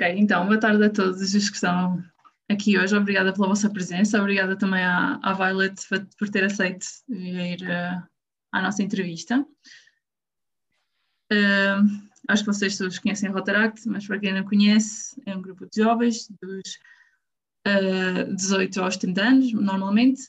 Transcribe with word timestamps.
Ok, 0.00 0.14
então, 0.16 0.46
boa 0.46 0.58
tarde 0.58 0.82
a 0.82 0.88
todos 0.88 1.20
os 1.20 1.50
que 1.50 1.56
estão 1.56 2.02
aqui 2.48 2.78
hoje. 2.78 2.96
Obrigada 2.96 3.34
pela 3.34 3.48
vossa 3.48 3.68
presença. 3.68 4.18
Obrigada 4.18 4.56
também 4.56 4.82
à, 4.82 5.20
à 5.22 5.34
Violet 5.34 5.74
por 6.18 6.30
ter 6.30 6.42
aceito 6.42 6.86
vir 7.06 7.60
uh, 7.64 8.02
à 8.50 8.62
nossa 8.62 8.82
entrevista. 8.82 9.46
Uh, 11.30 11.84
acho 12.28 12.42
que 12.42 12.50
vocês 12.50 12.78
todos 12.78 12.98
conhecem 12.98 13.28
o 13.28 13.34
Rotaract, 13.34 13.86
mas 13.90 14.06
para 14.06 14.18
quem 14.18 14.32
não 14.32 14.42
conhece, 14.42 15.20
é 15.26 15.36
um 15.36 15.42
grupo 15.42 15.66
de 15.66 15.82
jovens 15.82 16.30
dos 16.40 16.78
uh, 17.68 18.34
18 18.34 18.80
aos 18.80 18.96
30 18.96 19.22
anos, 19.22 19.52
normalmente, 19.52 20.22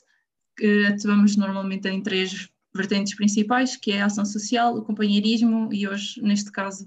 que 0.54 0.84
atuamos 0.84 1.34
normalmente 1.34 1.88
em 1.88 2.02
três 2.02 2.50
vertentes 2.74 3.14
principais, 3.14 3.74
que 3.74 3.92
é 3.92 4.02
a 4.02 4.04
ação 4.04 4.26
social, 4.26 4.76
o 4.76 4.84
companheirismo 4.84 5.72
e 5.72 5.88
hoje, 5.88 6.20
neste 6.20 6.52
caso, 6.52 6.86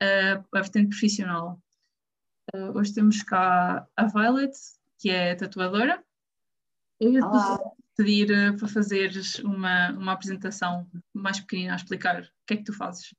a 0.00 0.60
vertente 0.60 0.88
profissional. 0.88 1.60
Uh, 2.54 2.76
hoje 2.76 2.92
temos 2.92 3.22
cá 3.22 3.86
a 3.96 4.06
Violet, 4.06 4.52
que 4.98 5.10
é 5.10 5.34
tatuadora. 5.34 6.02
Eu 6.98 7.12
ia 7.12 7.20
pedir 7.96 8.30
uh, 8.30 8.56
para 8.56 8.68
fazeres 8.68 9.38
uma, 9.40 9.90
uma 9.92 10.12
apresentação 10.12 10.88
mais 11.12 11.40
pequenina 11.40 11.72
a 11.72 11.76
explicar 11.76 12.22
o 12.22 12.46
que 12.46 12.54
é 12.54 12.56
que 12.56 12.64
tu 12.64 12.72
fazes, 12.72 13.14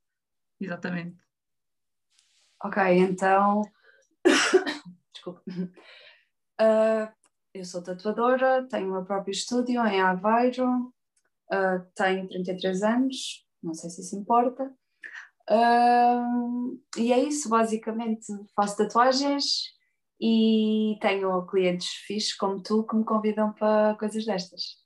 exatamente. 0.59 1.17
Ok, 2.63 2.81
então. 2.97 3.61
Desculpa. 5.13 5.41
Uh, 6.61 7.11
eu 7.53 7.65
sou 7.65 7.83
tatuadora, 7.83 8.67
tenho 8.67 8.89
o 8.89 8.91
meu 8.93 9.05
próprio 9.05 9.31
estúdio 9.31 9.85
em 9.85 10.01
Aveiro, 10.01 10.93
uh, 11.51 11.85
tenho 11.95 12.27
33 12.27 12.83
anos, 12.83 13.45
não 13.61 13.73
sei 13.73 13.89
se 13.89 14.01
isso 14.01 14.17
importa. 14.17 14.73
E 16.97 17.11
é 17.11 17.19
isso, 17.23 17.49
basicamente. 17.49 18.25
Faço 18.55 18.77
tatuagens 18.77 19.73
e 20.19 20.97
tenho 21.01 21.45
clientes 21.47 21.89
fixos 22.05 22.33
como 22.33 22.61
tu 22.61 22.83
que 22.85 22.95
me 22.95 23.03
convidam 23.03 23.51
para 23.53 23.95
coisas 23.99 24.25
destas. 24.25 24.81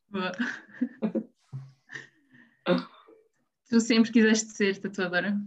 tu 3.70 3.80
sempre 3.80 4.12
quiseste 4.12 4.50
ser 4.52 4.80
tatuadora? 4.80 5.38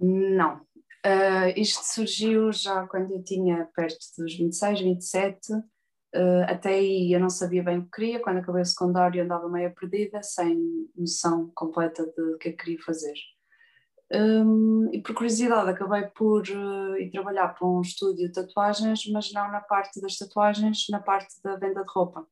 Não. 0.00 0.66
Uh, 1.04 1.52
isto 1.56 1.82
surgiu 1.84 2.52
já 2.52 2.86
quando 2.86 3.12
eu 3.12 3.22
tinha 3.22 3.68
perto 3.74 3.98
dos 4.16 4.36
26, 4.36 4.80
27. 4.80 5.52
Uh, 5.52 6.44
até 6.48 6.70
aí 6.70 7.12
eu 7.12 7.20
não 7.20 7.28
sabia 7.28 7.62
bem 7.62 7.78
o 7.78 7.84
que 7.84 7.90
queria. 7.90 8.20
Quando 8.20 8.38
acabei 8.38 8.62
o 8.62 8.64
secundário 8.64 9.22
andava 9.22 9.48
meio 9.48 9.74
perdida, 9.74 10.22
sem 10.22 10.88
noção 10.96 11.50
completa 11.54 12.06
de 12.06 12.38
que 12.38 12.52
queria 12.52 12.80
fazer. 12.82 13.14
Um, 14.10 14.88
e 14.92 15.02
por 15.02 15.14
curiosidade 15.14 15.68
acabei 15.68 16.06
por 16.08 16.42
uh, 16.48 16.96
ir 16.96 17.10
trabalhar 17.10 17.48
para 17.48 17.66
um 17.68 17.82
estúdio 17.82 18.26
de 18.26 18.32
tatuagens, 18.32 19.06
mas 19.12 19.30
não 19.32 19.50
na 19.50 19.60
parte 19.60 20.00
das 20.00 20.16
tatuagens, 20.16 20.86
na 20.90 20.98
parte 20.98 21.34
da 21.42 21.56
venda 21.56 21.84
de 21.84 21.92
roupa. 21.92 22.26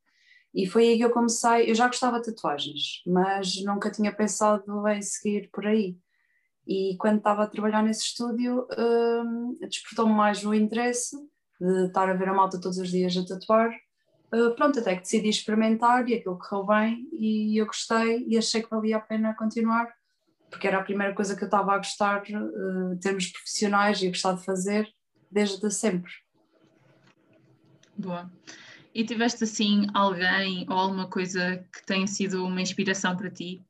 E 0.54 0.66
foi 0.66 0.88
aí 0.88 0.96
que 0.96 1.04
eu 1.04 1.10
comecei. 1.10 1.70
Eu 1.70 1.74
já 1.74 1.86
gostava 1.86 2.18
de 2.18 2.26
tatuagens, 2.26 3.02
mas 3.06 3.62
nunca 3.62 3.90
tinha 3.90 4.10
pensado 4.10 4.88
em 4.88 5.02
seguir 5.02 5.50
por 5.52 5.66
aí. 5.66 5.98
E 6.66 6.96
quando 6.98 7.18
estava 7.18 7.44
a 7.44 7.46
trabalhar 7.46 7.82
nesse 7.82 8.04
estúdio, 8.04 8.66
um, 8.76 9.56
despertou-me 9.60 10.14
mais 10.14 10.44
o 10.44 10.54
interesse 10.54 11.14
de 11.60 11.86
estar 11.86 12.08
a 12.08 12.14
ver 12.14 12.28
a 12.28 12.34
malta 12.34 12.60
todos 12.60 12.78
os 12.78 12.90
dias 12.90 13.14
a 13.16 13.24
tatuar. 13.24 13.70
Uh, 14.32 14.54
pronto, 14.56 14.80
até 14.80 14.96
que 14.96 15.02
decidi 15.02 15.28
experimentar 15.28 16.08
e 16.08 16.14
aquilo 16.14 16.38
correu 16.38 16.66
bem 16.66 17.08
e 17.12 17.60
eu 17.60 17.66
gostei 17.66 18.24
e 18.26 18.36
achei 18.36 18.62
que 18.62 18.70
valia 18.70 18.96
a 18.96 19.00
pena 19.00 19.34
continuar 19.34 19.94
porque 20.56 20.66
era 20.66 20.78
a 20.78 20.82
primeira 20.82 21.14
coisa 21.14 21.36
que 21.36 21.44
eu 21.44 21.46
estava 21.46 21.74
a 21.74 21.76
gostar 21.76 22.22
uh, 22.22 22.92
em 22.94 22.98
termos 22.98 23.26
profissionais 23.28 24.00
e 24.00 24.06
a 24.06 24.10
gostar 24.10 24.32
de 24.32 24.44
fazer 24.44 24.88
desde 25.30 25.70
sempre. 25.70 26.10
Boa. 27.96 28.30
E 28.94 29.04
tiveste 29.04 29.44
assim 29.44 29.86
alguém 29.92 30.66
ou 30.70 30.76
alguma 30.76 31.08
coisa 31.10 31.58
que 31.70 31.84
tenha 31.84 32.06
sido 32.06 32.42
uma 32.44 32.62
inspiração 32.62 33.14
para 33.14 33.30
ti? 33.30 33.62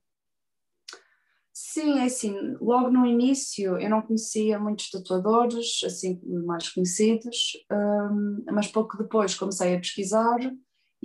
Sim, 1.53 1.99
é 1.99 2.05
assim, 2.05 2.57
logo 2.61 2.91
no 2.91 3.05
início 3.05 3.77
eu 3.79 3.91
não 3.91 4.03
conhecia 4.03 4.59
muitos 4.59 4.89
tatuadores, 4.89 5.83
assim, 5.85 6.21
mais 6.45 6.69
conhecidos, 6.69 7.53
um, 7.73 8.45
mas 8.53 8.69
pouco 8.69 8.97
depois 8.97 9.35
comecei 9.35 9.75
a 9.75 9.79
pesquisar 9.79 10.39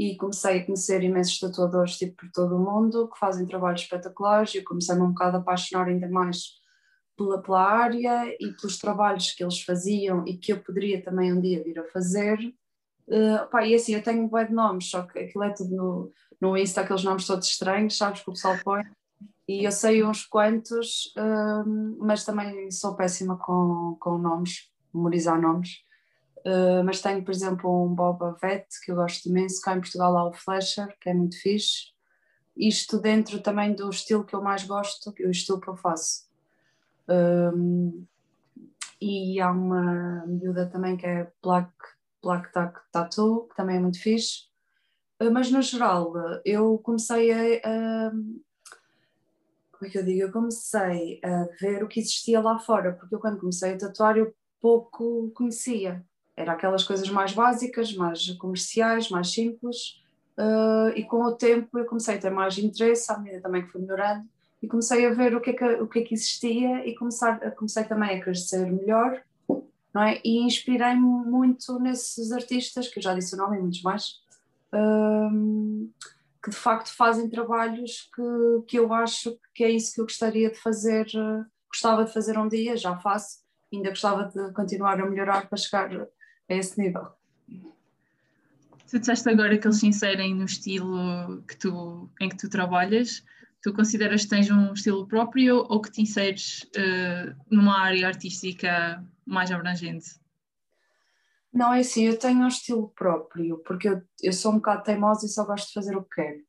e 0.01 0.16
comecei 0.16 0.57
a 0.57 0.66
conhecer 0.66 1.03
imensos 1.03 1.39
tatuadores 1.39 1.95
tipo 1.95 2.16
por 2.16 2.31
todo 2.31 2.56
o 2.56 2.59
mundo 2.59 3.07
que 3.07 3.19
fazem 3.19 3.45
trabalhos 3.45 3.81
espetaculares 3.81 4.56
e 4.56 4.57
eu 4.57 4.63
comecei-me 4.63 5.03
um 5.03 5.09
bocado 5.09 5.38
a 5.38 5.39
apaixonar 5.39 5.88
ainda 5.88 6.09
mais 6.09 6.59
pela, 7.16 7.39
pela 7.39 7.62
área 7.62 8.25
e 8.39 8.51
pelos 8.53 8.79
trabalhos 8.79 9.31
que 9.31 9.44
eles 9.44 9.62
faziam 9.62 10.25
e 10.25 10.35
que 10.38 10.51
eu 10.51 10.59
poderia 10.59 11.03
também 11.03 11.31
um 11.31 11.39
dia 11.39 11.63
vir 11.63 11.78
a 11.78 11.84
fazer. 11.84 12.39
Uh, 13.07 13.47
pá, 13.51 13.63
e 13.63 13.75
assim, 13.75 13.94
eu 13.94 14.01
tenho 14.01 14.23
um 14.23 14.28
bué 14.28 14.45
de 14.45 14.53
nomes, 14.53 14.89
só 14.89 15.03
que 15.03 15.19
aquilo 15.19 15.44
é 15.44 15.53
tudo 15.53 15.75
no, 15.75 16.12
no 16.41 16.57
Insta, 16.57 16.81
aqueles 16.81 17.03
nomes 17.03 17.28
todos 17.28 17.47
estranhos, 17.47 17.95
sabes, 17.95 18.23
que 18.23 18.29
o 18.29 18.33
pessoal 18.33 18.57
põe. 18.63 18.81
E 19.47 19.66
eu 19.66 19.72
sei 19.72 20.03
uns 20.03 20.25
quantos, 20.25 21.13
uh, 21.16 21.97
mas 22.00 22.25
também 22.25 22.72
sou 22.72 22.95
péssima 22.95 23.38
com, 23.38 23.97
com 24.00 24.18
nomes, 24.18 24.72
memorizar 24.91 25.39
nomes. 25.39 25.83
Uh, 26.46 26.84
mas 26.84 27.02
tenho, 27.02 27.24
por 27.24 27.31
exemplo, 27.31 27.85
um 27.85 27.94
Boba 27.94 28.35
Fett, 28.40 28.68
que 28.84 28.91
eu 28.91 28.96
gosto 28.96 29.29
imenso. 29.29 29.62
Cá 29.62 29.75
em 29.75 29.81
Portugal 29.81 30.18
há 30.18 30.28
o 30.28 30.34
Flasher, 30.34 30.96
que 31.00 31.09
é 31.09 31.13
muito 31.13 31.40
fixe. 31.40 31.91
Isto 32.57 33.00
dentro 33.00 33.41
também 33.41 33.74
do 33.74 33.90
estilo 33.90 34.25
que 34.25 34.35
eu 34.35 34.41
mais 34.41 34.63
gosto, 34.63 35.13
o 35.19 35.30
estilo 35.30 35.62
que 35.62 35.69
eu 35.69 35.75
faço. 35.75 36.28
Um, 37.07 38.06
e 39.00 39.40
há 39.40 39.51
uma 39.51 40.25
miúda 40.25 40.68
também 40.68 40.97
que 40.97 41.06
é 41.06 41.31
Black, 41.41 41.72
Black 42.22 42.50
Tattoo, 42.91 43.47
que 43.47 43.56
também 43.56 43.78
é 43.78 43.80
muito 43.80 44.01
fixe. 44.01 44.50
Uh, 45.22 45.31
mas 45.31 45.51
no 45.51 45.62
geral, 45.62 46.13
eu 46.44 46.80
comecei 46.80 47.31
a, 47.31 47.62
a. 47.68 48.12
Como 49.72 49.88
é 49.88 49.90
que 49.90 49.97
eu 49.97 50.06
digo? 50.06 50.22
Eu 50.22 50.31
comecei 50.31 51.19
a 51.24 51.47
ver 51.59 51.84
o 51.84 51.88
que 51.88 52.00
existia 52.00 52.41
lá 52.41 52.59
fora, 52.59 52.94
porque 52.94 53.13
eu, 53.13 53.19
quando 53.19 53.40
comecei 53.40 53.74
a 53.74 53.78
tatuar, 53.78 54.18
eu 54.18 54.34
pouco 54.59 55.31
conhecia 55.35 56.06
era 56.41 56.53
aquelas 56.53 56.84
coisas 56.84 57.09
mais 57.09 57.34
básicas, 57.34 57.94
mais 57.94 58.29
comerciais, 58.31 59.09
mais 59.09 59.31
simples, 59.31 60.02
uh, 60.38 60.90
e 60.96 61.03
com 61.03 61.24
o 61.24 61.35
tempo 61.35 61.78
eu 61.78 61.85
comecei 61.85 62.16
a 62.16 62.19
ter 62.19 62.29
mais 62.29 62.57
interesse, 62.57 63.12
à 63.12 63.18
medida 63.18 63.41
também 63.41 63.63
que 63.63 63.72
fui 63.72 63.81
melhorando, 63.81 64.25
e 64.62 64.68
comecei 64.68 65.06
a 65.06 65.13
ver 65.13 65.35
o 65.35 65.41
que 65.41 65.51
é 65.51 65.53
que, 65.53 65.66
o 65.66 65.88
que, 65.88 66.00
é 66.00 66.01
que 66.03 66.13
existia 66.13 66.85
e 66.85 66.96
começar, 66.96 67.40
comecei 67.56 67.84
também 67.84 68.18
a 68.18 68.24
crescer 68.24 68.66
melhor, 68.72 69.22
não 69.94 70.03
é? 70.03 70.22
E 70.24 70.40
inspirei-me 70.40 71.01
muito 71.01 71.80
nesses 71.80 72.31
artistas, 72.31 72.88
que 72.88 73.00
eu 73.00 73.03
já 73.03 73.13
disse 73.13 73.34
o 73.35 73.38
nome 73.38 73.57
e 73.57 73.62
muitos 73.62 73.81
mais, 73.81 74.22
uh, 74.74 75.90
que 76.44 76.50
de 76.50 76.56
facto 76.56 76.96
fazem 76.96 77.30
trabalhos 77.30 78.09
que, 78.16 78.63
que 78.68 78.80
eu 78.80 78.91
acho 78.94 79.38
que 79.53 79.63
é 79.63 79.69
isso 79.69 79.94
que 79.94 80.01
eu 80.01 80.06
gostaria 80.06 80.50
de 80.50 80.57
fazer, 80.57 81.06
gostava 81.68 82.03
de 82.06 82.13
fazer 82.13 82.38
um 82.38 82.47
dia, 82.47 82.75
já 82.75 82.97
faço, 82.97 83.40
ainda 83.72 83.90
gostava 83.90 84.25
de 84.25 84.53
continuar 84.53 85.00
a 85.00 85.06
melhorar 85.06 85.47
para 85.47 85.57
chegar 85.57 85.90
a 86.51 86.57
esse 86.57 86.79
nível. 86.79 87.07
Tu 88.89 89.00
disseste 89.00 89.29
agora 89.29 89.57
que 89.57 89.66
eles 89.66 89.79
se 89.79 89.88
inserem 89.88 90.35
no 90.35 90.45
estilo 90.45 91.41
que 91.47 91.56
tu, 91.56 92.09
em 92.19 92.28
que 92.28 92.38
tu 92.38 92.50
trabalhas. 92.50 93.23
Tu 93.63 93.73
consideras 93.73 94.23
que 94.23 94.29
tens 94.29 94.51
um 94.51 94.73
estilo 94.73 95.07
próprio 95.07 95.66
ou 95.69 95.81
que 95.81 95.91
te 95.91 96.01
inseres 96.01 96.63
uh, 96.75 97.35
numa 97.50 97.79
área 97.79 98.07
artística 98.07 99.01
mais 99.25 99.50
abrangente? 99.51 100.19
Não, 101.53 101.73
é 101.73 101.79
assim, 101.79 102.06
eu 102.06 102.17
tenho 102.17 102.39
um 102.39 102.47
estilo 102.47 102.89
próprio, 102.89 103.59
porque 103.59 103.88
eu, 103.88 104.01
eu 104.22 104.33
sou 104.33 104.51
um 104.51 104.56
bocado 104.56 104.83
teimosa 104.83 105.25
e 105.25 105.29
só 105.29 105.45
gosto 105.45 105.68
de 105.68 105.73
fazer 105.73 105.95
o 105.95 106.03
que 106.03 106.16
quero. 106.16 106.41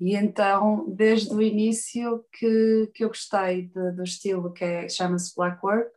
E 0.00 0.14
então, 0.14 0.84
desde 0.88 1.34
o 1.34 1.42
início 1.42 2.24
que, 2.32 2.90
que 2.94 3.04
eu 3.04 3.08
gostei 3.08 3.62
de, 3.62 3.92
do 3.92 4.02
estilo 4.04 4.52
que 4.52 4.64
é, 4.64 4.88
chama-se 4.88 5.34
Black 5.34 5.58
Work, 5.64 5.90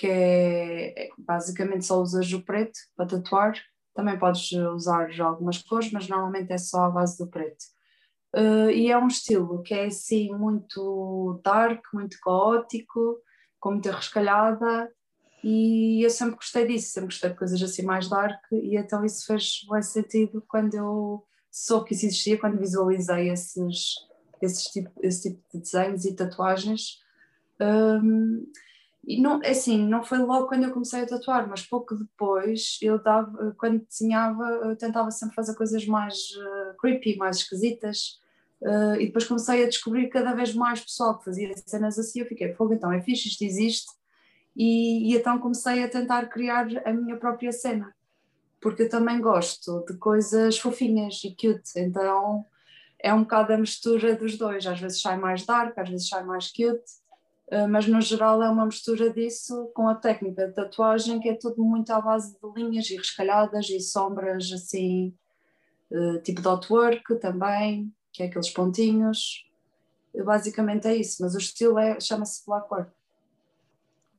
que 0.00 0.06
é, 0.06 1.10
basicamente 1.18 1.84
só 1.84 2.00
usas 2.00 2.32
o 2.32 2.42
preto 2.42 2.78
para 2.96 3.04
tatuar. 3.04 3.52
Também 3.94 4.18
podes 4.18 4.50
usar 4.52 5.10
algumas 5.20 5.58
cores, 5.58 5.92
mas 5.92 6.08
normalmente 6.08 6.50
é 6.50 6.56
só 6.56 6.84
a 6.84 6.90
base 6.90 7.18
do 7.18 7.28
preto. 7.28 7.62
Uh, 8.34 8.70
e 8.70 8.90
é 8.90 8.96
um 8.96 9.08
estilo 9.08 9.62
que 9.62 9.74
é 9.74 9.86
assim 9.86 10.34
muito 10.34 11.38
dark, 11.44 11.84
muito 11.92 12.16
caótico, 12.22 13.18
com 13.58 13.72
muita 13.72 13.92
rescalhada, 13.92 14.90
e 15.44 16.02
eu 16.02 16.08
sempre 16.08 16.36
gostei 16.36 16.66
disso, 16.66 16.92
sempre 16.92 17.08
gostei 17.08 17.30
de 17.30 17.36
coisas 17.36 17.62
assim 17.62 17.82
mais 17.82 18.08
dark, 18.08 18.40
e 18.52 18.78
então 18.78 19.04
isso 19.04 19.26
fez 19.26 19.66
bem 19.70 19.82
sentido 19.82 20.42
quando 20.48 20.74
eu 20.74 21.26
soube 21.50 21.88
que 21.88 21.94
isso 21.94 22.06
existia, 22.06 22.38
quando 22.38 22.58
visualizei 22.58 23.28
esses, 23.28 23.96
esses 24.40 24.64
tipo, 24.64 24.90
esse 25.02 25.28
tipo 25.28 25.42
de 25.52 25.60
desenhos 25.60 26.04
e 26.06 26.14
tatuagens. 26.14 27.00
Um, 27.60 28.46
e 29.04 29.20
não, 29.20 29.42
é 29.42 29.50
assim, 29.50 29.86
não 29.86 30.02
foi 30.04 30.18
logo 30.18 30.46
quando 30.46 30.64
eu 30.64 30.72
comecei 30.72 31.02
a 31.02 31.06
tatuar, 31.06 31.48
mas 31.48 31.62
pouco 31.66 31.94
depois, 31.94 32.78
eu 32.82 33.02
dava, 33.02 33.54
quando 33.58 33.84
desenhava, 33.86 34.44
eu 34.64 34.76
tentava 34.76 35.10
sempre 35.10 35.34
fazer 35.34 35.54
coisas 35.54 35.86
mais 35.86 36.16
uh, 36.16 36.76
creepy, 36.78 37.16
mais 37.16 37.38
esquisitas. 37.38 38.20
Uh, 38.60 39.00
e 39.00 39.06
depois 39.06 39.24
comecei 39.26 39.64
a 39.64 39.68
descobrir 39.68 40.08
cada 40.10 40.34
vez 40.34 40.54
mais 40.54 40.80
pessoal 40.82 41.18
que 41.18 41.24
fazia 41.24 41.50
cenas 41.66 41.98
assim. 41.98 42.20
Eu 42.20 42.26
fiquei, 42.26 42.52
fogo, 42.54 42.74
então 42.74 42.92
é 42.92 43.00
fixe, 43.00 43.28
isto 43.28 43.42
existe. 43.42 43.90
e, 44.54 45.12
e 45.12 45.16
então 45.16 45.38
comecei 45.38 45.82
a 45.82 45.88
tentar 45.88 46.26
criar 46.26 46.68
a 46.84 46.92
minha 46.92 47.16
própria 47.16 47.52
cena, 47.52 47.94
porque 48.60 48.82
eu 48.82 48.88
também 48.90 49.20
gosto 49.20 49.84
de 49.86 49.96
coisas 49.96 50.58
fofinhas 50.58 51.22
e 51.24 51.30
cute, 51.30 51.72
então 51.76 52.44
é 53.02 53.14
um 53.14 53.22
bocado 53.22 53.52
a 53.52 53.58
mistura 53.58 54.14
dos 54.14 54.36
dois, 54.36 54.66
às 54.66 54.78
vezes 54.78 55.00
sai 55.00 55.16
mais 55.18 55.46
dark, 55.46 55.78
às 55.78 55.88
vezes 55.88 56.08
sai 56.08 56.24
mais 56.24 56.48
cute, 56.52 56.99
mas 57.68 57.86
no 57.86 58.00
geral 58.00 58.42
é 58.42 58.48
uma 58.48 58.66
mistura 58.66 59.10
disso 59.12 59.70
com 59.74 59.88
a 59.88 59.94
técnica 59.94 60.46
de 60.46 60.54
tatuagem 60.54 61.18
que 61.18 61.28
é 61.28 61.34
tudo 61.34 61.64
muito 61.64 61.90
à 61.90 62.00
base 62.00 62.36
de 62.38 62.52
linhas 62.54 62.88
e 62.90 62.96
rescalhadas 62.96 63.68
e 63.68 63.80
sombras 63.80 64.52
assim, 64.52 65.12
eh, 65.90 66.18
tipo 66.18 66.40
dot 66.40 66.72
work 66.72 67.18
também, 67.18 67.92
que 68.12 68.22
é 68.22 68.26
aqueles 68.26 68.50
pontinhos. 68.50 69.44
Basicamente 70.24 70.86
é 70.86 70.96
isso, 70.96 71.22
mas 71.22 71.34
o 71.34 71.38
estilo 71.38 71.78
é, 71.78 72.00
chama-se 72.00 72.44
black 72.46 72.66
work. 72.72 72.92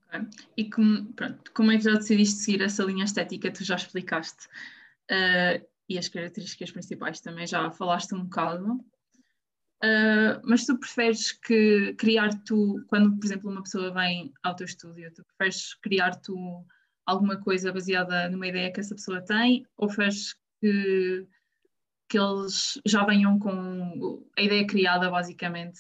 Okay. 0.08 0.28
E 0.58 0.70
como, 0.70 1.14
pronto, 1.14 1.52
como 1.54 1.72
é 1.72 1.78
que 1.78 1.84
já 1.84 1.94
decidiste 1.94 2.40
seguir 2.40 2.62
essa 2.62 2.84
linha 2.84 3.06
estética? 3.06 3.52
Tu 3.52 3.64
já 3.64 3.76
explicaste. 3.76 4.48
Uh, 5.10 5.66
e 5.88 5.98
as 5.98 6.08
características 6.08 6.72
principais 6.72 7.20
também 7.20 7.46
já 7.46 7.70
falaste 7.72 8.14
um 8.14 8.24
bocado. 8.24 8.80
Uh, 9.84 10.40
mas 10.44 10.66
tu 10.66 10.78
preferes 10.78 11.32
que 11.32 11.96
criar 11.96 12.30
tu, 12.44 12.84
quando 12.88 13.18
por 13.18 13.26
exemplo 13.26 13.50
uma 13.50 13.64
pessoa 13.64 13.92
vem 13.92 14.32
ao 14.44 14.56
teu 14.56 14.66
estúdio, 14.66 15.12
tu 15.12 15.26
preferes 15.26 15.74
criar 15.82 16.16
tu 16.18 16.66
alguma 17.04 17.42
coisa 17.42 17.74
baseada 17.74 18.30
numa 18.30 18.48
ideia 18.48 18.72
que 18.72 18.80
essa 18.80 18.94
pessoa 18.94 19.22
tem 19.22 19.66
ou 19.76 19.88
preferes 19.88 20.36
que, 20.60 21.28
que 22.08 22.20
eles 22.20 22.80
já 22.86 23.04
venham 23.06 23.40
com 23.40 24.24
a 24.38 24.42
ideia 24.42 24.68
criada 24.68 25.10
basicamente 25.10 25.80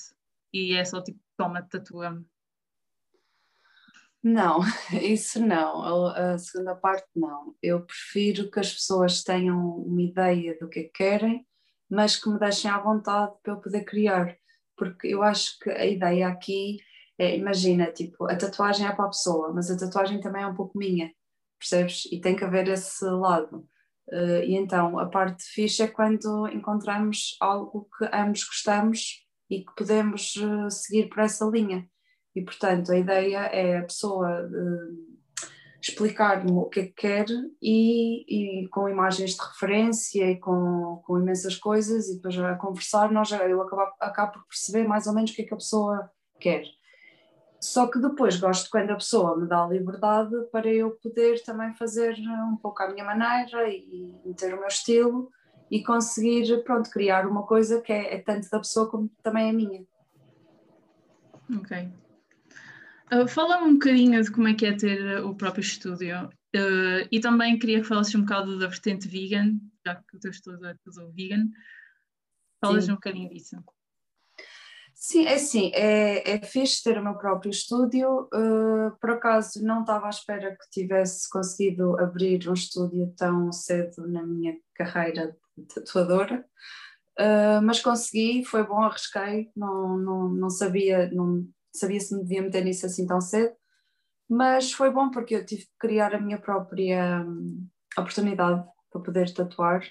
e 0.51 0.73
é 0.73 0.83
só 0.83 1.01
tipo 1.01 1.19
toma, 1.37 1.61
tatua-me? 1.61 2.25
Não, 4.23 4.59
isso 5.01 5.39
não. 5.45 6.07
A, 6.07 6.33
a, 6.33 6.37
segunda 6.37 6.75
parte 6.75 7.07
não. 7.15 7.55
Eu 7.61 7.85
prefiro 7.85 8.49
que 8.49 8.59
as 8.59 8.73
pessoas 8.73 9.23
tenham 9.23 9.77
uma 9.77 10.01
ideia 10.01 10.57
do 10.59 10.69
que 10.69 10.79
é 10.79 10.83
querem 10.83 11.45
mas 11.91 12.15
que 12.15 12.29
me 12.29 12.39
deixem 12.39 12.71
à 12.71 12.79
vontade 12.79 13.33
para 13.43 13.53
eu 13.53 13.57
poder 13.57 13.83
criar, 13.83 14.37
porque 14.77 15.07
eu 15.07 15.21
acho 15.21 15.59
que 15.59 15.69
a 15.69 15.85
ideia 15.85 16.29
aqui 16.29 16.77
é, 17.19 17.37
imagina, 17.37 17.91
tipo, 17.91 18.25
a 18.25 18.35
tatuagem 18.35 18.87
é 18.87 18.91
para 18.91 19.05
a 19.05 19.09
pessoa, 19.09 19.53
mas 19.53 19.69
a 19.69 19.77
tatuagem 19.77 20.21
também 20.21 20.41
é 20.41 20.47
um 20.47 20.55
pouco 20.55 20.77
minha, 20.77 21.11
percebes? 21.59 22.05
E 22.11 22.19
tem 22.21 22.35
que 22.35 22.45
haver 22.45 22.67
esse 22.69 23.05
lado. 23.05 23.67
Uh, 24.07 24.43
e 24.43 24.55
então 24.55 24.97
a 24.97 25.05
parte 25.07 25.43
fixe 25.43 25.83
é 25.83 25.87
quando 25.87 26.47
encontramos 26.47 27.37
algo 27.39 27.87
que 27.97 28.09
ambos 28.11 28.43
gostamos 28.43 29.25
e 29.49 29.63
que 29.63 29.75
podemos 29.75 30.35
uh, 30.37 30.71
seguir 30.71 31.09
por 31.09 31.19
essa 31.19 31.45
linha. 31.45 31.87
E 32.35 32.41
portanto 32.41 32.91
a 32.91 32.97
ideia 32.97 33.39
é 33.47 33.77
a 33.77 33.83
pessoa 33.83 34.47
uh, 34.47 35.10
explicar-me 35.81 36.51
o 36.51 36.65
que 36.65 36.79
é 36.79 36.85
que 36.85 36.93
quer 36.93 37.25
e, 37.61 38.61
e, 38.63 38.67
com 38.67 38.87
imagens 38.87 39.31
de 39.31 39.41
referência 39.41 40.29
e 40.29 40.37
com, 40.37 41.01
com 41.03 41.19
imensas 41.19 41.55
coisas 41.55 42.07
e 42.07 42.15
depois 42.15 42.37
a 42.37 42.53
conversar 42.55 43.11
nós, 43.11 43.31
eu 43.31 43.61
acabo, 43.61 43.91
acabo 43.99 44.33
por 44.33 44.47
perceber 44.47 44.87
mais 44.87 45.07
ou 45.07 45.13
menos 45.13 45.31
o 45.31 45.33
que 45.33 45.41
é 45.41 45.45
que 45.45 45.53
a 45.53 45.57
pessoa 45.57 46.11
quer. 46.39 46.63
Só 47.59 47.87
que 47.87 47.99
depois 47.99 48.39
gosto 48.39 48.69
quando 48.69 48.91
a 48.91 48.95
pessoa 48.95 49.37
me 49.37 49.47
dá 49.47 49.63
a 49.63 49.67
liberdade 49.67 50.35
para 50.51 50.67
eu 50.67 50.91
poder 51.01 51.41
também 51.43 51.73
fazer 51.73 52.15
um 52.51 52.57
pouco 52.57 52.81
à 52.83 52.89
minha 52.89 53.03
maneira 53.03 53.67
e, 53.67 54.15
e 54.25 54.33
ter 54.35 54.53
o 54.53 54.59
meu 54.59 54.67
estilo 54.67 55.29
e 55.69 55.83
conseguir, 55.83 56.63
pronto, 56.63 56.89
criar 56.91 57.25
uma 57.25 57.43
coisa 57.43 57.81
que 57.81 57.93
é, 57.93 58.15
é 58.15 58.19
tanto 58.19 58.49
da 58.49 58.59
pessoa 58.59 58.89
como 58.89 59.09
também 59.23 59.49
é 59.49 59.53
minha. 59.53 59.83
Ok. 61.57 61.89
Uh, 63.13 63.27
Fala-me 63.27 63.65
um 63.65 63.73
bocadinho 63.73 64.21
de 64.23 64.31
como 64.31 64.47
é 64.47 64.53
que 64.53 64.65
é 64.65 64.73
ter 64.73 65.23
o 65.23 65.35
próprio 65.35 65.61
estúdio 65.61 66.27
uh, 66.27 67.07
e 67.11 67.19
também 67.19 67.59
queria 67.59 67.81
que 67.81 67.87
falasses 67.87 68.15
um 68.15 68.21
bocado 68.21 68.57
da 68.57 68.67
vertente 68.67 69.07
vegan, 69.07 69.59
já 69.85 69.95
que 69.95 70.15
o 70.15 70.19
teu 70.19 70.31
estúdio 70.31 70.65
é 70.65 70.75
tudo 70.83 71.11
vegan. 71.11 71.49
Falas 72.61 72.87
um 72.87 72.93
bocadinho 72.93 73.29
disso. 73.29 73.57
Sim, 74.93 75.25
é 75.25 75.33
assim, 75.33 75.71
é, 75.73 76.35
é 76.35 76.41
fixe 76.45 76.83
ter 76.83 76.99
o 76.99 77.03
meu 77.03 77.15
próprio 77.15 77.49
estúdio. 77.49 78.29
Uh, 78.33 78.95
por 79.01 79.09
acaso 79.09 79.65
não 79.65 79.81
estava 79.81 80.05
à 80.05 80.09
espera 80.11 80.55
que 80.55 80.69
tivesse 80.69 81.27
conseguido 81.27 81.99
abrir 81.99 82.47
um 82.47 82.53
estúdio 82.53 83.11
tão 83.17 83.51
cedo 83.51 84.07
na 84.07 84.21
minha 84.21 84.55
carreira 84.75 85.35
de 85.57 85.65
tatuadora, 85.65 86.45
uh, 87.19 87.61
mas 87.63 87.81
consegui, 87.81 88.45
foi 88.45 88.63
bom, 88.63 88.83
arrisquei, 88.83 89.49
não, 89.55 89.97
não, 89.97 90.29
não 90.29 90.49
sabia, 90.51 91.11
não, 91.11 91.47
sabia 91.73 91.99
se 91.99 92.15
me 92.15 92.23
devia 92.23 92.41
meter 92.41 92.63
nisso 92.63 92.85
assim 92.85 93.05
tão 93.05 93.21
cedo, 93.21 93.53
mas 94.29 94.71
foi 94.71 94.89
bom 94.89 95.09
porque 95.09 95.35
eu 95.35 95.45
tive 95.45 95.63
que 95.63 95.77
criar 95.79 96.15
a 96.15 96.19
minha 96.19 96.39
própria 96.39 97.21
hum, 97.25 97.67
oportunidade 97.97 98.63
para 98.91 99.01
poder 99.01 99.33
tatuar, 99.33 99.83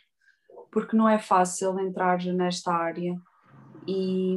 porque 0.73 0.97
não 0.97 1.09
é 1.09 1.19
fácil 1.19 1.79
entrar 1.79 2.25
nesta 2.25 2.73
área. 2.73 3.17
E, 3.87 4.37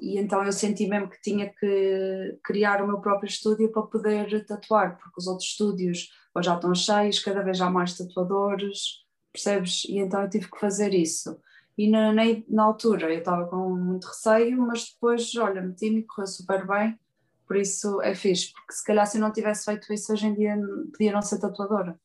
e, 0.00 0.18
então 0.18 0.44
eu 0.44 0.52
senti 0.52 0.86
mesmo 0.88 1.08
que 1.08 1.20
tinha 1.20 1.52
que 1.52 2.38
criar 2.44 2.82
o 2.82 2.86
meu 2.86 3.00
próprio 3.00 3.28
estúdio 3.28 3.70
para 3.70 3.82
poder 3.82 4.44
tatuar, 4.44 4.98
porque 4.98 5.18
os 5.18 5.26
outros 5.26 5.48
estúdios 5.48 6.08
ou 6.34 6.42
já 6.42 6.54
estão 6.54 6.74
cheios, 6.74 7.18
cada 7.18 7.42
vez 7.42 7.60
há 7.60 7.70
mais 7.70 7.96
tatuadores, 7.96 9.06
percebes? 9.32 9.84
E 9.86 9.98
então 9.98 10.22
eu 10.22 10.28
tive 10.28 10.50
que 10.50 10.60
fazer 10.60 10.92
isso. 10.92 11.36
E 11.76 11.90
na, 11.90 12.12
na, 12.12 12.22
na 12.48 12.62
altura 12.62 13.12
eu 13.12 13.18
estava 13.18 13.46
com 13.46 13.74
muito 13.74 14.06
receio, 14.06 14.58
mas 14.58 14.92
depois, 14.92 15.34
olha, 15.36 15.60
meti-me 15.60 16.00
e 16.00 16.02
correu 16.04 16.26
super 16.26 16.66
bem, 16.66 16.98
por 17.46 17.56
isso 17.56 18.00
é 18.02 18.14
fixe, 18.14 18.52
porque 18.52 18.72
se 18.72 18.84
calhar 18.84 19.06
se 19.06 19.18
eu 19.18 19.20
não 19.20 19.32
tivesse 19.32 19.64
feito 19.64 19.92
isso 19.92 20.12
hoje 20.12 20.26
em 20.26 20.34
dia 20.34 20.56
podia 20.90 21.12
não 21.12 21.22
ser 21.22 21.38
tatuadora. 21.38 21.98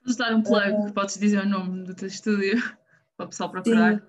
Podes 0.00 0.16
dar 0.16 0.34
um 0.34 0.42
plug, 0.42 0.72
uh, 0.72 0.92
podes 0.92 1.18
dizer 1.18 1.40
o 1.40 1.48
nome 1.48 1.84
do 1.84 1.94
teu 1.94 2.08
estúdio 2.08 2.56
para 3.16 3.26
o 3.26 3.28
pessoal 3.28 3.50
procurar. 3.50 3.94
Sim, 3.94 4.02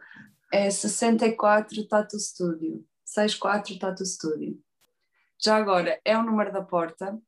é 0.52 0.70
64 0.70 1.88
Tattoo 1.88 2.20
Studio, 2.20 2.86
64 3.04 3.78
Tattoo 3.78 4.06
Studio. 4.06 4.58
Já 5.38 5.58
agora, 5.58 6.00
é 6.04 6.18
o 6.18 6.24
número 6.24 6.52
da 6.52 6.62
porta, 6.62 7.20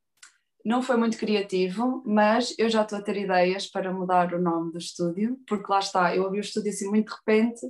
não 0.67 0.81
foi 0.81 0.97
muito 0.97 1.17
criativo, 1.17 2.03
mas 2.05 2.53
eu 2.59 2.69
já 2.69 2.81
estou 2.81 2.99
a 2.99 3.01
ter 3.01 3.15
ideias 3.15 3.67
para 3.67 3.93
mudar 3.93 4.33
o 4.33 4.41
nome 4.41 4.73
do 4.73 4.77
estúdio, 4.77 5.39
porque 5.47 5.71
lá 5.71 5.79
está, 5.79 6.13
eu 6.13 6.27
abri 6.27 6.39
o 6.39 6.41
estúdio 6.41 6.71
assim 6.71 6.89
muito 6.89 7.07
de 7.07 7.15
repente 7.15 7.61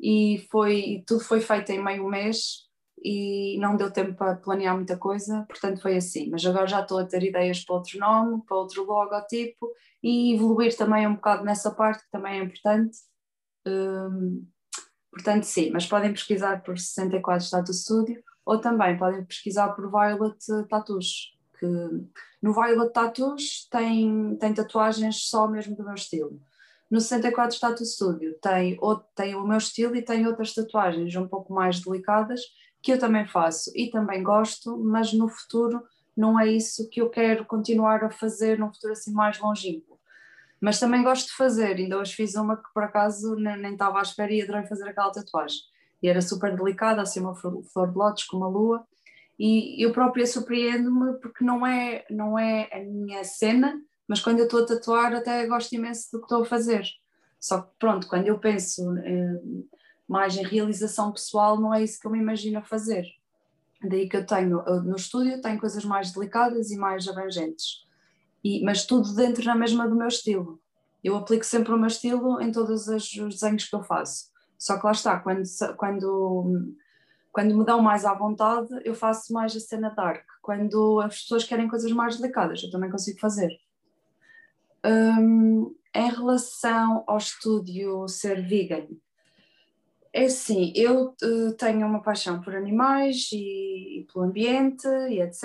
e 0.00 0.48
foi, 0.50 1.04
tudo 1.06 1.22
foi 1.22 1.40
feito 1.40 1.70
em 1.70 1.80
meio 1.80 2.08
mês 2.08 2.68
e 3.04 3.56
não 3.60 3.76
deu 3.76 3.88
tempo 3.92 4.14
para 4.14 4.34
planear 4.34 4.74
muita 4.74 4.98
coisa, 4.98 5.44
portanto 5.48 5.80
foi 5.80 5.96
assim. 5.96 6.28
Mas 6.28 6.44
agora 6.44 6.66
já 6.66 6.80
estou 6.80 6.98
a 6.98 7.06
ter 7.06 7.22
ideias 7.22 7.64
para 7.64 7.76
outro 7.76 7.96
nome, 8.00 8.42
para 8.44 8.56
outro 8.56 8.84
logotipo 8.84 9.70
e 10.02 10.34
evoluir 10.34 10.76
também 10.76 11.06
um 11.06 11.14
bocado 11.14 11.44
nessa 11.44 11.70
parte 11.70 12.02
que 12.02 12.10
também 12.10 12.40
é 12.40 12.42
importante. 12.42 12.98
Hum, 13.64 14.44
portanto, 15.12 15.44
sim, 15.44 15.70
mas 15.70 15.86
podem 15.86 16.12
pesquisar 16.12 16.64
por 16.64 16.76
64 16.76 17.48
Tattoo 17.48 17.72
Studio 17.72 18.20
ou 18.44 18.60
também 18.60 18.98
podem 18.98 19.24
pesquisar 19.24 19.68
por 19.68 19.88
Violet 19.88 20.36
Tattoos 20.68 21.38
no 21.66 22.52
Violet 22.52 22.92
Tattoos 22.92 23.66
tem, 23.70 24.36
tem 24.36 24.54
tatuagens 24.54 25.28
só 25.28 25.48
mesmo 25.48 25.76
do 25.76 25.84
meu 25.84 25.94
estilo. 25.94 26.40
No 26.90 27.00
64 27.00 27.60
Tattoo 27.60 27.86
Studio 27.86 28.34
tem, 28.42 28.78
tem 29.14 29.34
o 29.36 29.46
meu 29.46 29.58
estilo 29.58 29.94
e 29.94 30.02
tem 30.02 30.26
outras 30.26 30.52
tatuagens 30.52 31.14
um 31.14 31.28
pouco 31.28 31.52
mais 31.52 31.80
delicadas 31.80 32.40
que 32.82 32.92
eu 32.92 32.98
também 32.98 33.26
faço 33.26 33.70
e 33.76 33.90
também 33.90 34.22
gosto, 34.22 34.76
mas 34.78 35.12
no 35.12 35.28
futuro 35.28 35.82
não 36.16 36.38
é 36.38 36.48
isso 36.48 36.88
que 36.90 37.00
eu 37.00 37.08
quero 37.08 37.44
continuar 37.44 38.02
a 38.02 38.10
fazer 38.10 38.58
num 38.58 38.72
futuro 38.72 38.92
assim 38.92 39.12
mais 39.12 39.38
longínquo. 39.38 40.00
Mas 40.60 40.78
também 40.80 41.02
gosto 41.02 41.28
de 41.28 41.36
fazer, 41.36 41.76
ainda 41.76 41.98
hoje 41.98 42.14
fiz 42.14 42.34
uma 42.34 42.56
que 42.56 42.72
por 42.74 42.82
acaso 42.82 43.34
nem, 43.36 43.72
estava 43.72 43.98
à 43.98 44.02
espera 44.02 44.32
e 44.32 44.42
adorei 44.42 44.66
fazer 44.66 44.88
aquela 44.88 45.12
tatuagem. 45.12 45.60
E 46.02 46.08
era 46.08 46.20
super 46.20 46.56
delicada, 46.56 47.00
assim 47.02 47.20
uma 47.20 47.34
flor 47.34 47.90
de 47.90 47.96
lótus 47.96 48.24
com 48.24 48.38
uma 48.38 48.48
lua, 48.48 48.84
e 49.42 49.82
eu 49.82 49.90
própria 49.90 50.26
surpreendo-me 50.26 51.14
porque 51.14 51.42
não 51.42 51.66
é, 51.66 52.04
não 52.10 52.38
é 52.38 52.68
a 52.70 52.78
minha 52.84 53.24
cena, 53.24 53.80
mas 54.06 54.20
quando 54.20 54.40
eu 54.40 54.44
estou 54.44 54.62
a 54.62 54.66
tatuar 54.66 55.14
até 55.14 55.46
gosto 55.46 55.72
imenso 55.72 56.12
do 56.12 56.18
que 56.18 56.26
estou 56.26 56.42
a 56.42 56.44
fazer. 56.44 56.84
Só 57.40 57.62
que 57.62 57.70
pronto, 57.78 58.06
quando 58.06 58.26
eu 58.26 58.38
penso 58.38 58.94
eh, 58.98 59.40
mais 60.06 60.36
em 60.36 60.44
realização 60.44 61.10
pessoal, 61.10 61.58
não 61.58 61.72
é 61.72 61.82
isso 61.82 61.98
que 61.98 62.06
eu 62.06 62.10
me 62.10 62.18
imagino 62.18 62.62
fazer. 62.62 63.06
Daí 63.82 64.10
que 64.10 64.18
eu 64.18 64.26
tenho, 64.26 64.62
no 64.82 64.96
estúdio 64.96 65.40
tenho 65.40 65.58
coisas 65.58 65.86
mais 65.86 66.12
delicadas 66.12 66.70
e 66.70 66.76
mais 66.76 67.08
abrangentes, 67.08 67.86
e, 68.44 68.62
mas 68.62 68.84
tudo 68.84 69.14
dentro 69.14 69.42
na 69.46 69.54
mesma 69.54 69.88
do 69.88 69.96
meu 69.96 70.08
estilo. 70.08 70.60
Eu 71.02 71.16
aplico 71.16 71.46
sempre 71.46 71.72
o 71.72 71.78
meu 71.78 71.86
estilo 71.86 72.42
em 72.42 72.52
todos 72.52 72.88
os 72.88 73.10
desenhos 73.10 73.64
que 73.64 73.74
eu 73.74 73.82
faço. 73.82 74.26
Só 74.58 74.78
que 74.78 74.84
lá 74.84 74.92
está, 74.92 75.18
quando, 75.18 75.44
quando 75.78 76.74
quando 77.32 77.56
me 77.56 77.64
dão 77.64 77.80
mais 77.80 78.04
à 78.04 78.14
vontade, 78.14 78.68
eu 78.84 78.94
faço 78.94 79.32
mais 79.32 79.54
a 79.54 79.60
cena 79.60 79.90
dark. 79.90 80.24
Quando 80.42 81.00
as 81.00 81.22
pessoas 81.22 81.44
querem 81.44 81.68
coisas 81.68 81.92
mais 81.92 82.16
delicadas, 82.16 82.62
eu 82.62 82.70
também 82.70 82.90
consigo 82.90 83.20
fazer. 83.20 83.50
Um, 84.84 85.74
em 85.94 86.10
relação 86.10 87.04
ao 87.06 87.18
estúdio 87.18 88.08
ser 88.08 88.46
vegan, 88.46 88.86
É 90.12 90.24
assim, 90.24 90.72
eu 90.74 91.14
uh, 91.22 91.52
tenho 91.56 91.86
uma 91.86 92.02
paixão 92.02 92.40
por 92.40 92.54
animais 92.56 93.28
e, 93.32 94.00
e, 94.00 94.06
pelo 94.12 94.24
ambiente 94.24 94.86
e 95.08 95.20
etc. 95.20 95.44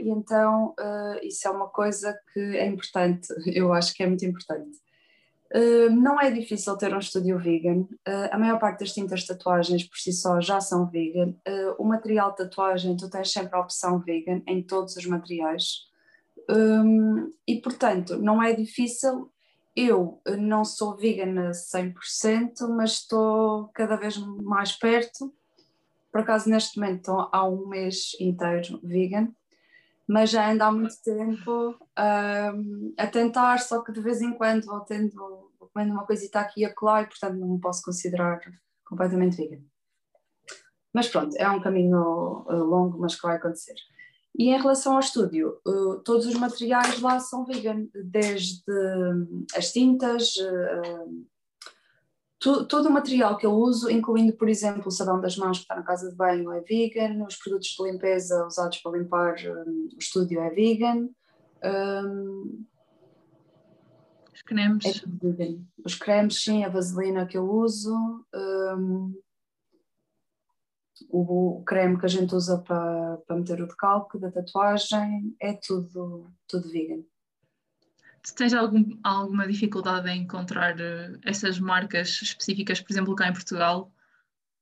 E 0.00 0.10
então 0.10 0.74
uh, 0.78 1.18
isso 1.22 1.48
é 1.48 1.50
uma 1.50 1.68
coisa 1.68 2.16
que 2.32 2.40
é 2.40 2.66
importante, 2.66 3.28
eu 3.46 3.72
acho 3.72 3.94
que 3.94 4.02
é 4.02 4.06
muito 4.06 4.24
importante. 4.24 4.83
Uh, 5.54 5.90
não 5.90 6.20
é 6.20 6.30
difícil 6.30 6.76
ter 6.76 6.92
um 6.92 6.98
estúdio 6.98 7.38
vegan, 7.38 7.86
a 8.32 8.36
maior 8.36 8.58
parte 8.58 8.80
das 8.80 8.92
tintas 8.92 9.24
tatuagens 9.24 9.84
por 9.84 9.96
si 9.96 10.12
só 10.12 10.40
já 10.40 10.60
são 10.60 10.90
vegan. 10.90 11.34
o 11.78 11.84
material 11.84 12.30
de 12.30 12.38
tatuagem, 12.38 12.96
tu 12.96 13.08
tens 13.08 13.30
sempre 13.30 13.54
a 13.54 13.60
opção 13.60 14.00
vegan 14.00 14.42
em 14.48 14.62
todos 14.62 14.96
os 14.96 15.06
materiais. 15.06 15.84
Um, 16.50 17.30
e 17.46 17.60
portanto, 17.60 18.16
não 18.18 18.42
é 18.42 18.52
difícil 18.52 19.30
eu 19.76 20.20
não 20.38 20.64
sou 20.64 20.96
vegan 20.96 21.48
a 21.48 21.50
100%, 21.50 22.68
mas 22.76 22.92
estou 22.92 23.68
cada 23.74 23.96
vez 23.96 24.16
mais 24.16 24.72
perto. 24.72 25.34
Por 26.12 26.20
acaso, 26.20 26.48
neste 26.48 26.78
momento, 26.78 27.10
há 27.32 27.48
um 27.48 27.66
mês 27.66 28.16
inteiro 28.20 28.78
vegan, 28.84 29.32
mas 30.06 30.30
já 30.30 30.50
ando 30.50 30.64
há 30.64 30.70
muito 30.70 30.94
tempo 31.02 31.76
um, 31.98 32.94
a 32.98 33.06
tentar, 33.06 33.58
só 33.60 33.82
que 33.82 33.92
de 33.92 34.00
vez 34.00 34.20
em 34.20 34.32
quando 34.32 34.66
vou 34.66 34.80
tendo, 34.80 35.14
vou 35.14 35.70
comendo 35.72 35.92
uma 35.92 36.06
coisita 36.06 36.40
aqui 36.40 36.60
e 36.60 36.64
acolá 36.64 37.02
e, 37.02 37.06
portanto, 37.06 37.38
não 37.38 37.54
me 37.54 37.60
posso 37.60 37.82
considerar 37.82 38.40
completamente 38.84 39.36
vegan. 39.36 39.62
Mas 40.92 41.08
pronto, 41.08 41.34
é 41.36 41.48
um 41.50 41.60
caminho 41.60 42.44
uh, 42.46 42.64
longo, 42.64 42.98
mas 42.98 43.16
que 43.16 43.22
vai 43.22 43.36
acontecer. 43.36 43.74
E 44.36 44.50
em 44.50 44.60
relação 44.60 44.94
ao 44.94 45.00
estúdio, 45.00 45.58
uh, 45.66 46.00
todos 46.04 46.26
os 46.26 46.34
materiais 46.34 47.00
lá 47.00 47.18
são 47.18 47.44
vegan, 47.44 47.86
desde 47.94 48.62
as 49.56 49.72
tintas, 49.72 50.34
uh, 50.36 51.26
tu, 52.44 52.66
todo 52.66 52.90
o 52.90 52.92
material 52.92 53.38
que 53.38 53.46
eu 53.46 53.52
uso, 53.52 53.90
incluindo, 53.90 54.34
por 54.34 54.50
exemplo, 54.50 54.88
o 54.88 54.90
sabão 54.90 55.18
das 55.18 55.38
mãos 55.38 55.56
que 55.56 55.64
está 55.64 55.74
na 55.74 55.82
casa 55.82 56.10
de 56.10 56.14
banho 56.14 56.52
é 56.52 56.60
vegan, 56.60 57.24
os 57.24 57.36
produtos 57.36 57.68
de 57.68 57.82
limpeza 57.82 58.46
usados 58.46 58.78
para 58.78 58.98
limpar 58.98 59.36
um, 59.46 59.88
o 59.94 59.98
estúdio 59.98 60.38
é 60.40 60.50
vegan. 60.50 61.08
Um, 61.64 62.66
os 64.30 64.42
cremes. 64.42 64.84
É 64.84 64.92
vegan. 65.06 65.62
Os 65.82 65.94
cremes, 65.94 66.44
sim, 66.44 66.64
a 66.64 66.68
vaselina 66.68 67.24
que 67.24 67.38
eu 67.38 67.50
uso. 67.50 67.96
Um, 68.34 69.18
o, 71.08 71.62
creme 71.64 71.98
que 71.98 72.04
a 72.04 72.08
gente 72.08 72.34
usa 72.34 72.58
para, 72.58 73.16
para 73.26 73.36
meter 73.36 73.62
o 73.62 73.66
decalque 73.66 74.18
da 74.18 74.30
tatuagem, 74.30 75.34
é 75.40 75.54
tudo, 75.54 76.30
tudo 76.46 76.68
vegan. 76.68 77.02
Tu 78.24 78.34
tens 78.34 78.54
algum, 78.54 78.98
alguma 79.02 79.46
dificuldade 79.46 80.08
em 80.08 80.22
encontrar 80.22 80.74
uh, 80.76 81.18
essas 81.24 81.60
marcas 81.60 82.08
específicas, 82.22 82.80
por 82.80 82.90
exemplo, 82.90 83.14
cá 83.14 83.28
em 83.28 83.32
Portugal? 83.32 83.92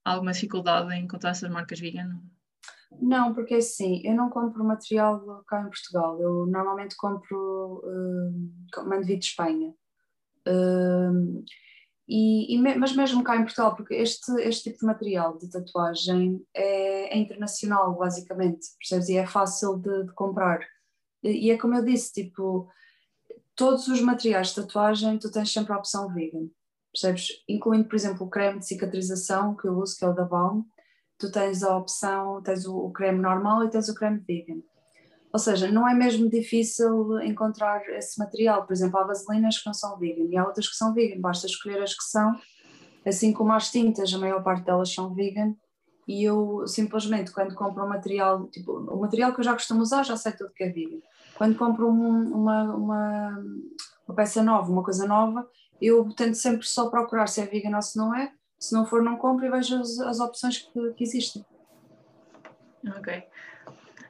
Alguma 0.05 0.33
dificuldade 0.33 0.93
em 0.93 1.05
encontrar 1.05 1.31
essas 1.31 1.49
marcas 1.49 1.79
vegan? 1.79 2.21
Não, 3.01 3.33
porque 3.33 3.55
assim, 3.55 4.03
eu 4.05 4.15
não 4.15 4.29
compro 4.29 4.65
material 4.65 5.45
cá 5.47 5.61
em 5.61 5.69
Portugal, 5.69 6.21
eu 6.21 6.47
normalmente 6.47 6.97
compro, 6.97 7.83
uh, 7.85 8.89
mando 8.89 9.07
vir 9.07 9.19
de 9.19 9.27
Espanha. 9.27 9.73
Uh, 10.47 11.45
e, 12.09 12.55
e, 12.55 12.59
mas 12.59 12.95
mesmo 12.95 13.23
cá 13.23 13.37
em 13.37 13.45
Portugal, 13.45 13.77
porque 13.77 13.95
este, 13.95 14.33
este 14.43 14.71
tipo 14.71 14.81
de 14.81 14.87
material 14.87 15.39
de 15.39 15.49
tatuagem 15.49 16.45
é, 16.53 17.17
é 17.17 17.19
internacional, 17.19 17.97
basicamente, 17.97 18.67
percebes? 18.79 19.09
E 19.09 19.17
é 19.17 19.27
fácil 19.27 19.79
de, 19.79 20.05
de, 20.05 20.13
comprar. 20.13 20.61
E 21.23 21.51
é 21.51 21.57
como 21.57 21.77
eu 21.77 21.85
disse, 21.85 22.13
tipo, 22.13 22.69
todos 23.57 23.89
os 23.89 24.01
materiais 24.01 24.49
de 24.49 24.57
tatuagem 24.57 25.19
tu 25.19 25.31
tens 25.31 25.53
sempre 25.53 25.73
a 25.73 25.79
opção 25.79 26.13
vegan, 26.13 26.49
percebes? 26.93 27.29
Incluindo, 27.49 27.89
por 27.89 27.97
exemplo, 27.97 28.27
o 28.27 28.31
creme 28.31 28.59
de 28.59 28.67
cicatrização 28.67 29.57
que 29.57 29.67
eu 29.67 29.79
uso, 29.79 29.97
que 29.97 30.05
é 30.05 30.09
o 30.09 30.15
da 30.15 30.25
Balm, 30.25 30.63
tu 31.19 31.31
tens 31.31 31.63
a 31.63 31.77
opção, 31.77 32.43
tens 32.43 32.67
o, 32.67 32.77
o 32.77 32.93
creme 32.93 33.21
normal 33.21 33.65
e 33.65 33.71
tens 33.71 33.89
o 33.89 33.95
creme 33.95 34.23
vegan. 34.27 34.61
Ou 35.33 35.39
seja, 35.39 35.71
não 35.71 35.89
é 35.89 35.95
mesmo 35.95 36.29
difícil 36.29 37.19
encontrar 37.23 37.83
esse 37.91 38.19
material. 38.19 38.67
Por 38.67 38.75
exemplo, 38.75 38.99
há 38.99 39.05
vaselinas 39.05 39.59
que 39.59 39.67
não 39.67 39.73
são 39.73 39.99
vegan 39.99 40.25
e 40.25 40.37
há 40.37 40.47
outras 40.47 40.69
que 40.69 40.77
são 40.77 40.93
vegan, 40.93 41.21
basta 41.21 41.47
escolher 41.47 41.83
as 41.83 41.95
que 41.95 42.05
são, 42.05 42.35
assim 43.07 43.33
como 43.33 43.53
as 43.53 43.71
tintas, 43.71 44.13
a 44.13 44.19
maior 44.19 44.43
parte 44.43 44.65
delas 44.65 44.93
são 44.93 45.15
vegan. 45.15 45.55
E 46.07 46.25
eu 46.25 46.67
simplesmente, 46.67 47.33
quando 47.33 47.55
compro 47.55 47.85
um 47.85 47.89
material, 47.89 48.49
tipo, 48.49 48.73
o 48.73 49.01
material 49.01 49.33
que 49.33 49.41
eu 49.41 49.45
já 49.45 49.53
costumo 49.55 49.81
usar, 49.81 50.03
já 50.03 50.17
sei 50.17 50.33
tudo 50.33 50.53
que 50.53 50.65
é 50.65 50.69
vegan. 50.69 50.99
Quando 51.35 51.57
compro 51.57 51.89
um, 51.89 52.35
uma, 52.35 52.63
uma, 52.75 53.45
uma 54.07 54.15
peça 54.15 54.43
nova, 54.43 54.71
uma 54.71 54.83
coisa 54.83 55.07
nova, 55.07 55.49
eu 55.81 56.09
tento 56.15 56.35
sempre 56.35 56.67
só 56.67 56.89
procurar 56.89 57.27
se 57.27 57.41
é 57.41 57.47
vegan 57.47 57.75
ou 57.77 57.83
se 57.83 57.97
não 57.97 58.15
é. 58.15 58.33
Se 58.59 58.73
não 58.73 58.87
for, 58.87 59.03
não 59.03 59.17
compro 59.17 59.45
e 59.45 59.51
vejo 59.51 59.81
as, 59.81 59.99
as 59.99 60.21
opções 60.21 60.59
que, 60.59 60.93
que 60.95 61.03
existem. 61.03 61.45
Ok. 62.97 63.25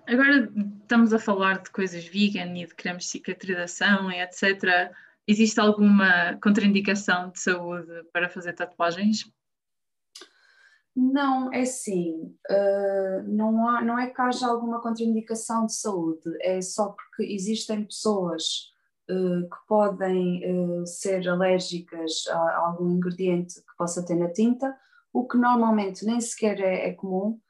Agora 0.07 0.53
estamos 0.81 1.13
a 1.15 1.19
falar 1.19 1.63
de 1.63 1.71
coisas 1.71 2.05
vegan 2.05 2.57
e 2.57 2.67
de 2.67 2.75
cremes 2.75 3.05
de 3.05 3.11
cicatrização 3.11 4.11
e 4.11 4.21
etc. 4.21 4.93
Existe 5.27 5.61
alguma 5.61 6.37
contraindicação 6.43 7.31
de 7.31 7.41
saúde 7.41 8.05
para 8.13 8.29
fazer 8.29 8.53
tatuagens? 8.53 9.33
Não, 10.95 11.51
é 11.53 11.63
assim, 11.63 12.37
uh, 12.51 13.23
não, 13.27 13.67
há, 13.67 13.83
não 13.83 13.99
é 13.99 14.11
que 14.11 14.21
haja 14.21 14.47
alguma 14.47 14.81
contraindicação 14.83 15.65
de 15.65 15.75
saúde, 15.75 16.37
é 16.43 16.61
só 16.61 16.91
porque 16.91 17.33
existem 17.33 17.85
pessoas 17.85 18.73
uh, 19.11 19.43
que 19.49 19.67
podem 19.67 20.43
uh, 20.45 20.87
ser 20.87 21.27
alérgicas 21.27 22.25
a, 22.29 22.57
algum 22.67 22.91
ingrediente 22.91 23.55
que 23.55 23.77
possa 23.79 24.05
ter 24.05 24.17
na 24.17 24.31
tinta, 24.31 24.77
o 25.13 25.27
que 25.27 25.39
normalmente 25.39 26.05
nem 26.05 26.21
sequer 26.21 26.61
é, 26.61 26.89
é 26.89 26.93
comum, 26.93 27.41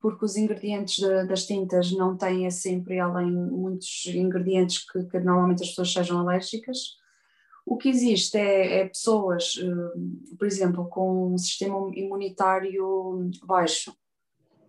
porque 0.00 0.24
os 0.24 0.36
ingredientes 0.36 0.96
de, 0.96 1.26
das 1.26 1.46
tintas 1.46 1.92
não 1.92 2.16
têm 2.16 2.50
sempre 2.50 2.98
além 2.98 3.30
muitos 3.30 4.06
ingredientes 4.06 4.84
que, 4.90 5.04
que, 5.04 5.20
normalmente 5.20 5.62
as 5.62 5.68
pessoas 5.68 5.92
sejam 5.92 6.18
alérgicas. 6.18 6.98
O 7.70 7.76
que 7.76 7.88
existe 7.88 8.36
é, 8.36 8.80
é 8.80 8.88
pessoas, 8.88 9.54
uh, 9.54 10.36
por 10.36 10.44
exemplo, 10.44 10.88
com 10.88 11.32
um 11.32 11.38
sistema 11.38 11.76
imunitário 11.94 13.30
baixo, 13.44 13.94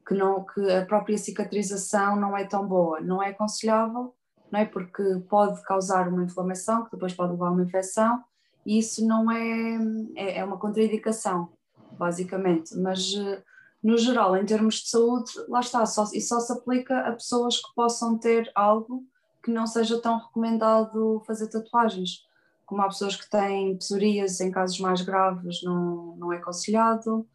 que, 0.07 0.13
não, 0.13 0.45
que 0.45 0.71
a 0.71 0.85
própria 0.85 1.17
cicatrização 1.17 2.15
não 2.15 2.37
é 2.37 2.45
tão 2.45 2.67
boa, 2.67 3.01
não 3.01 3.21
é 3.21 3.29
aconselhável, 3.29 4.13
não 4.51 4.59
é? 4.59 4.65
porque 4.65 5.01
pode 5.27 5.63
causar 5.63 6.09
uma 6.09 6.23
inflamação, 6.23 6.85
que 6.85 6.91
depois 6.91 7.11
pode 7.11 7.31
levar 7.31 7.47
a 7.47 7.51
uma 7.51 7.63
infecção, 7.63 8.23
e 8.63 8.77
isso 8.77 9.03
não 9.03 9.31
é, 9.31 9.79
é, 10.15 10.37
é 10.37 10.45
uma 10.45 10.59
contraindicação, 10.59 11.49
basicamente, 11.93 12.77
mas 12.77 13.15
uh, 13.15 13.41
no 13.81 13.97
geral, 13.97 14.37
em 14.37 14.45
termos 14.45 14.75
de 14.75 14.89
saúde, 14.89 15.31
lá 15.47 15.61
está, 15.61 15.83
só, 15.87 16.03
e 16.13 16.21
só 16.21 16.39
se 16.39 16.53
aplica 16.53 16.99
a 16.99 17.13
pessoas 17.13 17.57
que 17.57 17.73
possam 17.75 18.15
ter 18.19 18.51
algo 18.53 19.03
que 19.43 19.49
não 19.49 19.65
seja 19.65 19.99
tão 19.99 20.19
recomendado 20.19 21.19
fazer 21.25 21.49
tatuagens. 21.49 22.29
Como 22.71 22.83
há 22.83 22.87
pessoas 22.87 23.17
que 23.17 23.29
têm 23.29 23.75
psoríase 23.75 24.41
em 24.45 24.49
casos 24.49 24.79
mais 24.79 25.01
graves, 25.01 25.61
não, 25.61 26.15
não 26.15 26.31
é 26.31 26.37
aconselhado, 26.37 27.27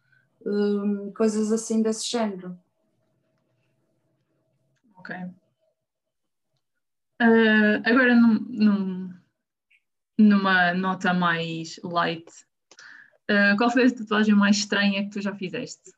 hum, 0.43 1.13
coisas 1.15 1.51
assim 1.51 1.79
desse 1.83 2.09
género. 2.09 2.57
Ok. 4.95 5.15
Uh, 7.21 7.83
agora, 7.85 8.15
num, 8.15 8.39
num, 8.49 9.13
numa 10.17 10.73
nota 10.73 11.13
mais 11.13 11.79
light, 11.83 12.27
uh, 13.29 13.55
qual 13.59 13.69
foi 13.69 13.85
a 13.85 13.93
tatuagem 13.93 14.33
mais 14.33 14.57
estranha 14.57 15.03
que 15.03 15.11
tu 15.11 15.21
já 15.21 15.35
fizeste? 15.35 15.91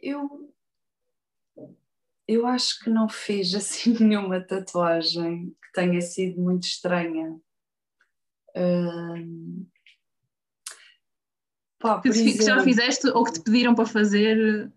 eu, 0.00 0.47
eu 2.28 2.46
acho 2.46 2.78
que 2.80 2.90
não 2.90 3.08
fiz 3.08 3.54
assim 3.56 3.96
nenhuma 3.98 4.40
tatuagem 4.40 5.56
que 5.62 5.72
tenha 5.72 6.00
sido 6.02 6.40
muito 6.40 6.64
estranha. 6.64 7.40
Uh, 8.50 9.66
pá, 11.78 12.00
que, 12.00 12.08
exemplo, 12.08 12.38
que, 12.38 12.44
já 12.44 12.62
fizeste 12.62 13.08
ou 13.08 13.24
que 13.24 13.32
te 13.32 13.40
pediram 13.40 13.74
para 13.74 13.86
fazer 13.86 14.70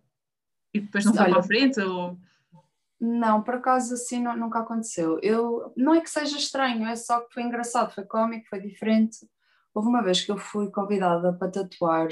e 0.73 0.79
depois 0.79 1.03
não 1.03 1.13
foi 1.13 1.29
para 1.29 1.39
a 1.39 1.43
frente? 1.43 1.79
Ou... 1.81 2.17
Não, 2.99 3.41
por 3.41 3.55
acaso 3.55 3.95
assim 3.95 4.21
não, 4.21 4.37
nunca 4.37 4.59
aconteceu. 4.59 5.19
Eu, 5.21 5.73
não 5.75 5.93
é 5.93 6.01
que 6.01 6.09
seja 6.09 6.37
estranho, 6.37 6.87
é 6.87 6.95
só 6.95 7.21
que 7.21 7.33
foi 7.33 7.43
engraçado, 7.43 7.93
foi 7.93 8.05
cómico, 8.05 8.47
foi 8.47 8.61
diferente. 8.61 9.17
Houve 9.73 9.89
uma 9.89 10.03
vez 10.03 10.21
que 10.23 10.31
eu 10.31 10.37
fui 10.37 10.69
convidada 10.69 11.33
para 11.33 11.51
tatuar 11.51 12.07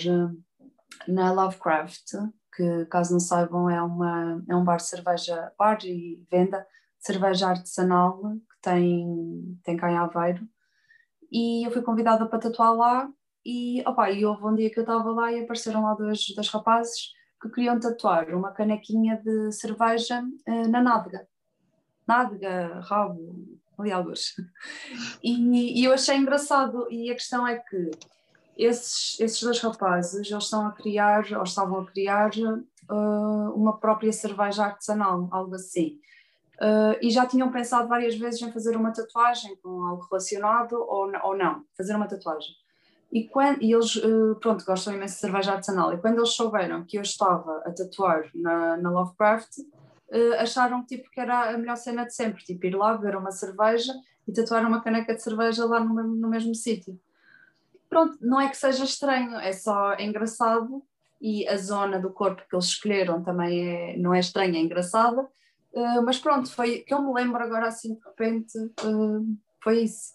na 1.07 1.31
Lovecraft, 1.31 2.13
que 2.59 2.85
caso 2.87 3.13
não 3.13 3.21
saibam 3.21 3.69
é, 3.69 3.81
uma, 3.81 4.43
é 4.49 4.53
um 4.53 4.65
bar 4.65 4.79
cerveja, 4.79 5.53
bar 5.57 5.77
e 5.85 6.21
venda 6.29 6.59
de 6.97 7.05
cerveja 7.05 7.47
artesanal 7.47 8.21
que 8.21 8.61
tem, 8.61 9.57
tem 9.63 9.77
cá 9.77 9.89
em 9.89 9.97
Aveiro 9.97 10.45
e 11.31 11.65
eu 11.65 11.71
fui 11.71 11.81
convidada 11.81 12.25
para 12.25 12.39
tatuar 12.39 12.73
lá 12.75 13.09
e, 13.45 13.81
opa, 13.87 14.11
e 14.11 14.25
houve 14.25 14.45
um 14.45 14.55
dia 14.55 14.69
que 14.69 14.77
eu 14.77 14.83
estava 14.83 15.09
lá 15.11 15.31
e 15.31 15.41
apareceram 15.41 15.83
lá 15.83 15.93
dois, 15.93 16.25
dois 16.35 16.49
rapazes 16.49 17.13
que 17.41 17.47
queriam 17.49 17.79
tatuar 17.79 18.35
uma 18.35 18.51
canequinha 18.51 19.15
de 19.23 19.53
cerveja 19.53 20.21
uh, 20.21 20.67
na 20.67 20.81
nádega. 20.81 21.25
Nádega, 22.05 22.81
rabo, 22.81 23.57
ali 23.77 23.91
alguns. 23.91 24.35
E, 25.23 25.81
e, 25.81 25.85
eu 25.85 25.93
achei 25.93 26.17
engraçado, 26.17 26.91
e 26.91 27.09
a 27.09 27.13
questão 27.13 27.47
é 27.47 27.57
que 27.57 27.91
esses, 28.65 29.19
esses 29.19 29.41
dois 29.41 29.59
rapazes, 29.59 30.13
eles 30.13 30.43
estão 30.43 30.67
a 30.67 30.71
criar, 30.71 31.25
ou 31.33 31.43
estavam 31.43 31.79
a 31.79 31.85
criar, 31.85 32.31
uh, 32.89 33.53
uma 33.55 33.79
própria 33.79 34.11
cerveja 34.11 34.65
artesanal, 34.65 35.27
algo 35.31 35.55
assim. 35.55 35.99
Uh, 36.61 36.99
e 37.01 37.09
já 37.09 37.25
tinham 37.25 37.49
pensado 37.51 37.87
várias 37.87 38.15
vezes 38.15 38.41
em 38.41 38.51
fazer 38.51 38.75
uma 38.75 38.91
tatuagem 38.91 39.55
com 39.63 39.85
algo 39.85 40.05
relacionado 40.09 40.73
ou, 40.73 41.09
ou 41.23 41.37
não, 41.37 41.63
fazer 41.77 41.95
uma 41.95 42.07
tatuagem. 42.07 42.53
E, 43.11 43.27
quando, 43.29 43.63
e 43.63 43.73
eles, 43.73 43.95
uh, 43.95 44.35
pronto, 44.41 44.65
gostam 44.65 44.93
imenso 44.93 45.15
de 45.15 45.21
cerveja 45.21 45.53
artesanal. 45.53 45.93
E 45.93 45.97
quando 45.97 46.17
eles 46.17 46.31
souberam 46.31 46.85
que 46.85 46.97
eu 46.97 47.01
estava 47.01 47.63
a 47.65 47.71
tatuar 47.71 48.29
na, 48.35 48.75
na 48.75 48.91
Lovecraft, 48.91 49.57
uh, 49.59 50.33
acharam 50.39 50.85
tipo, 50.85 51.09
que 51.09 51.19
era 51.21 51.51
a 51.51 51.57
melhor 51.57 51.77
cena 51.77 52.05
de 52.05 52.13
sempre, 52.13 52.43
tipo 52.43 52.65
ir 52.65 52.75
lá 52.75 52.95
beber 52.97 53.15
uma 53.15 53.31
cerveja 53.31 53.93
e 54.27 54.33
tatuar 54.33 54.65
uma 54.67 54.81
caneca 54.81 55.15
de 55.15 55.23
cerveja 55.23 55.65
lá 55.65 55.79
no, 55.79 55.93
no 56.03 56.29
mesmo 56.29 56.53
sítio. 56.53 56.99
Pronto, 57.89 58.17
não 58.21 58.39
é 58.39 58.47
que 58.47 58.57
seja 58.57 58.83
estranho, 58.83 59.35
é 59.37 59.51
só 59.51 59.95
engraçado 59.95 60.83
e 61.19 61.47
a 61.47 61.57
zona 61.57 61.99
do 61.99 62.11
corpo 62.11 62.43
que 62.47 62.55
eles 62.55 62.65
escolheram 62.65 63.23
também 63.23 63.67
é, 63.67 63.97
não 63.97 64.13
é 64.13 64.19
estranha, 64.19 64.57
é 64.57 64.61
engraçada. 64.61 65.23
Uh, 65.73 66.03
mas 66.05 66.17
pronto, 66.17 66.51
foi 66.51 66.79
que 66.79 66.93
eu 66.93 67.01
me 67.01 67.13
lembro 67.13 67.41
agora 67.43 67.67
assim 67.67 67.95
de 67.95 68.01
repente, 68.01 68.57
uh, 68.57 69.37
foi 69.61 69.83
isso. 69.83 70.13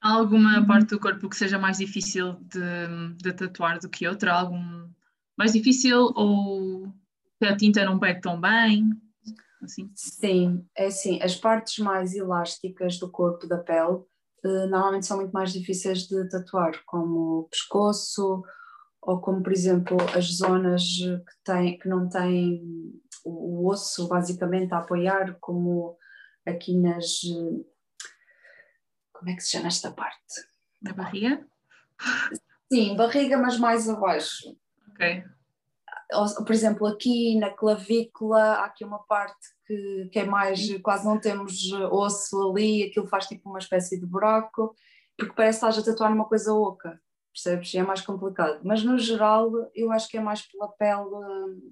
Há 0.00 0.14
alguma 0.14 0.66
parte 0.66 0.90
do 0.90 1.00
corpo 1.00 1.28
que 1.28 1.36
seja 1.36 1.58
mais 1.58 1.78
difícil 1.78 2.34
de, 2.40 3.14
de 3.18 3.32
tatuar 3.32 3.78
do 3.78 3.88
que 3.88 4.08
outra? 4.08 4.32
Algum 4.32 4.88
mais 5.36 5.52
difícil 5.52 6.10
ou 6.16 6.92
que 7.38 7.46
a 7.46 7.56
tinta 7.56 7.84
não 7.84 7.98
pega 7.98 8.20
tão 8.20 8.40
bem? 8.40 8.90
Assim? 9.62 9.90
Sim, 9.94 10.66
é 10.76 10.86
assim, 10.86 11.22
as 11.22 11.36
partes 11.36 11.78
mais 11.78 12.14
elásticas 12.14 12.98
do 12.98 13.08
corpo 13.08 13.46
da 13.46 13.58
pele 13.58 14.00
normalmente 14.48 15.06
são 15.06 15.18
muito 15.18 15.32
mais 15.32 15.52
difíceis 15.52 16.06
de 16.06 16.28
tatuar, 16.28 16.82
como 16.84 17.40
o 17.40 17.48
pescoço, 17.48 18.42
ou 19.00 19.20
como 19.20 19.42
por 19.42 19.52
exemplo 19.52 19.96
as 20.16 20.26
zonas 20.36 20.82
que, 20.82 21.44
tem, 21.44 21.78
que 21.78 21.88
não 21.88 22.08
têm 22.08 22.62
o, 23.24 23.62
o 23.62 23.68
osso 23.68 24.08
basicamente 24.08 24.72
a 24.72 24.78
apoiar, 24.78 25.36
como 25.40 25.96
aqui 26.46 26.76
nas. 26.76 27.20
Como 29.12 29.30
é 29.30 29.34
que 29.34 29.42
se 29.42 29.50
chama 29.50 29.68
esta 29.68 29.90
parte? 29.90 30.34
Na 30.82 30.92
barriga? 30.92 31.46
Sim, 32.72 32.96
barriga, 32.96 33.38
mas 33.38 33.58
mais 33.58 33.88
abaixo. 33.88 34.56
Ok. 34.90 35.24
Por 36.44 36.52
exemplo, 36.52 36.86
aqui 36.86 37.38
na 37.38 37.50
clavícula 37.50 38.40
há 38.40 38.64
aqui 38.66 38.84
uma 38.84 38.98
parte 39.04 39.48
que, 39.72 40.08
que 40.12 40.18
é 40.18 40.24
mais, 40.24 40.80
quase 40.80 41.04
não 41.04 41.18
temos 41.18 41.72
osso 41.90 42.50
ali, 42.50 42.84
aquilo 42.84 43.06
faz 43.06 43.26
tipo 43.26 43.48
uma 43.48 43.58
espécie 43.58 43.98
de 43.98 44.06
buraco, 44.06 44.74
porque 45.16 45.34
parece 45.34 45.60
que 45.60 45.66
estás 45.66 45.82
a 45.82 45.90
tatuar 45.90 46.10
numa 46.10 46.28
coisa 46.28 46.52
oca 46.52 47.00
percebes? 47.32 47.74
É 47.74 47.82
mais 47.82 48.02
complicado. 48.02 48.60
Mas 48.62 48.84
no 48.84 48.98
geral, 48.98 49.50
eu 49.74 49.90
acho 49.90 50.08
que 50.08 50.18
é 50.18 50.20
mais 50.20 50.42
pela 50.42 50.68
pele, 50.68 51.62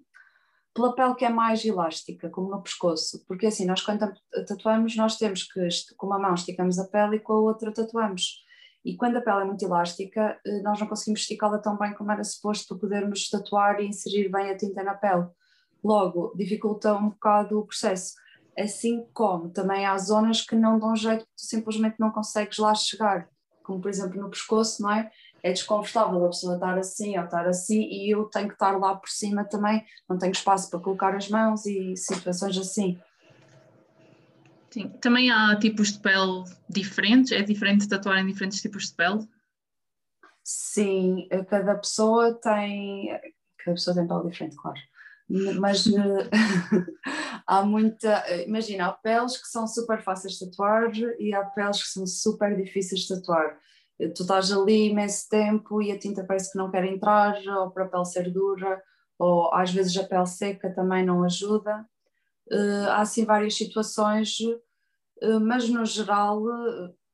pela 0.75 0.95
pele 0.95 1.14
que 1.14 1.25
é 1.25 1.28
mais 1.28 1.64
elástica, 1.64 2.30
como 2.30 2.50
no 2.50 2.62
pescoço. 2.62 3.25
Porque 3.28 3.47
assim, 3.47 3.66
nós 3.66 3.83
quando 3.83 4.12
tatuamos, 4.49 4.97
nós 4.97 5.16
temos 5.16 5.45
que, 5.45 5.69
com 5.97 6.07
uma 6.07 6.19
mão 6.19 6.35
esticamos 6.35 6.78
a 6.78 6.88
pele 6.88 7.16
e 7.16 7.21
com 7.21 7.35
a 7.35 7.40
outra 7.40 7.73
tatuamos. 7.73 8.45
E 8.85 8.97
quando 8.97 9.16
a 9.16 9.21
pele 9.21 9.42
é 9.42 9.45
muito 9.45 9.62
elástica, 9.62 10.40
eh, 10.45 10.62
nós 10.62 10.80
não 10.80 10.87
conseguimos 10.87 11.21
esticá-la 11.21 11.59
tão 11.59 11.76
bem 11.76 11.92
como 11.92 12.11
era 12.11 12.25
suposto 12.25 12.66
para 12.69 12.78
podermos 12.78 13.28
tatuar 13.28 13.78
e 13.78 13.87
inserir 13.87 14.30
bem 14.30 14.50
a 14.50 14.57
tinta 14.57 14.83
na 14.83 14.95
pele. 14.95 15.28
Logo, 15.82 16.32
dificulta 16.37 16.94
um 16.94 17.10
bocado 17.10 17.58
o 17.58 17.66
processo. 17.66 18.14
Assim 18.58 19.06
como 19.14 19.49
também 19.50 19.87
há 19.87 19.96
zonas 19.96 20.42
que 20.42 20.54
não 20.54 20.78
dão 20.78 20.94
jeito, 20.94 21.25
tu 21.25 21.30
simplesmente 21.37 21.96
não 21.99 22.10
consegues 22.10 22.58
lá 22.58 22.75
chegar. 22.75 23.28
Como 23.62 23.80
por 23.80 23.88
exemplo 23.88 24.20
no 24.20 24.30
pescoço, 24.30 24.82
não 24.82 24.90
é? 24.90 25.10
é 25.42 25.52
desconfortável 25.52 26.25
a 26.25 26.28
pessoa 26.28 26.54
estar 26.54 26.78
assim 26.78 27.18
ou 27.18 27.25
estar 27.25 27.46
assim 27.46 27.82
e 27.82 28.14
eu 28.14 28.25
tenho 28.25 28.49
que 28.49 28.54
estar 28.54 28.76
lá 28.78 28.94
por 28.94 29.08
cima 29.08 29.44
também, 29.44 29.84
não 30.08 30.18
tenho 30.18 30.32
espaço 30.32 30.70
para 30.70 30.80
colocar 30.80 31.14
as 31.14 31.28
mãos 31.28 31.64
e 31.66 31.96
situações 31.96 32.56
assim. 32.58 32.99
Sim, 34.71 34.88
também 35.00 35.30
há 35.30 35.56
tipos 35.58 35.93
de 35.93 35.99
pele 35.99 36.45
diferentes, 36.69 37.32
é 37.32 37.43
diferente 37.43 37.88
tatuar 37.88 38.19
em 38.19 38.26
diferentes 38.26 38.60
tipos 38.60 38.88
de 38.88 38.95
pele? 38.95 39.26
Sim, 40.45 41.28
cada 41.49 41.75
pessoa 41.76 42.34
tem, 42.34 43.08
cada 43.58 43.75
pessoa 43.75 43.97
tem 43.97 44.06
pele 44.06 44.30
diferente, 44.30 44.56
claro, 44.56 44.78
mas 45.58 45.86
eh, 45.86 46.30
há 47.47 47.62
muita, 47.62 48.25
imagina, 48.47 48.86
há 48.86 48.93
peles 48.93 49.36
que 49.36 49.49
são 49.49 49.66
super 49.66 50.02
fáceis 50.02 50.34
de 50.34 50.50
tatuar 50.50 50.90
e 51.19 51.32
há 51.32 51.45
peles 51.45 51.82
que 51.82 51.88
são 51.88 52.06
super 52.06 52.56
difíceis 52.56 53.02
de 53.02 53.08
tatuar 53.08 53.58
tu 54.08 54.23
estás 54.23 54.50
ali 54.50 54.90
imenso 54.90 55.28
tempo 55.28 55.82
e 55.82 55.93
a 55.93 55.99
tinta 55.99 56.25
parece 56.25 56.50
que 56.50 56.58
não 56.58 56.71
quer 56.71 56.84
entrar, 56.84 57.36
ou 57.58 57.71
para 57.71 57.84
a 57.84 57.88
pele 57.88 58.04
ser 58.04 58.32
dura, 58.32 58.82
ou 59.19 59.52
às 59.54 59.71
vezes 59.71 59.97
a 59.97 60.04
pele 60.04 60.26
seca 60.26 60.73
também 60.73 61.04
não 61.04 61.23
ajuda. 61.25 61.86
Há 62.88 63.00
assim 63.00 63.25
várias 63.25 63.54
situações, 63.54 64.38
mas 65.43 65.69
no 65.69 65.84
geral, 65.84 66.43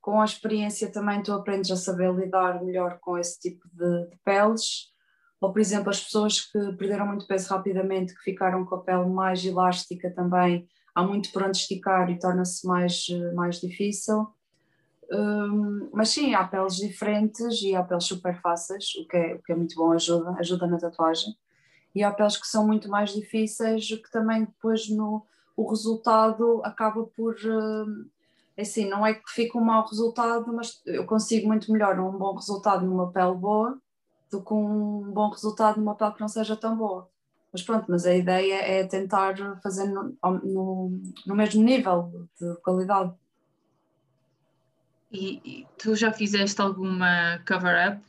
com 0.01 0.21
a 0.21 0.25
experiência 0.25 0.91
também 0.91 1.23
tu 1.23 1.33
aprendes 1.33 1.71
a 1.71 1.77
saber 1.77 2.15
lidar 2.15 2.63
melhor 2.63 2.99
com 3.01 3.19
esse 3.19 3.39
tipo 3.41 3.69
de, 3.73 4.11
de, 4.11 4.17
peles. 4.25 4.95
Ou, 5.41 5.53
por 5.53 5.61
exemplo, 5.61 5.91
as 5.91 6.03
pessoas 6.03 6.41
que 6.41 6.73
perderam 6.73 7.07
muito 7.07 7.27
peso 7.27 7.51
rapidamente, 7.51 8.15
que 8.15 8.23
ficaram 8.23 8.65
com 8.65 8.77
a 8.77 8.81
pele 8.81 9.07
mais 9.07 9.45
elástica 9.45 10.11
também, 10.11 10.67
há 10.95 11.03
muito 11.03 11.31
por 11.31 11.43
onde 11.43 11.59
esticar 11.59 12.11
e 12.11 12.19
torna-se 12.19 12.67
mais, 12.67 13.07
mais 13.35 13.61
difícil. 13.61 14.27
Um, 15.13 15.91
mas 15.93 16.09
sim, 16.09 16.35
há 16.35 16.45
peles 16.45 16.77
diferentes 16.77 17.63
e 17.63 17.77
há 17.77 17.83
peles 17.83 18.05
super 18.05 18.41
fáceis, 18.41 18.95
o 18.97 19.07
que 19.07 19.17
é, 19.17 19.35
o 19.35 19.43
que 19.43 19.53
é 19.53 19.55
muito 19.55 19.77
bom, 19.77 19.93
ajuda, 19.93 20.31
ajuda 20.39 20.67
na 20.67 20.79
tatuagem. 20.79 21.37
E 21.95 22.03
há 22.03 22.11
peles 22.11 22.37
que 22.37 22.47
são 22.47 22.67
muito 22.67 22.89
mais 22.89 23.13
difíceis, 23.13 23.87
que 23.89 24.11
também 24.11 24.45
depois 24.47 24.89
no, 24.89 25.25
o 25.57 25.69
resultado 25.69 26.61
acaba 26.65 27.05
por. 27.05 27.37
assim, 28.59 28.89
não 28.89 29.07
é 29.07 29.15
que 29.15 29.31
fica 29.31 29.59
um 29.59 29.65
mau 29.65 29.87
resultado, 29.87 30.53
mas 30.53 30.81
eu 30.87 31.05
consigo 31.07 31.47
muito 31.47 31.71
melhor 31.71 31.99
um 32.01 32.19
bom 32.19 32.35
resultado 32.35 32.85
numa 32.87 33.13
pele 33.13 33.35
boa 33.35 33.79
do 34.31 34.43
que 34.43 34.53
um 34.53 35.13
bom 35.13 35.31
resultado 35.31 35.79
numa 35.79 35.95
pele 35.95 36.15
que 36.15 36.21
não 36.21 36.29
seja 36.29 36.57
tão 36.57 36.77
boa. 36.77 37.09
Mas 37.53 37.63
pronto, 37.63 37.87
mas 37.89 38.05
a 38.05 38.15
ideia 38.15 38.55
é 38.55 38.85
tentar 38.85 39.35
fazer 39.63 39.87
no, 39.87 40.17
no, 40.23 41.01
no 41.27 41.35
mesmo 41.35 41.63
nível 41.63 42.29
de 42.41 42.57
qualidade. 42.61 43.15
E, 45.11 45.41
e 45.45 45.67
tu 45.79 45.95
já 45.95 46.13
fizeste 46.13 46.61
alguma 46.61 47.39
cover-up, 47.47 48.03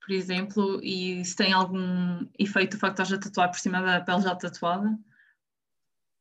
por 0.00 0.12
exemplo, 0.12 0.80
e 0.82 1.24
se 1.24 1.36
tem 1.36 1.52
algum 1.52 2.26
efeito 2.38 2.74
o 2.74 2.80
facto 2.80 2.96
de 2.96 3.02
estás 3.02 3.12
a 3.12 3.22
tatuar 3.22 3.50
por 3.50 3.58
cima 3.58 3.82
da 3.82 4.00
pele 4.00 4.22
já 4.22 4.34
tatuada? 4.34 4.98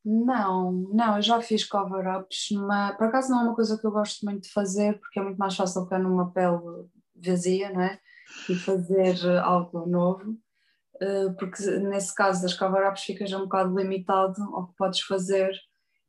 Não, 0.04 0.72
não, 0.94 1.16
eu 1.18 1.22
já 1.22 1.42
fiz 1.42 1.66
cover-ups, 1.66 2.50
mas 2.52 2.96
por 2.96 3.08
acaso 3.08 3.30
não 3.30 3.42
é 3.42 3.44
uma 3.44 3.56
coisa 3.56 3.78
que 3.78 3.86
eu 3.86 3.92
gosto 3.92 4.24
muito 4.26 4.44
de 4.44 4.52
fazer, 4.52 5.00
porque 5.00 5.20
é 5.20 5.24
muito 5.24 5.38
mais 5.38 5.56
fácil 5.56 5.84
ficar 5.84 6.00
numa 6.00 6.32
pele 6.32 6.88
vazia, 7.16 7.72
não 7.72 7.82
é? 7.82 8.00
E 8.50 8.56
fazer 8.56 9.26
algo 9.40 9.86
novo, 9.86 10.38
eh, 11.00 11.30
porque 11.38 11.64
nesse 11.80 12.14
caso 12.14 12.42
das 12.42 12.54
cover-ups 12.54 13.04
ficas 13.04 13.32
um 13.34 13.42
bocado 13.42 13.78
limitado 13.78 14.42
ao 14.54 14.68
que 14.68 14.76
podes 14.76 15.02
fazer 15.02 15.52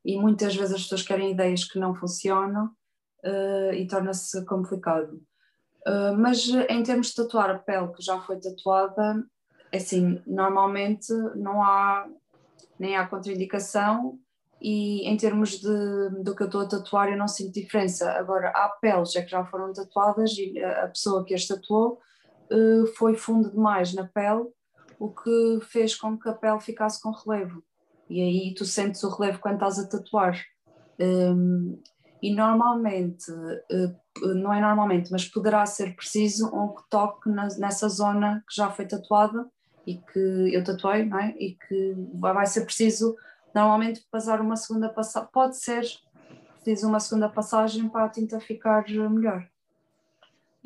e 0.05 0.19
muitas 0.19 0.55
vezes 0.55 0.75
as 0.75 0.83
pessoas 0.83 1.03
querem 1.03 1.33
ideias 1.33 1.65
que 1.65 1.79
não 1.79 1.95
funcionam 1.95 2.71
uh, 3.25 3.73
e 3.75 3.87
torna-se 3.87 4.45
complicado. 4.47 5.21
Uh, 5.87 6.17
mas 6.17 6.49
em 6.69 6.83
termos 6.83 7.09
de 7.09 7.17
tatuar 7.17 7.51
a 7.51 7.59
pele 7.59 7.93
que 7.93 8.03
já 8.03 8.19
foi 8.21 8.41
tatuada, 8.41 9.23
é 9.71 9.77
assim, 9.77 10.23
normalmente 10.27 11.13
não 11.35 11.63
há 11.63 12.09
nem 12.79 12.97
há 12.97 13.07
contraindicação 13.07 14.19
e 14.63 15.07
em 15.07 15.17
termos 15.17 15.61
de, 15.61 16.23
do 16.23 16.35
que 16.35 16.43
eu 16.43 16.47
estou 16.47 16.63
a 16.63 16.69
tatuar 16.69 17.11
eu 17.11 17.19
não 17.19 17.29
sinto 17.29 17.53
diferença. 17.53 18.11
Agora, 18.13 18.49
há 18.51 18.69
peles 18.81 19.15
é 19.15 19.23
que 19.23 19.31
já 19.31 19.45
foram 19.45 19.73
tatuadas 19.73 20.33
e 20.39 20.59
a 20.63 20.89
pessoa 20.89 21.25
que 21.25 21.35
as 21.35 21.47
tatuou 21.47 22.01
foi 22.97 23.15
fundo 23.15 23.51
demais 23.51 23.95
na 23.95 24.05
pele, 24.05 24.47
o 24.99 25.11
que 25.11 25.61
fez 25.63 25.95
com 25.95 26.19
que 26.19 26.29
a 26.29 26.33
pele 26.33 26.61
ficasse 26.61 27.01
com 27.01 27.11
relevo. 27.11 27.63
E 28.09 28.21
aí 28.21 28.55
tu 28.55 28.65
sentes 28.65 29.03
o 29.03 29.11
relevo 29.11 29.39
quando 29.39 29.55
estás 29.55 29.79
a 29.79 29.89
tatuar. 29.89 30.39
Um, 30.99 31.81
e 32.21 32.35
normalmente, 32.35 33.31
eh, 33.71 33.95
não 34.35 34.53
é 34.53 34.61
normalmente, 34.61 35.11
mas 35.13 35.25
poderá 35.25 35.65
ser 35.67 35.95
preciso 35.95 36.49
um 36.49 36.75
toque 36.91 37.31
nessa 37.31 37.89
zona 37.89 38.43
que 38.49 38.57
já 38.57 38.71
foi 38.71 38.87
tatuada 38.87 39.49
e 39.87 39.99
que 39.99 40.53
eu 40.53 40.65
tatuei, 40.65 41.05
não 41.05 41.19
é? 41.19 41.35
E 41.39 41.55
que 41.55 41.95
vai 42.15 42.45
ser 42.47 42.65
preciso 42.65 43.17
normalmente 43.55 44.05
passar 44.11 44.41
uma 44.41 44.57
segunda 44.57 44.89
passagem, 44.89 45.29
pode 45.33 45.57
ser 45.59 45.85
preciso 46.55 46.89
uma 46.89 47.01
segunda 47.01 47.29
passagem 47.29 47.89
para 47.89 48.05
a 48.05 48.09
tinta 48.09 48.41
ficar 48.41 48.85
melhor. 48.89 49.49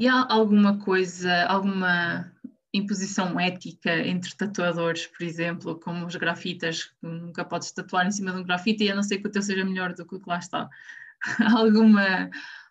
E 0.02 0.08
há 0.08 0.26
alguma 0.28 0.80
coisa, 0.80 1.44
alguma 1.44 2.28
imposição 2.74 3.38
ética 3.38 4.00
entre 4.00 4.34
tatuadores, 4.34 5.06
por 5.06 5.22
exemplo, 5.22 5.78
como 5.78 6.04
os 6.04 6.16
grafitas, 6.16 6.92
nunca 7.00 7.44
podes 7.44 7.70
tatuar 7.70 8.08
em 8.08 8.10
cima 8.10 8.32
de 8.32 8.38
um 8.38 8.42
grafite 8.42 8.82
e 8.82 8.90
a 8.90 8.96
não 8.96 9.04
ser 9.04 9.18
que 9.18 9.28
o 9.28 9.30
teu 9.30 9.40
seja 9.40 9.64
melhor 9.64 9.94
do 9.94 10.04
que 10.04 10.16
o 10.16 10.20
que 10.20 10.28
lá 10.28 10.38
está. 10.38 10.68
alguma, 11.56 12.28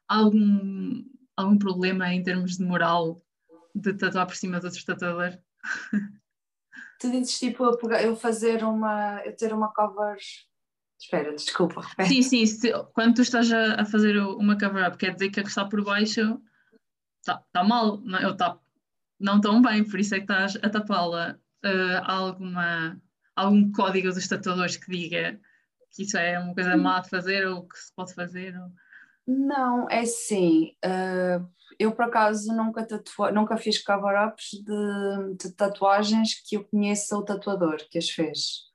algum, 0.10 1.06
algum 1.38 1.58
problema 1.58 2.14
em 2.14 2.22
termos 2.22 2.58
de 2.58 2.66
moral 2.66 3.22
de 3.74 3.94
tatuar 3.94 4.28
por 4.28 4.36
cima 4.36 4.60
de 4.60 4.66
outro 4.66 4.86
tatuador? 4.86 5.40
Tu 7.00 7.12
dizes 7.12 7.40
tipo 7.40 7.64
eu, 7.64 7.78
pegar, 7.78 8.04
eu 8.04 8.14
fazer 8.14 8.62
uma, 8.66 9.22
eu 9.24 9.34
ter 9.38 9.54
uma 9.54 9.74
cover. 9.74 10.18
Espera, 11.00 11.34
desculpa. 11.34 11.82
Sim, 12.06 12.22
sim, 12.22 12.46
se, 12.46 12.74
quando 12.94 13.16
tu 13.16 13.22
estás 13.22 13.50
a, 13.54 13.82
a 13.82 13.86
fazer 13.86 14.20
uma 14.20 14.60
cover-up, 14.60 14.98
quer 14.98 15.14
dizer 15.14 15.30
que 15.30 15.40
a 15.40 15.44
que 15.44 15.50
está 15.50 15.64
por 15.64 15.82
baixo 15.82 16.42
está 17.22 17.44
tá 17.52 17.64
mal, 17.64 17.98
não, 18.02 18.20
é? 18.20 18.30
está 18.30 18.60
não 19.20 19.40
tão 19.40 19.62
bem, 19.62 19.84
por 19.84 20.00
isso 20.00 20.16
é 20.16 20.18
que 20.18 20.24
estás 20.24 20.58
a 20.58 20.70
tapá-la. 20.70 21.38
Uh, 21.64 22.02
alguma, 22.04 23.00
algum 23.36 23.72
código 23.72 24.12
dos 24.12 24.28
tatuadores 24.28 24.78
que 24.78 24.92
diga 24.92 25.40
que 25.92 26.04
isso 26.04 26.18
é 26.18 26.40
uma 26.40 26.56
coisa 26.56 26.76
má 26.76 27.00
de 27.00 27.10
fazer 27.10 27.46
ou 27.48 27.68
que 27.68 27.78
se 27.78 27.94
pode 27.94 28.14
fazer? 28.16 28.58
Ou... 28.58 28.72
Não, 29.28 29.88
é 29.90 30.06
sim. 30.06 30.76
Uh, 30.84 31.48
eu 31.78 31.92
por 31.92 32.06
acaso 32.06 32.54
nunca, 32.56 32.86
tatua, 32.86 33.32
nunca 33.32 33.58
fiz 33.58 33.84
cover-ups 33.84 34.52
de, 34.64 35.36
de, 35.38 35.56
tatuagens 35.56 36.42
que 36.48 36.56
eu 36.56 36.64
conheça 36.64 37.18
o 37.18 37.24
tatuador 37.24 37.78
que 37.90 37.98
as 37.98 38.10
fez. 38.10 38.70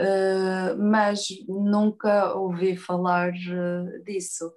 Uh, 0.00 0.76
mas 0.78 1.28
nunca 1.48 2.34
ouvi 2.34 2.76
falar 2.76 3.30
uh, 3.30 4.04
disso. 4.04 4.52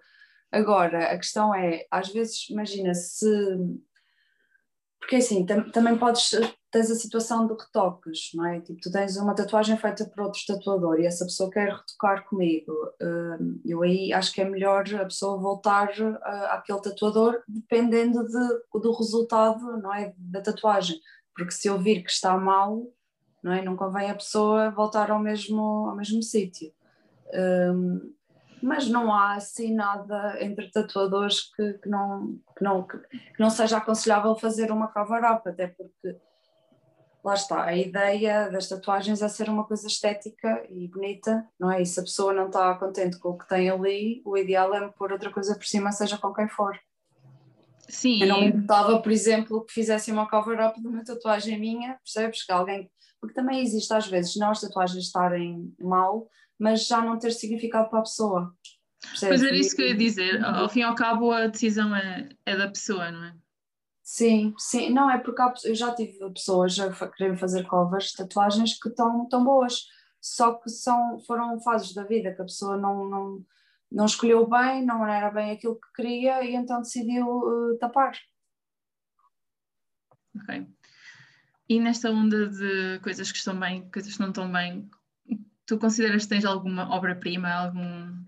Agora, 0.51 1.11
a 1.11 1.17
questão 1.17 1.53
é, 1.53 1.85
às 1.91 2.09
vezes, 2.09 2.49
imagina 2.49 2.93
se 2.93 3.27
porque 5.09 5.15
assim, 5.15 5.43
tam, 5.43 5.67
também 5.71 5.97
podes, 5.97 6.29
tens 6.69 6.91
a 6.91 6.95
situação 6.95 7.47
de 7.47 7.53
retoques, 7.53 8.29
não 8.35 8.45
é? 8.45 8.61
Tipo, 8.61 8.79
tu 8.79 8.91
tens 8.91 9.17
uma 9.17 9.33
tatuagem 9.33 9.75
feita 9.75 10.05
por 10.05 10.25
outro 10.25 10.39
tatuador 10.45 10.99
e 10.99 11.05
essa 11.07 11.25
pessoa 11.25 11.49
quer 11.49 11.69
retocar 11.73 12.27
comigo. 12.29 12.71
Hum, 13.01 13.59
eu 13.65 13.81
aí 13.81 14.13
acho 14.13 14.31
que 14.31 14.39
é 14.39 14.47
melhor 14.47 14.85
a 14.93 15.05
pessoa 15.05 15.39
voltar 15.39 15.89
àquele 16.49 16.81
tatuador 16.81 17.41
dependendo 17.47 18.23
de, 18.23 18.79
do 18.79 18.91
resultado, 18.91 19.77
não 19.81 19.91
é? 19.91 20.13
Da 20.15 20.41
tatuagem. 20.41 20.99
Porque 21.33 21.53
se 21.53 21.67
eu 21.67 21.79
vir 21.79 22.03
que 22.03 22.11
está 22.11 22.37
mal, 22.37 22.85
não 23.41 23.51
é? 23.51 23.63
Não 23.63 23.75
convém 23.75 24.11
a 24.11 24.15
pessoa 24.15 24.69
voltar 24.69 25.09
ao 25.09 25.19
mesmo, 25.19 25.87
ao 25.89 25.95
mesmo 25.95 26.21
sítio. 26.21 26.71
Um, 27.33 28.13
mas 28.61 28.87
não 28.87 29.13
há 29.13 29.35
assim 29.35 29.73
nada 29.73 30.37
entre 30.43 30.69
tatuadores 30.71 31.53
que, 31.55 31.73
que 31.73 31.89
não, 31.89 32.39
que, 32.57 32.63
não, 32.63 32.83
que, 32.83 32.97
não 33.39 33.49
seja 33.49 33.77
aconselhável 33.77 34.35
fazer 34.35 34.71
uma 34.71 34.87
cover-up, 34.87 35.47
até 35.47 35.67
porque 35.67 36.17
lá 37.23 37.33
está, 37.33 37.63
a 37.63 37.75
ideia 37.75 38.49
das 38.49 38.67
tatuagens 38.67 39.21
é 39.21 39.27
ser 39.27 39.49
uma 39.49 39.65
coisa 39.65 39.87
estética 39.87 40.65
e 40.69 40.87
bonita, 40.87 41.45
não 41.59 41.71
é? 41.71 41.81
E 41.81 41.85
se 41.85 41.99
a 41.99 42.03
pessoa 42.03 42.33
não 42.33 42.47
está 42.47 42.73
contente 42.75 43.19
com 43.19 43.29
o 43.29 43.37
que 43.37 43.47
tem 43.47 43.69
ali, 43.69 44.21
o 44.25 44.37
ideal 44.37 44.73
é 44.73 44.87
pôr 44.89 45.11
outra 45.11 45.31
coisa 45.31 45.55
por 45.55 45.65
cima, 45.65 45.91
seja 45.91 46.17
com 46.17 46.33
quem 46.33 46.47
for. 46.47 46.79
Sim. 47.89 48.21
Eu 48.21 48.27
não 48.27 48.41
me 48.41 48.47
importava, 48.47 49.01
por 49.01 49.11
exemplo, 49.11 49.65
que 49.65 49.73
fizessem 49.73 50.13
uma 50.13 50.29
cover-up 50.29 50.79
de 50.79 50.87
uma 50.87 51.03
tatuagem 51.03 51.59
minha, 51.59 51.99
percebes? 52.03 52.45
Que 52.45 52.51
alguém. 52.51 52.89
Porque 53.19 53.35
também 53.35 53.61
existe 53.61 53.93
às 53.93 54.07
vezes 54.07 54.35
não 54.35 54.51
as 54.51 54.61
tatuagens 54.61 55.05
estarem 55.05 55.73
mal, 55.79 56.29
mas 56.57 56.87
já 56.87 57.01
não 57.01 57.19
ter 57.19 57.31
significado 57.31 57.89
para 57.89 57.99
a 57.99 58.03
pessoa. 58.03 58.55
Percebes? 59.01 59.39
Pois 59.39 59.43
era 59.43 59.57
isso 59.57 59.75
que 59.75 59.81
eu 59.81 59.87
ia 59.87 59.95
dizer, 59.95 60.43
ao 60.43 60.69
fim 60.69 60.79
e 60.81 60.83
ao 60.83 60.95
cabo 60.95 61.31
a 61.31 61.47
decisão 61.47 61.95
é, 61.95 62.29
é 62.45 62.57
da 62.57 62.67
pessoa, 62.67 63.11
não 63.11 63.23
é? 63.25 63.35
Sim, 64.03 64.55
sim, 64.57 64.89
não 64.89 65.09
é 65.09 65.19
porque 65.19 65.41
há, 65.41 65.53
eu 65.65 65.75
já 65.75 65.93
tive 65.93 66.17
pessoas 66.31 66.77
a 66.79 67.07
querer 67.09 67.37
fazer 67.37 67.65
covers, 67.67 68.13
tatuagens 68.13 68.77
que 68.79 68.89
estão 68.89 69.27
tão 69.29 69.43
boas, 69.43 69.85
só 70.19 70.55
que 70.55 70.69
são, 70.69 71.19
foram 71.19 71.59
fases 71.61 71.93
da 71.93 72.03
vida 72.03 72.33
que 72.33 72.41
a 72.41 72.45
pessoa 72.45 72.75
não, 72.75 73.07
não, 73.07 73.45
não 73.91 74.05
escolheu 74.05 74.47
bem, 74.47 74.83
não 74.83 75.05
era 75.05 75.29
bem 75.29 75.51
aquilo 75.51 75.79
que 75.79 75.93
queria 75.95 76.43
e 76.43 76.55
então 76.55 76.81
decidiu 76.81 77.27
uh, 77.27 77.77
tapar. 77.77 78.17
Ok. 80.35 80.67
E 81.69 81.79
nesta 81.79 82.09
onda 82.09 82.47
de 82.47 82.99
coisas 83.03 83.31
que 83.31 83.37
estão 83.37 83.57
bem, 83.57 83.87
coisas 83.91 84.13
que 84.13 84.19
não 84.19 84.29
estão 84.29 84.51
bem, 84.51 84.89
tu 85.67 85.77
consideras 85.77 86.23
que 86.23 86.29
tens 86.29 86.43
alguma 86.43 86.89
obra-prima, 86.89 87.47
algum 87.47 88.25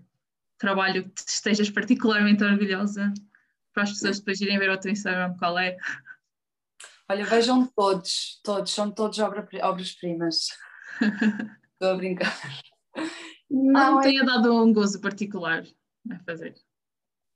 trabalho 0.56 1.10
que 1.10 1.22
estejas 1.28 1.68
particularmente 1.68 2.44
orgulhosa 2.44 3.12
para 3.74 3.82
as 3.82 3.90
pessoas 3.90 4.20
depois 4.20 4.40
irem 4.40 4.60
ver 4.60 4.70
o 4.70 4.78
teu 4.78 4.92
Instagram 4.92 5.34
qual 5.36 5.58
é? 5.58 5.76
Olha, 7.08 7.26
vejam 7.26 7.66
todos, 7.66 8.40
todos, 8.44 8.72
são 8.72 8.90
todos 8.92 9.18
obras-primas. 9.18 10.48
Estou 11.72 11.90
a 11.90 11.96
brincar. 11.96 12.32
Não, 13.50 13.72
não 13.72 14.00
é... 14.00 14.02
tenha 14.04 14.24
dado 14.24 14.54
um 14.54 14.72
gozo 14.72 15.00
particular 15.00 15.64
a 16.10 16.18
fazer. 16.20 16.54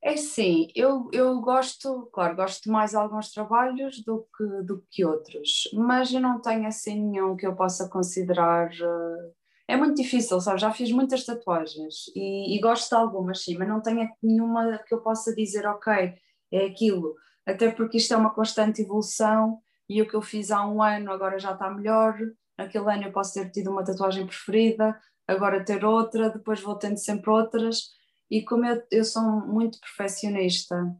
É 0.06 0.16
sim, 0.16 0.68
eu, 0.72 1.08
eu 1.12 1.40
gosto, 1.40 2.08
claro, 2.12 2.36
gosto 2.36 2.70
mais 2.70 2.92
de 2.92 2.96
alguns 2.96 3.32
trabalhos 3.32 4.04
do 4.04 4.24
que, 4.36 4.62
do 4.62 4.84
que 4.88 5.04
outros, 5.04 5.68
mas 5.72 6.12
eu 6.12 6.20
não 6.20 6.40
tenho 6.40 6.64
assim 6.64 7.10
nenhum 7.10 7.34
que 7.34 7.44
eu 7.44 7.56
possa 7.56 7.88
considerar 7.88 8.70
uh, 8.70 9.34
é 9.66 9.76
muito 9.76 9.96
difícil, 10.00 10.40
sabe? 10.40 10.60
Já 10.60 10.72
fiz 10.72 10.92
muitas 10.92 11.24
tatuagens 11.24 12.06
e, 12.14 12.56
e, 12.56 12.60
gosto 12.60 12.88
de 12.88 12.94
algumas, 12.94 13.42
sim, 13.42 13.58
mas 13.58 13.66
não 13.66 13.82
tenho 13.82 14.08
nenhuma 14.22 14.78
que 14.86 14.94
eu 14.94 15.00
possa 15.00 15.34
dizer, 15.34 15.66
ok, 15.66 16.14
é 16.52 16.66
aquilo. 16.66 17.16
Até 17.44 17.72
porque 17.72 17.96
isto 17.96 18.14
é 18.14 18.16
uma 18.16 18.32
constante 18.32 18.82
evolução 18.82 19.58
e 19.88 20.00
o 20.00 20.08
que 20.08 20.14
eu 20.14 20.22
fiz 20.22 20.52
há 20.52 20.64
um 20.64 20.80
ano 20.80 21.10
agora 21.10 21.36
já 21.38 21.52
está 21.52 21.68
melhor. 21.68 22.16
Naquele 22.56 22.92
ano 22.92 23.04
eu 23.04 23.12
posso 23.12 23.34
ter 23.34 23.50
tido 23.50 23.72
uma 23.72 23.84
tatuagem 23.84 24.24
preferida, 24.24 24.96
agora 25.26 25.64
ter 25.64 25.84
outra, 25.84 26.30
depois 26.30 26.60
vou 26.60 26.76
tendo 26.76 26.98
sempre 26.98 27.28
outras. 27.28 27.96
E 28.30 28.42
como 28.42 28.64
eu, 28.66 28.82
eu 28.90 29.04
sou 29.04 29.22
muito 29.22 29.78
perfeccionista 29.80 30.94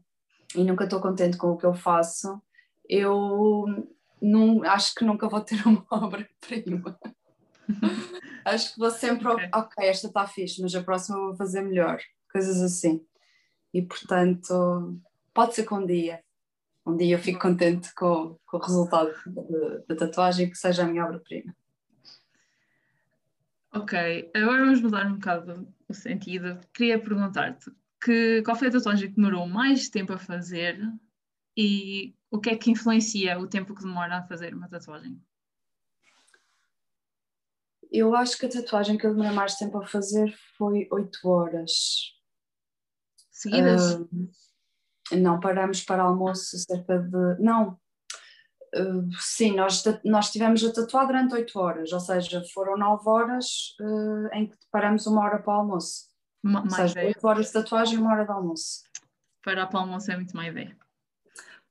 e 0.55 0.63
nunca 0.63 0.85
estou 0.85 1.01
contente 1.01 1.37
com 1.37 1.51
o 1.51 1.57
que 1.57 1.65
eu 1.65 1.73
faço, 1.73 2.41
eu 2.89 3.65
não, 4.21 4.63
acho 4.63 4.95
que 4.95 5.05
nunca 5.05 5.27
vou 5.27 5.41
ter 5.41 5.61
uma 5.67 5.85
obra-prima. 5.91 6.97
Acho 8.45 8.73
que 8.73 8.79
vou 8.79 8.89
sempre, 8.89 9.27
okay, 9.27 9.49
okay 9.53 9.87
esta 9.89 10.07
está 10.07 10.25
fixe, 10.25 10.61
mas 10.61 10.73
a 10.73 10.81
próxima 10.81 11.17
vou 11.17 11.35
fazer 11.35 11.61
melhor. 11.61 11.99
Coisas 12.31 12.61
assim. 12.61 13.05
E 13.73 13.81
portanto, 13.81 14.97
pode 15.33 15.53
ser 15.53 15.65
que 15.67 15.73
um 15.73 15.85
dia, 15.85 16.23
um 16.85 16.95
dia 16.95 17.15
eu 17.15 17.19
fique 17.19 17.37
contente 17.37 17.93
com, 17.93 18.37
com 18.45 18.57
o 18.57 18.61
resultado 18.61 19.13
da 19.85 19.95
tatuagem 19.97 20.49
que 20.49 20.57
seja 20.57 20.83
a 20.83 20.87
minha 20.87 21.03
obra-prima. 21.03 21.53
Ok, 23.77 24.31
agora 24.33 24.65
vamos 24.65 24.81
mudar 24.81 25.05
um 25.05 25.13
bocado 25.13 25.71
o 25.87 25.93
sentido. 25.93 26.59
Queria 26.73 26.99
perguntar-te 26.99 27.71
que, 28.01 28.41
qual 28.41 28.57
foi 28.57 28.69
a 28.69 28.71
tatuagem 28.71 29.09
que 29.09 29.15
demorou 29.15 29.47
mais 29.47 29.87
tempo 29.87 30.13
a 30.13 30.17
fazer 30.17 30.79
e 31.55 32.15
o 32.31 32.39
que 32.39 32.49
é 32.49 32.57
que 32.57 32.71
influencia 32.71 33.37
o 33.39 33.47
tempo 33.47 33.75
que 33.75 33.83
demora 33.83 34.17
a 34.17 34.23
fazer 34.23 34.55
uma 34.55 34.67
tatuagem? 34.67 35.21
Eu 37.91 38.15
acho 38.15 38.37
que 38.37 38.47
a 38.47 38.49
tatuagem 38.49 38.97
que 38.97 39.05
eu 39.05 39.11
demorei 39.11 39.31
mais 39.31 39.55
tempo 39.55 39.77
a 39.77 39.85
fazer 39.85 40.35
foi 40.57 40.87
8 40.91 41.29
horas. 41.29 42.17
Seguidas? 43.29 43.93
Uh, 43.93 44.29
não, 45.13 45.39
paramos 45.39 45.83
para 45.83 46.01
almoço 46.01 46.57
cerca 46.57 46.97
de. 46.97 47.41
Não. 47.41 47.79
Uh, 48.75 49.07
sim, 49.19 49.55
nós, 49.55 49.83
nós 50.03 50.25
estivemos 50.25 50.63
a 50.63 50.73
tatuar 50.73 51.07
durante 51.07 51.33
8 51.33 51.59
horas, 51.59 51.91
ou 51.93 51.99
seja, 51.99 52.43
foram 52.53 52.77
9 52.77 53.09
horas 53.09 53.75
uh, 53.79 54.27
em 54.33 54.47
que 54.47 54.57
paramos 54.71 55.07
uma 55.07 55.23
hora 55.23 55.39
para 55.39 55.53
o 55.53 55.59
almoço. 55.59 56.07
Ma 56.43 56.61
ou 56.63 56.69
seja, 56.69 56.99
8 56.99 57.27
horas 57.27 57.47
de 57.47 57.53
tatuagem 57.53 57.95
e 57.95 57.97
uma 58.01 58.11
hora 58.11 58.25
de 58.25 58.31
almoço. 58.31 58.83
Parar 59.43 59.67
para 59.67 59.79
o 59.79 59.81
almoço 59.83 60.11
é 60.11 60.15
muito 60.15 60.35
má 60.35 60.47
ideia. 60.47 60.77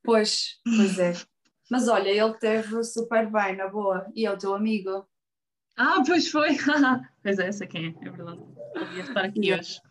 Pois, 0.03 0.59
pois 0.63 0.97
é. 0.99 1.13
Mas 1.69 1.87
olha, 1.87 2.09
ele 2.09 2.33
teve 2.35 2.83
super 2.83 3.29
bem, 3.29 3.57
na 3.57 3.67
boa. 3.67 4.09
E 4.15 4.25
é 4.25 4.31
o 4.31 4.37
teu 4.37 4.53
amigo. 4.53 5.05
Ah, 5.75 6.01
pois 6.05 6.29
foi! 6.31 6.57
pois 7.21 7.39
é, 7.39 7.47
essa 7.47 7.67
quem 7.67 7.87
é, 7.87 8.07
é 8.07 8.09
verdade. 8.09 8.41
Podia 8.73 9.01
estar 9.03 9.25
aqui 9.25 9.53
hoje. 9.53 9.81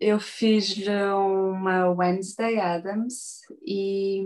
Eu 0.00 0.20
fiz-lhe 0.20 0.90
uma 1.12 1.90
Wednesday 1.90 2.58
Adams 2.58 3.40
e, 3.66 4.22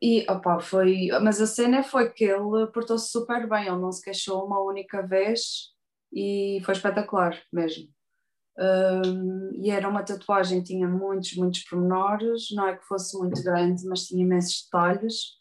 e 0.00 0.24
opa, 0.28 0.60
foi. 0.60 1.08
Mas 1.22 1.40
a 1.40 1.46
cena 1.46 1.82
foi 1.82 2.10
que 2.10 2.24
ele 2.24 2.66
portou-se 2.72 3.10
super 3.10 3.48
bem, 3.48 3.66
ele 3.66 3.78
não 3.78 3.92
se 3.92 4.02
queixou 4.02 4.44
uma 4.44 4.60
única 4.62 5.02
vez 5.02 5.72
e 6.12 6.60
foi 6.64 6.74
espetacular 6.74 7.40
mesmo. 7.52 7.88
Um, 8.58 9.52
e 9.62 9.70
era 9.70 9.88
uma 9.88 10.02
tatuagem, 10.02 10.62
tinha 10.62 10.88
muitos, 10.88 11.36
muitos 11.36 11.62
pormenores, 11.64 12.48
não 12.52 12.66
é 12.66 12.76
que 12.76 12.84
fosse 12.84 13.16
muito 13.16 13.42
grande, 13.42 13.86
mas 13.86 14.06
tinha 14.06 14.24
imensos 14.24 14.64
detalhes. 14.64 15.38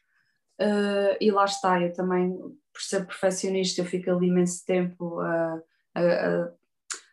Uh, 0.59 1.17
e 1.19 1.31
lá 1.31 1.45
está, 1.45 1.81
eu 1.81 1.93
também 1.93 2.37
por 2.77 2.81
ser 2.81 3.05
perfeccionista, 3.07 3.81
eu 3.81 3.85
fico 3.85 4.11
ali 4.11 4.27
imenso 4.27 4.63
tempo 4.63 5.19
a, 5.19 5.61
a, 5.95 6.51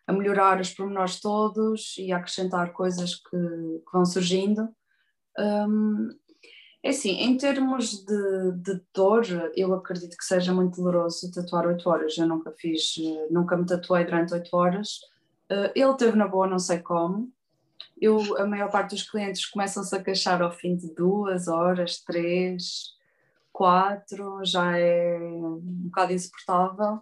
a 0.07 0.13
melhorar 0.13 0.61
os 0.61 0.75
pormenores 0.75 1.21
todos 1.21 1.95
e 1.97 2.13
a 2.13 2.19
acrescentar 2.19 2.73
coisas 2.73 3.15
que, 3.15 3.31
que 3.31 3.93
vão 3.93 4.05
surgindo. 4.05 4.69
Um, 5.39 6.11
é 6.85 6.91
assim, 6.91 7.13
em 7.13 7.37
termos 7.37 8.05
de, 8.05 8.53
de 8.53 8.81
dor, 8.95 9.25
eu 9.57 9.73
acredito 9.75 10.17
que 10.17 10.25
seja 10.25 10.53
muito 10.53 10.77
doloroso 10.77 11.33
tatuar 11.33 11.67
8 11.67 11.89
horas. 11.89 12.19
Eu 12.19 12.29
nunca 12.29 12.53
fiz, 12.53 12.95
nunca 13.31 13.57
me 13.57 13.65
tatuei 13.67 14.05
durante 14.05 14.35
8 14.35 14.55
horas, 14.55 15.01
Uh, 15.51 15.69
ele 15.75 15.95
teve 15.97 16.17
na 16.17 16.27
boa, 16.27 16.47
não 16.47 16.59
sei 16.59 16.79
como. 16.79 17.31
Eu, 18.01 18.37
a 18.39 18.47
maior 18.47 18.71
parte 18.71 18.91
dos 18.91 19.09
clientes 19.09 19.47
começam-se 19.47 19.95
a 19.95 20.03
queixar 20.03 20.43
ao 20.43 20.51
fim 20.51 20.75
de 20.75 20.93
duas 20.95 21.49
horas, 21.49 21.99
três, 22.01 22.95
quatro, 23.53 24.41
já 24.45 24.77
é 24.77 25.19
um 25.21 25.61
bocado 25.61 26.13
insuportável. 26.13 27.01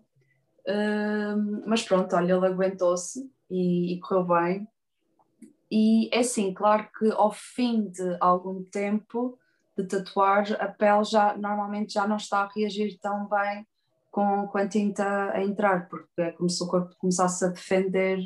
Uh, 0.66 1.64
mas 1.66 1.82
pronto, 1.82 2.14
olha, 2.14 2.34
ele 2.34 2.46
aguentou-se 2.46 3.30
e, 3.48 3.94
e 3.94 4.00
correu 4.00 4.24
bem. 4.24 4.68
E 5.70 6.10
é 6.12 6.18
assim, 6.18 6.52
claro 6.52 6.88
que 6.98 7.10
ao 7.12 7.32
fim 7.32 7.88
de 7.88 8.16
algum 8.20 8.62
tempo 8.64 9.38
de 9.76 9.84
tatuar, 9.84 10.44
a 10.60 10.68
pele 10.68 11.04
já 11.04 11.36
normalmente 11.36 11.94
já 11.94 12.06
não 12.06 12.16
está 12.16 12.40
a 12.40 12.48
reagir 12.48 12.98
tão 13.00 13.26
bem 13.26 13.66
com, 14.10 14.46
com 14.46 14.58
a 14.58 14.68
tinta 14.68 15.30
a 15.32 15.42
entrar, 15.42 15.88
porque 15.88 16.20
é 16.20 16.32
como 16.32 16.50
se 16.50 16.62
o 16.62 16.68
corpo 16.68 16.94
começasse 16.98 17.44
a 17.44 17.48
defender 17.48 18.18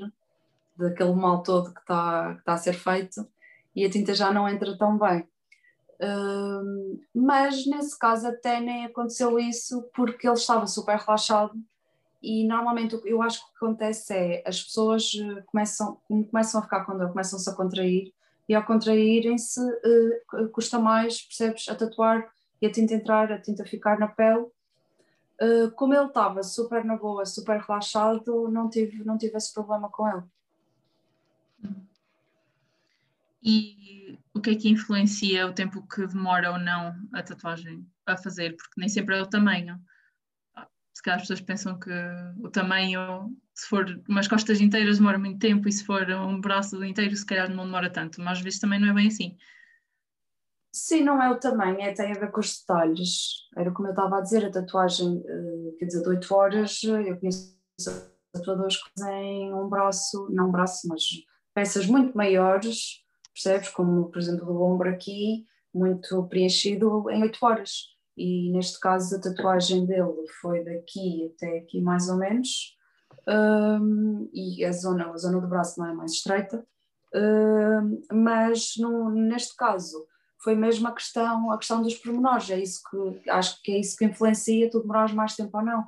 daquele 0.77 1.15
mal 1.15 1.43
todo 1.43 1.73
que 1.73 1.81
está, 1.81 2.35
que 2.35 2.41
está 2.41 2.53
a 2.55 2.59
ser 2.59 2.75
feito 2.75 3.27
e 3.75 3.85
a 3.85 3.91
tinta 3.91 4.15
já 4.15 4.33
não 4.33 4.49
entra 4.49 4.77
tão 4.77 4.99
bem. 4.99 5.27
Uh, 5.99 7.01
mas 7.15 7.65
nesse 7.67 7.99
caso 7.99 8.27
até 8.27 8.61
nem 8.61 8.85
aconteceu 8.85 9.39
isso 9.39 9.89
porque 9.95 10.27
ele 10.27 10.35
estava 10.35 10.67
super 10.67 10.99
relaxado 10.99 11.55
e 12.23 12.47
normalmente 12.47 13.01
eu 13.05 13.23
acho 13.23 13.39
que 13.39 13.45
o 13.45 13.51
que 13.51 13.65
acontece 13.65 14.13
é 14.13 14.43
as 14.47 14.63
pessoas 14.63 15.13
eh, 15.15 15.43
começam, 15.47 15.99
começam 16.31 16.61
a 16.61 16.63
ficar 16.65 16.85
com 16.85 16.99
dor, 16.99 17.11
começam-se 17.11 17.49
a 17.49 17.55
contrair 17.55 18.13
e 18.49 18.55
ao 18.55 18.65
contraírem-se 18.65 19.61
uh, 19.61 20.49
custa 20.53 20.79
mais, 20.79 21.23
percebes, 21.23 21.69
a 21.69 21.75
tatuar 21.75 22.31
e 22.61 22.67
a 22.67 22.73
tinta 22.73 22.95
entrar, 22.95 23.33
a 23.33 23.41
tinta 23.41 23.65
ficar 23.65 23.99
na 23.99 24.09
pele. 24.09 24.47
Uh, 25.41 25.71
como 25.75 25.95
ele 25.95 26.07
estava 26.07 26.43
super 26.43 26.85
na 26.85 26.97
boa, 26.97 27.27
super 27.27 27.61
relaxado, 27.61 28.49
não 28.49 28.71
tive, 28.71 29.05
não 29.05 29.19
tive 29.19 29.37
esse 29.37 29.53
problema 29.53 29.89
com 29.91 30.09
ele. 30.09 30.23
E 33.43 34.19
o 34.35 34.41
que 34.41 34.51
é 34.51 34.55
que 34.55 34.69
influencia 34.69 35.47
o 35.47 35.53
tempo 35.53 35.87
que 35.87 36.07
demora 36.07 36.53
ou 36.53 36.59
não 36.59 36.95
a 37.13 37.23
tatuagem 37.23 37.87
a 38.07 38.17
fazer? 38.17 38.57
Porque 38.57 38.81
nem 38.81 38.89
sempre 38.89 39.17
é 39.17 39.23
o 39.23 39.27
tamanho. 39.27 39.81
Se 40.97 41.03
calhar 41.03 41.21
as 41.21 41.25
pessoas 41.25 41.43
pensam 41.43 41.79
que 41.79 41.91
o 42.43 42.49
tamanho, 42.49 43.31
se 43.55 43.69
for 43.69 43.85
umas 44.09 44.27
costas 44.27 44.63
inteiras, 44.63 44.97
demora 44.97 45.19
muito 45.19 45.39
tempo, 45.39 45.69
e 45.69 45.73
se 45.73 45.85
for 45.85 46.09
um 46.09 46.41
braço 46.41 46.83
inteiro, 46.83 47.15
se 47.15 47.27
calhar 47.27 47.51
não 47.51 47.67
demora 47.67 47.91
tanto, 47.91 48.19
mas 48.23 48.39
às 48.39 48.41
vezes 48.43 48.59
também 48.59 48.81
não 48.81 48.89
é 48.89 48.95
bem 48.95 49.09
assim. 49.09 49.37
Sim, 50.73 51.03
não 51.03 51.23
é 51.23 51.31
o 51.31 51.39
tamanho, 51.39 51.83
é, 51.83 51.93
tem 51.93 52.13
a 52.13 52.19
ver 52.19 52.33
com 52.33 52.41
os 52.41 52.61
detalhes. 52.61 53.47
Era 53.55 53.71
como 53.73 53.89
eu 53.89 53.93
estava 53.93 54.17
a 54.17 54.21
dizer, 54.23 54.47
a 54.47 54.51
tatuagem, 54.51 55.23
eh, 55.29 55.77
quer 55.79 55.85
dizer, 55.85 56.03
de 56.03 56.09
8 56.09 56.35
horas, 56.35 56.83
eu 56.83 57.19
conheço 57.19 57.55
tatuadores 58.33 58.83
que 58.83 58.91
fazem 58.99 59.53
um 59.53 59.69
braço, 59.69 60.31
não 60.31 60.49
um 60.49 60.51
braço, 60.51 60.89
mas 60.89 61.03
peças 61.53 61.85
muito 61.85 62.17
maiores, 62.17 63.05
percebes? 63.35 63.69
Como, 63.69 64.09
por 64.09 64.19
exemplo, 64.19 64.51
o 64.51 64.63
ombro 64.63 64.89
aqui, 64.89 65.45
muito 65.75 66.27
preenchido 66.29 67.11
em 67.11 67.23
8 67.23 67.39
horas. 67.43 67.96
E 68.17 68.51
neste 68.51 68.81
caso 68.81 69.17
a 69.17 69.21
tatuagem 69.21 69.85
dele 69.85 70.27
foi 70.41 70.65
daqui 70.65 71.31
até 71.35 71.59
aqui 71.59 71.81
mais 71.81 72.09
ou 72.09 72.17
menos, 72.17 72.75
um, 73.29 74.29
e 74.33 74.65
a 74.65 74.73
zona, 74.73 75.11
a 75.11 75.17
zona 75.17 75.41
do 75.41 75.49
braço 75.49 75.79
não 75.79 75.87
é 75.87 75.93
mais 75.93 76.13
estreita, 76.13 76.65
um, 77.15 78.03
mas 78.13 78.75
no, 78.79 79.11
neste 79.11 79.55
caso 79.57 80.07
foi 80.43 80.55
mesmo 80.55 80.87
a 80.89 80.93
questão, 80.93 81.51
a 81.51 81.59
questão 81.59 81.83
dos 81.83 81.95
pormenores, 81.95 82.51
é 82.51 82.61
isso 82.61 82.81
que 82.89 83.31
acho 83.31 83.61
que 83.63 83.73
é 83.73 83.81
isso 83.81 83.97
que 83.97 84.05
influencia 84.05 84.71
tu 84.71 84.81
demorares 84.81 85.13
mais 85.13 85.35
tempo 85.35 85.59
ou 85.59 85.65
não, 85.65 85.85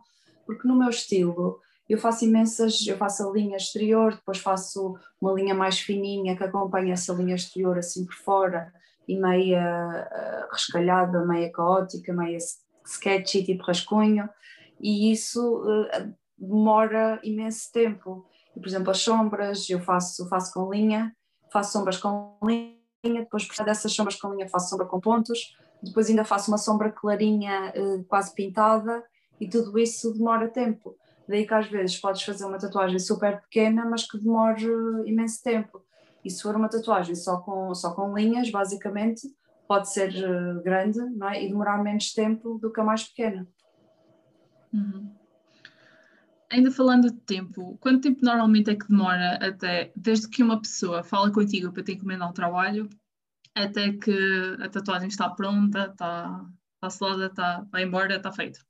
porque 0.46 0.66
no 0.66 0.76
meu 0.76 0.88
estilo 0.88 1.60
eu 1.88 1.98
faço 1.98 2.24
imensas, 2.24 2.86
eu 2.86 2.98
faço 2.98 3.26
a 3.26 3.32
linha 3.32 3.56
exterior, 3.56 4.14
depois 4.14 4.38
faço 4.38 4.98
uma 5.20 5.32
linha 5.32 5.54
mais 5.54 5.78
fininha 5.78 6.36
que 6.36 6.44
acompanha 6.44 6.92
essa 6.92 7.14
linha 7.14 7.34
exterior 7.34 7.78
assim 7.78 8.04
por 8.04 8.14
fora 8.14 8.72
e 9.08 9.18
meia 9.18 10.06
uh, 10.06 10.52
rescalhada, 10.52 11.24
meia 11.24 11.50
caótica, 11.50 12.12
meia 12.12 12.36
sketchy, 12.84 13.42
tipo 13.42 13.64
rascunho, 13.64 14.28
e 14.78 15.10
isso 15.10 15.62
uh, 15.62 16.14
demora 16.36 17.18
imenso 17.24 17.72
tempo. 17.72 18.26
E, 18.54 18.60
por 18.60 18.68
exemplo, 18.68 18.90
as 18.90 18.98
sombras 18.98 19.68
eu 19.70 19.80
faço, 19.80 20.28
faço 20.28 20.52
com 20.52 20.70
linha, 20.70 21.16
faço 21.50 21.72
sombras 21.72 21.96
com 21.96 22.36
linha, 22.42 22.76
depois 23.02 23.48
dessas 23.64 23.92
sombras 23.92 24.16
com 24.16 24.32
linha 24.34 24.48
faço 24.48 24.68
sombra 24.68 24.86
com 24.86 25.00
pontos, 25.00 25.56
depois 25.82 26.10
ainda 26.10 26.24
faço 26.24 26.50
uma 26.50 26.58
sombra 26.58 26.92
clarinha, 26.92 27.72
uh, 27.74 28.04
quase 28.04 28.34
pintada, 28.34 29.02
e 29.40 29.48
tudo 29.48 29.78
isso 29.78 30.12
demora 30.12 30.48
tempo. 30.48 30.96
Daí 31.26 31.46
que 31.46 31.54
às 31.54 31.66
vezes 31.66 31.98
podes 31.98 32.22
fazer 32.22 32.44
uma 32.44 32.58
tatuagem 32.58 32.98
super 32.98 33.40
pequena, 33.42 33.84
mas 33.84 34.06
que 34.06 34.18
demore 34.18 34.64
imenso 35.06 35.42
tempo. 35.42 35.82
E 36.28 36.30
se 36.30 36.42
for 36.42 36.54
uma 36.54 36.68
tatuagem 36.68 37.14
só 37.14 37.38
com, 37.38 37.74
só 37.74 37.94
com 37.94 38.14
linhas, 38.14 38.50
basicamente, 38.50 39.22
pode 39.66 39.90
ser 39.90 40.14
eh, 40.14 40.62
grande 40.62 40.98
não 40.98 41.30
é? 41.30 41.42
e 41.42 41.48
demorar 41.48 41.82
menos 41.82 42.12
tempo 42.12 42.58
do 42.58 42.70
que 42.70 42.78
a 42.78 42.84
mais 42.84 43.04
pequena. 43.04 43.48
Uhum. 44.70 45.10
Ainda 46.50 46.70
falando 46.70 47.10
de 47.10 47.18
tempo, 47.20 47.78
quanto 47.80 48.02
tempo 48.02 48.20
normalmente 48.22 48.68
é 48.68 48.76
que 48.76 48.86
demora 48.88 49.36
até, 49.36 49.90
desde 49.96 50.28
que 50.28 50.42
uma 50.42 50.60
pessoa 50.60 51.02
fala 51.02 51.32
contigo 51.32 51.72
para 51.72 51.82
te 51.82 51.92
encomendar 51.92 52.28
um 52.28 52.34
trabalho, 52.34 52.90
até 53.54 53.90
que 53.94 54.56
a 54.60 54.68
tatuagem 54.68 55.08
está 55.08 55.30
pronta, 55.30 55.86
está, 55.86 56.44
está 56.74 56.90
selada, 56.90 57.26
está, 57.26 57.66
vai 57.72 57.84
embora, 57.84 58.16
está 58.16 58.30
feito? 58.30 58.60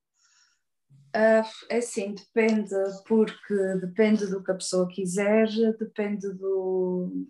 Uh, 1.16 1.42
é 1.68 1.79
assim, 1.79 2.14
depende, 2.14 2.75
porque 3.07 3.55
depende 3.81 4.27
do 4.27 4.44
que 4.44 4.53
a 4.53 4.55
pessoa 4.55 4.87
quiser, 4.87 5.49
depende 5.79 6.33
do, 6.35 7.27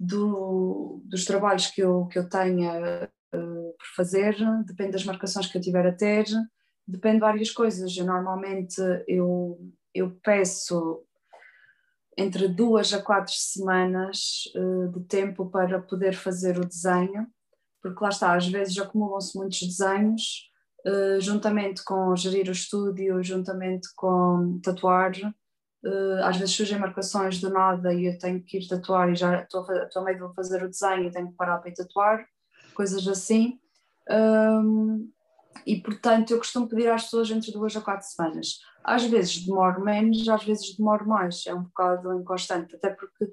do, 0.00 1.02
dos 1.04 1.26
trabalhos 1.26 1.66
que 1.66 1.82
eu, 1.82 2.06
que 2.06 2.18
eu 2.18 2.26
tenha 2.26 3.06
uh, 3.34 3.74
por 3.78 3.86
fazer, 3.94 4.34
depende 4.64 4.92
das 4.92 5.04
marcações 5.04 5.46
que 5.46 5.58
eu 5.58 5.62
tiver 5.62 5.86
a 5.86 5.92
ter, 5.92 6.24
depende 6.88 7.16
de 7.16 7.20
várias 7.20 7.50
coisas. 7.50 7.94
Eu, 7.94 8.06
normalmente 8.06 8.80
eu, 9.06 9.60
eu 9.94 10.18
peço 10.22 11.04
entre 12.16 12.48
duas 12.48 12.94
a 12.94 13.02
quatro 13.02 13.34
semanas 13.34 14.44
uh, 14.56 14.88
de 14.88 15.04
tempo 15.06 15.50
para 15.50 15.80
poder 15.82 16.14
fazer 16.14 16.58
o 16.58 16.66
desenho, 16.66 17.26
porque 17.82 18.02
lá 18.02 18.08
está, 18.08 18.34
às 18.34 18.48
vezes 18.48 18.78
acumulam-se 18.78 19.36
muitos 19.36 19.60
desenhos 19.60 20.50
uh, 20.86 21.20
juntamente 21.20 21.84
com 21.84 22.16
gerir 22.16 22.48
o 22.48 22.52
estúdio, 22.52 23.22
juntamente 23.22 23.86
com 23.94 24.58
tatuar. 24.62 25.12
Uh, 25.82 26.22
às 26.24 26.36
vezes 26.36 26.54
surgem 26.54 26.78
marcações 26.78 27.40
do 27.40 27.48
nada 27.48 27.92
e 27.94 28.06
eu 28.06 28.18
tenho 28.18 28.42
que 28.42 28.58
ir 28.58 28.68
tatuar 28.68 29.08
e 29.10 29.14
já 29.14 29.42
estou 29.42 29.64
a 29.64 30.04
meio 30.04 30.28
de 30.28 30.34
fazer 30.34 30.62
o 30.62 30.68
desenho 30.68 31.04
e 31.04 31.10
tenho 31.10 31.30
que 31.30 31.36
parar 31.36 31.58
para 31.58 31.70
ir 31.70 31.74
tatuar, 31.74 32.26
coisas 32.74 33.06
assim. 33.08 33.58
Um, 34.10 35.10
e 35.66 35.80
portanto 35.80 36.32
eu 36.32 36.38
costumo 36.38 36.68
pedir 36.68 36.90
às 36.90 37.04
pessoas 37.04 37.30
entre 37.30 37.52
duas 37.52 37.74
a 37.76 37.80
quatro 37.80 38.06
semanas. 38.06 38.60
Às 38.84 39.04
vezes 39.04 39.44
demoro 39.44 39.82
menos, 39.82 40.28
às 40.28 40.44
vezes 40.44 40.76
demoro 40.76 41.06
mais, 41.08 41.44
é 41.46 41.54
um 41.54 41.62
bocado 41.62 42.12
inconstante, 42.14 42.76
até 42.76 42.90
porque 42.90 43.30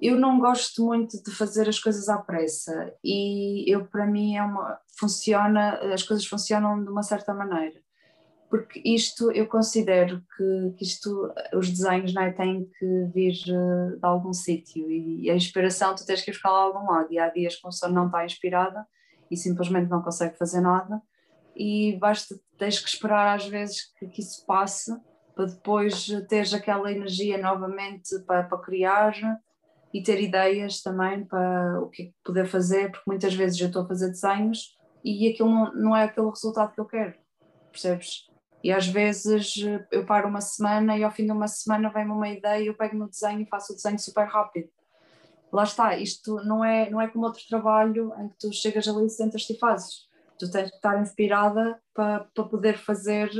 eu 0.00 0.18
não 0.18 0.38
gosto 0.40 0.84
muito 0.84 1.22
de 1.22 1.30
fazer 1.30 1.68
as 1.68 1.78
coisas 1.78 2.08
à 2.08 2.18
pressa 2.18 2.94
e 3.04 3.70
eu 3.70 3.86
para 3.86 4.06
mim 4.06 4.36
é 4.36 4.42
uma 4.42 4.78
funciona 4.98 5.74
as 5.92 6.02
coisas 6.02 6.26
funcionam 6.26 6.82
de 6.82 6.88
uma 6.90 7.02
certa 7.02 7.34
maneira 7.34 7.80
porque 8.50 8.82
isto 8.84 9.30
eu 9.30 9.46
considero 9.46 10.20
que, 10.36 10.74
que 10.76 10.84
isto 10.84 11.32
os 11.54 11.70
desenhos 11.70 12.12
não 12.12 12.22
é, 12.22 12.32
têm 12.32 12.68
que 12.78 13.04
vir 13.14 13.36
eh, 13.48 13.96
de 13.96 14.04
algum 14.04 14.32
sítio. 14.32 14.90
E 14.90 15.30
a 15.30 15.36
inspiração 15.36 15.94
tu 15.94 16.04
tens 16.04 16.20
que 16.20 16.32
ir 16.32 16.34
buscar 16.34 16.50
lá 16.50 16.68
de 16.68 16.76
algum 16.76 16.90
lado. 16.90 17.12
E 17.12 17.18
há 17.18 17.28
dias 17.28 17.54
que 17.54 17.64
a 17.64 17.70
pessoa 17.70 17.92
não 17.92 18.06
está 18.06 18.24
inspirada 18.24 18.84
e 19.30 19.36
simplesmente 19.36 19.88
não 19.88 20.02
consegue 20.02 20.36
fazer 20.36 20.60
nada. 20.60 21.00
E 21.54 21.96
basta 22.00 22.34
tens 22.58 22.80
que 22.80 22.88
esperar 22.88 23.36
às 23.36 23.46
vezes 23.46 23.94
que, 23.96 24.08
que 24.08 24.20
isso 24.20 24.44
passe 24.44 24.92
para 25.36 25.46
depois 25.46 26.08
teres 26.28 26.52
aquela 26.52 26.90
energia 26.90 27.38
novamente 27.38 28.18
para, 28.26 28.42
para 28.42 28.58
criar 28.58 29.14
e 29.94 30.02
ter 30.02 30.20
ideias 30.20 30.82
também 30.82 31.24
para 31.24 31.80
o 31.80 31.88
que 31.88 32.02
é 32.02 32.10
poder 32.24 32.46
fazer, 32.46 32.90
porque 32.90 33.08
muitas 33.08 33.32
vezes 33.34 33.60
eu 33.60 33.68
estou 33.68 33.82
a 33.82 33.88
fazer 33.88 34.08
desenhos 34.08 34.76
e 35.04 35.28
aquilo 35.28 35.48
não, 35.48 35.74
não 35.74 35.96
é 35.96 36.04
aquele 36.04 36.28
resultado 36.28 36.72
que 36.74 36.80
eu 36.80 36.84
quero, 36.84 37.14
percebes? 37.70 38.29
E 38.62 38.70
às 38.70 38.86
vezes 38.86 39.56
eu 39.90 40.04
paro 40.04 40.28
uma 40.28 40.40
semana 40.40 40.96
e 40.96 41.02
ao 41.02 41.10
fim 41.10 41.24
de 41.24 41.32
uma 41.32 41.48
semana 41.48 41.88
vem-me 41.88 42.12
uma 42.12 42.28
ideia, 42.28 42.64
eu 42.64 42.74
pego 42.74 42.96
no 42.96 43.08
desenho 43.08 43.40
e 43.40 43.46
faço 43.46 43.72
o 43.72 43.76
desenho 43.76 43.98
super 43.98 44.26
rápido. 44.26 44.68
Lá 45.52 45.64
está, 45.64 45.96
isto 45.96 46.36
não 46.44 46.64
é, 46.64 46.88
não 46.90 47.00
é 47.00 47.08
como 47.08 47.24
outro 47.24 47.42
trabalho 47.48 48.12
em 48.18 48.28
que 48.28 48.36
tu 48.38 48.52
chegas 48.52 48.86
ali 48.86 49.06
e 49.06 49.10
sentas-te 49.10 49.54
e 49.54 49.58
fazes. 49.58 50.08
Tu 50.38 50.50
tens 50.50 50.70
que 50.70 50.76
estar 50.76 51.00
inspirada 51.00 51.80
para, 51.94 52.20
para 52.34 52.44
poder 52.44 52.78
fazer, 52.78 53.30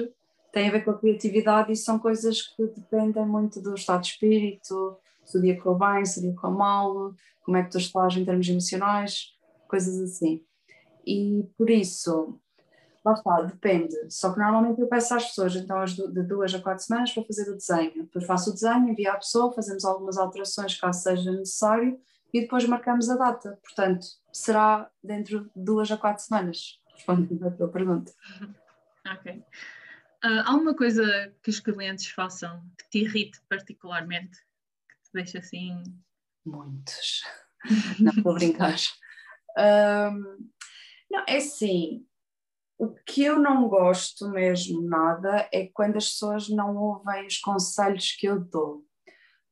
tem 0.52 0.68
a 0.68 0.72
ver 0.72 0.84
com 0.84 0.90
a 0.90 0.98
criatividade 0.98 1.70
e 1.70 1.76
são 1.76 1.98
coisas 1.98 2.42
que 2.42 2.66
dependem 2.66 3.24
muito 3.24 3.60
do 3.60 3.74
estado 3.74 4.02
de 4.02 4.08
espírito, 4.08 4.96
se 5.24 5.38
o 5.38 5.40
dia 5.40 5.60
correu 5.60 5.78
bem, 5.78 6.04
se 6.04 6.18
o 6.18 6.22
dia 6.22 6.34
correu 6.34 6.56
mal, 6.56 7.14
como 7.42 7.56
é 7.56 7.62
que 7.62 7.70
tu 7.70 7.78
estás 7.78 8.16
em 8.16 8.24
termos 8.24 8.48
emocionais, 8.48 9.32
coisas 9.68 10.00
assim. 10.00 10.44
E 11.06 11.46
por 11.56 11.70
isso, 11.70 12.38
Lá 13.04 13.14
está, 13.14 13.42
depende. 13.42 13.96
Só 14.10 14.32
que 14.32 14.38
normalmente 14.38 14.80
eu 14.80 14.86
peço 14.86 15.14
às 15.14 15.26
pessoas, 15.26 15.56
então, 15.56 15.82
de 15.84 16.22
duas 16.22 16.54
a 16.54 16.60
quatro 16.60 16.84
semanas 16.84 17.12
para 17.12 17.24
fazer 17.24 17.50
o 17.50 17.56
desenho. 17.56 18.04
Depois 18.04 18.26
faço 18.26 18.50
o 18.50 18.52
desenho, 18.52 18.88
envio 18.88 19.10
à 19.10 19.16
pessoa, 19.16 19.52
fazemos 19.52 19.84
algumas 19.84 20.18
alterações 20.18 20.78
caso 20.78 21.02
seja 21.02 21.32
necessário 21.32 21.98
e 22.32 22.42
depois 22.42 22.66
marcamos 22.66 23.08
a 23.08 23.16
data. 23.16 23.58
Portanto, 23.62 24.06
será 24.32 24.90
dentro 25.02 25.44
de 25.44 25.50
duas 25.56 25.90
a 25.90 25.96
quatro 25.96 26.22
semanas, 26.22 26.78
respondendo 26.94 27.46
à 27.46 27.50
tua 27.50 27.68
pergunta. 27.68 28.12
Ok. 29.10 29.32
Uh, 29.32 30.44
há 30.44 30.54
uma 30.54 30.74
coisa 30.74 31.34
que 31.42 31.48
os 31.48 31.58
clientes 31.58 32.08
façam 32.08 32.62
que 32.78 32.90
te 32.90 32.98
irrite 32.98 33.40
particularmente, 33.48 34.36
que 34.36 34.94
te 35.04 35.10
deixa 35.14 35.38
assim. 35.38 35.82
Muitos. 36.44 37.22
Não 37.98 38.12
vou 38.22 38.34
brincar. 38.34 38.76
Um, 39.58 40.48
não, 41.10 41.24
é 41.26 41.38
assim, 41.38 42.06
o 42.80 42.94
que 43.04 43.22
eu 43.22 43.38
não 43.38 43.68
gosto 43.68 44.30
mesmo 44.30 44.80
nada 44.80 45.46
é 45.52 45.66
quando 45.66 45.98
as 45.98 46.08
pessoas 46.12 46.48
não 46.48 46.74
ouvem 46.74 47.26
os 47.26 47.36
conselhos 47.36 48.12
que 48.18 48.26
eu 48.26 48.40
dou. 48.40 48.82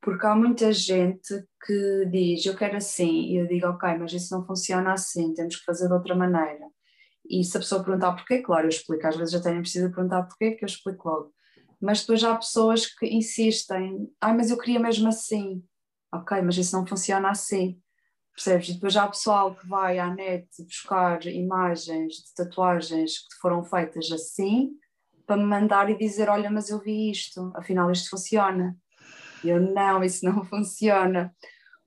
Porque 0.01 0.27
há 0.27 0.35
muita 0.35 0.73
gente 0.73 1.45
que 1.67 2.07
diz, 2.11 2.47
eu 2.47 2.57
quero 2.57 2.79
assim, 2.79 3.27
e 3.27 3.37
eu 3.37 3.47
digo, 3.47 3.67
ok, 3.67 3.99
mas 3.99 4.15
isso 4.15 4.35
não 4.35 4.47
funciona 4.47 4.95
assim, 4.95 5.35
temos 5.35 5.57
que 5.57 5.65
fazer 5.67 5.89
de 5.89 5.93
outra 5.93 6.15
maneira. 6.15 6.71
E 7.29 7.45
se 7.45 7.55
a 7.59 7.61
pessoa 7.61 7.85
perguntar 7.85 8.13
porquê, 8.13 8.41
claro, 8.41 8.65
eu 8.65 8.71
explico, 8.71 9.07
às 9.07 9.17
vezes 9.19 9.35
até 9.35 9.51
nem 9.51 9.61
precisa 9.61 9.91
perguntar 9.91 10.23
porquê, 10.23 10.53
que 10.53 10.65
eu 10.65 10.69
explico 10.69 11.07
logo. 11.07 11.35
Mas 11.79 12.01
depois 12.01 12.25
há 12.25 12.35
pessoas 12.35 12.87
que 12.87 13.07
insistem, 13.07 14.09
ah, 14.23 14.33
mas 14.33 14.51
eu 14.51 14.57
queria 14.57 14.81
mesmo 14.81 15.07
assim. 15.07 15.63
Ok, 16.15 16.41
mas 16.41 16.57
isso 16.57 16.75
não 16.75 16.87
funciona 16.87 17.29
assim. 17.29 17.79
Percebes? 18.39 18.69
E 18.69 18.75
depois 18.75 18.97
há 18.97 19.09
pessoal 19.09 19.53
que 19.53 19.67
vai 19.67 19.99
à 19.99 20.15
net 20.15 20.47
buscar 20.63 21.27
imagens 21.27 22.19
de 22.19 22.35
tatuagens 22.37 23.19
que 23.19 23.35
foram 23.41 23.65
feitas 23.65 24.13
assim 24.13 24.79
para 25.27 25.37
me 25.37 25.43
mandar 25.43 25.91
e 25.91 25.99
dizer: 25.99 26.29
Olha, 26.29 26.49
mas 26.49 26.71
eu 26.71 26.79
vi 26.79 27.11
isto, 27.11 27.51
afinal 27.57 27.91
isto 27.91 28.11
funciona. 28.11 28.77
E 29.43 29.49
eu: 29.49 29.61
Não, 29.61 30.05
isso 30.05 30.25
não 30.25 30.45
funciona. 30.47 31.35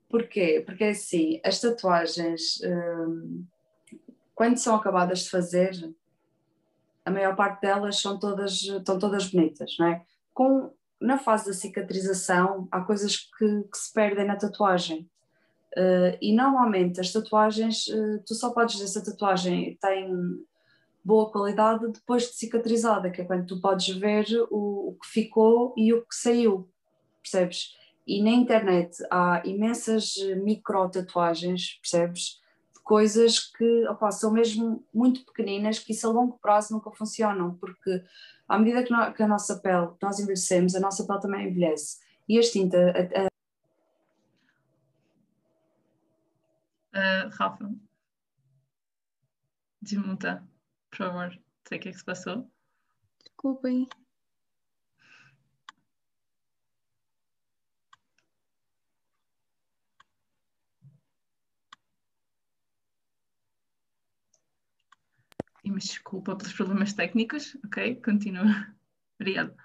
Porquê? 0.10 0.62
Porque 0.66 0.84
assim, 0.84 1.40
as 1.42 1.62
tatuagens, 1.62 2.60
hum, 2.66 3.46
quando 4.36 4.58
são 4.58 4.76
acabadas 4.76 5.20
de 5.20 5.30
fazer, 5.30 5.72
a 7.06 7.12
maior 7.12 7.34
parte 7.34 7.62
delas 7.62 8.02
são 8.02 8.20
todas, 8.20 8.62
estão 8.62 9.00
todas 9.00 9.30
bonitas, 9.30 9.78
não 9.80 9.88
é? 9.88 10.04
Com, 10.34 10.74
na 11.00 11.18
fase 11.18 11.46
da 11.46 11.54
cicatrização, 11.54 12.68
há 12.70 12.82
coisas 12.82 13.16
que, 13.16 13.64
que 13.72 13.78
se 13.78 13.94
perdem 13.94 14.26
na 14.26 14.36
tatuagem 14.36 15.10
Uh, 15.78 16.18
e 16.22 16.34
normalmente 16.36 17.00
as 17.00 17.12
tatuagens, 17.12 17.88
uh, 17.88 18.22
tu 18.26 18.36
só 18.36 18.52
podes 18.52 18.76
dizer 18.76 18.88
se 18.88 19.00
a 19.00 19.04
tatuagem 19.04 19.78
tem 19.82 20.10
boa 21.04 21.32
qualidade 21.32 21.88
depois 21.92 22.24
de 22.24 22.34
cicatrizada, 22.36 23.10
que 23.10 23.22
é 23.22 23.26
quando 23.26 23.46
tu 23.48 23.62
podes 23.62 23.88
ver 23.96 24.26
o, 24.50 24.90
o 24.90 24.98
que 25.02 25.08
ficou 25.08 25.74
e 25.78 25.94
o 25.94 26.02
que 26.02 26.16
saiu, 26.16 26.70
percebes? 27.22 27.76
E 28.06 28.22
na 28.22 28.32
internet 28.32 28.98
há 29.10 29.42
imensas 29.46 30.16
micro 30.44 30.90
tatuagens, 30.90 31.80
percebes? 31.82 32.42
De 32.76 32.82
coisas 32.84 33.40
que 33.40 33.88
opa, 33.88 34.12
são 34.12 34.32
mesmo 34.32 34.84
muito 34.94 35.26
pequeninas, 35.26 35.80
que 35.80 35.94
isso 35.94 36.08
a 36.08 36.12
longo 36.12 36.38
prazo 36.42 36.74
nunca 36.74 36.92
funcionam, 36.92 37.56
porque 37.56 38.04
à 38.48 38.60
medida 38.60 38.84
que, 38.84 38.92
no, 38.92 39.14
que 39.14 39.24
a 39.24 39.28
nossa 39.28 39.58
pele, 39.60 39.92
nós 40.02 40.20
envelhecemos, 40.20 40.76
a 40.76 40.80
nossa 40.80 41.06
pele 41.06 41.22
também 41.22 41.48
envelhece. 41.48 42.00
E 42.28 42.38
as 42.38 42.50
tintas, 42.50 42.82
a, 42.96 43.28
a 43.28 43.32
Uh, 46.94 47.30
Rafa, 47.30 47.74
desmonta, 49.82 50.48
por 50.90 50.98
favor. 50.98 51.30
Não 51.30 51.42
sei 51.68 51.78
o 51.78 51.82
que 51.82 51.90
é 51.90 51.92
que 51.92 51.98
se 51.98 52.04
passou. 52.04 52.52
Desculpem. 53.24 53.88
Pedimos 65.64 65.86
desculpa 65.86 66.36
pelos 66.36 66.54
problemas 66.54 66.94
técnicos. 66.94 67.56
Ok, 67.66 68.02
continua. 68.02 68.44
Obrigada. 69.20 69.56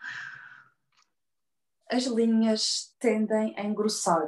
As 1.91 2.05
linhas 2.05 2.95
tendem 2.99 3.55
a 3.59 3.65
engrossar. 3.65 4.27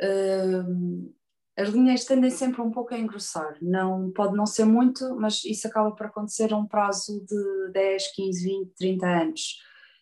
Uh, 0.00 1.14
as 1.56 1.68
linhas 1.68 2.04
tendem 2.04 2.30
sempre 2.30 2.62
um 2.62 2.70
pouco 2.70 2.94
a 2.94 2.98
engrossar, 2.98 3.56
não, 3.60 4.10
pode 4.10 4.34
não 4.34 4.46
ser 4.46 4.64
muito, 4.64 5.14
mas 5.16 5.44
isso 5.44 5.66
acaba 5.66 5.90
por 5.90 6.06
acontecer 6.06 6.52
a 6.52 6.56
um 6.56 6.66
prazo 6.66 7.24
de 7.26 7.72
10, 7.72 8.14
15, 8.14 8.44
20, 8.44 8.74
30 8.74 9.06
anos. 9.06 9.58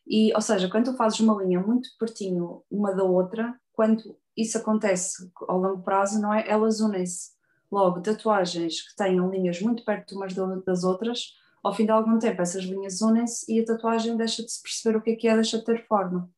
E, 0.06 0.32
ou 0.34 0.40
seja, 0.40 0.68
quando 0.68 0.86
tu 0.86 0.96
fazes 0.96 1.20
uma 1.20 1.42
linha 1.42 1.60
muito 1.60 1.88
pertinho 1.98 2.62
uma 2.70 2.94
da 2.94 3.04
outra, 3.04 3.54
quando 3.72 4.16
isso 4.36 4.58
acontece 4.58 5.30
ao 5.48 5.58
longo 5.58 5.82
prazo, 5.82 6.20
não 6.20 6.32
é? 6.32 6.48
Elas 6.48 6.80
unem-se. 6.80 7.30
Logo, 7.70 8.00
tatuagens 8.00 8.82
que 8.82 8.96
tenham 8.96 9.30
linhas 9.30 9.60
muito 9.60 9.84
perto 9.84 10.16
umas 10.16 10.34
das 10.64 10.82
outras, 10.82 11.34
ao 11.62 11.74
fim 11.74 11.84
de 11.84 11.92
algum 11.92 12.18
tempo 12.18 12.42
essas 12.42 12.64
linhas 12.64 13.00
unem-se 13.00 13.52
e 13.52 13.60
a 13.60 13.64
tatuagem 13.64 14.16
deixa 14.16 14.42
de 14.42 14.50
se 14.50 14.62
perceber 14.62 14.98
o 14.98 15.02
que 15.02 15.10
é 15.10 15.16
que 15.16 15.28
é, 15.28 15.34
deixa 15.34 15.58
de 15.58 15.64
ter 15.64 15.86
forma. 15.86 16.28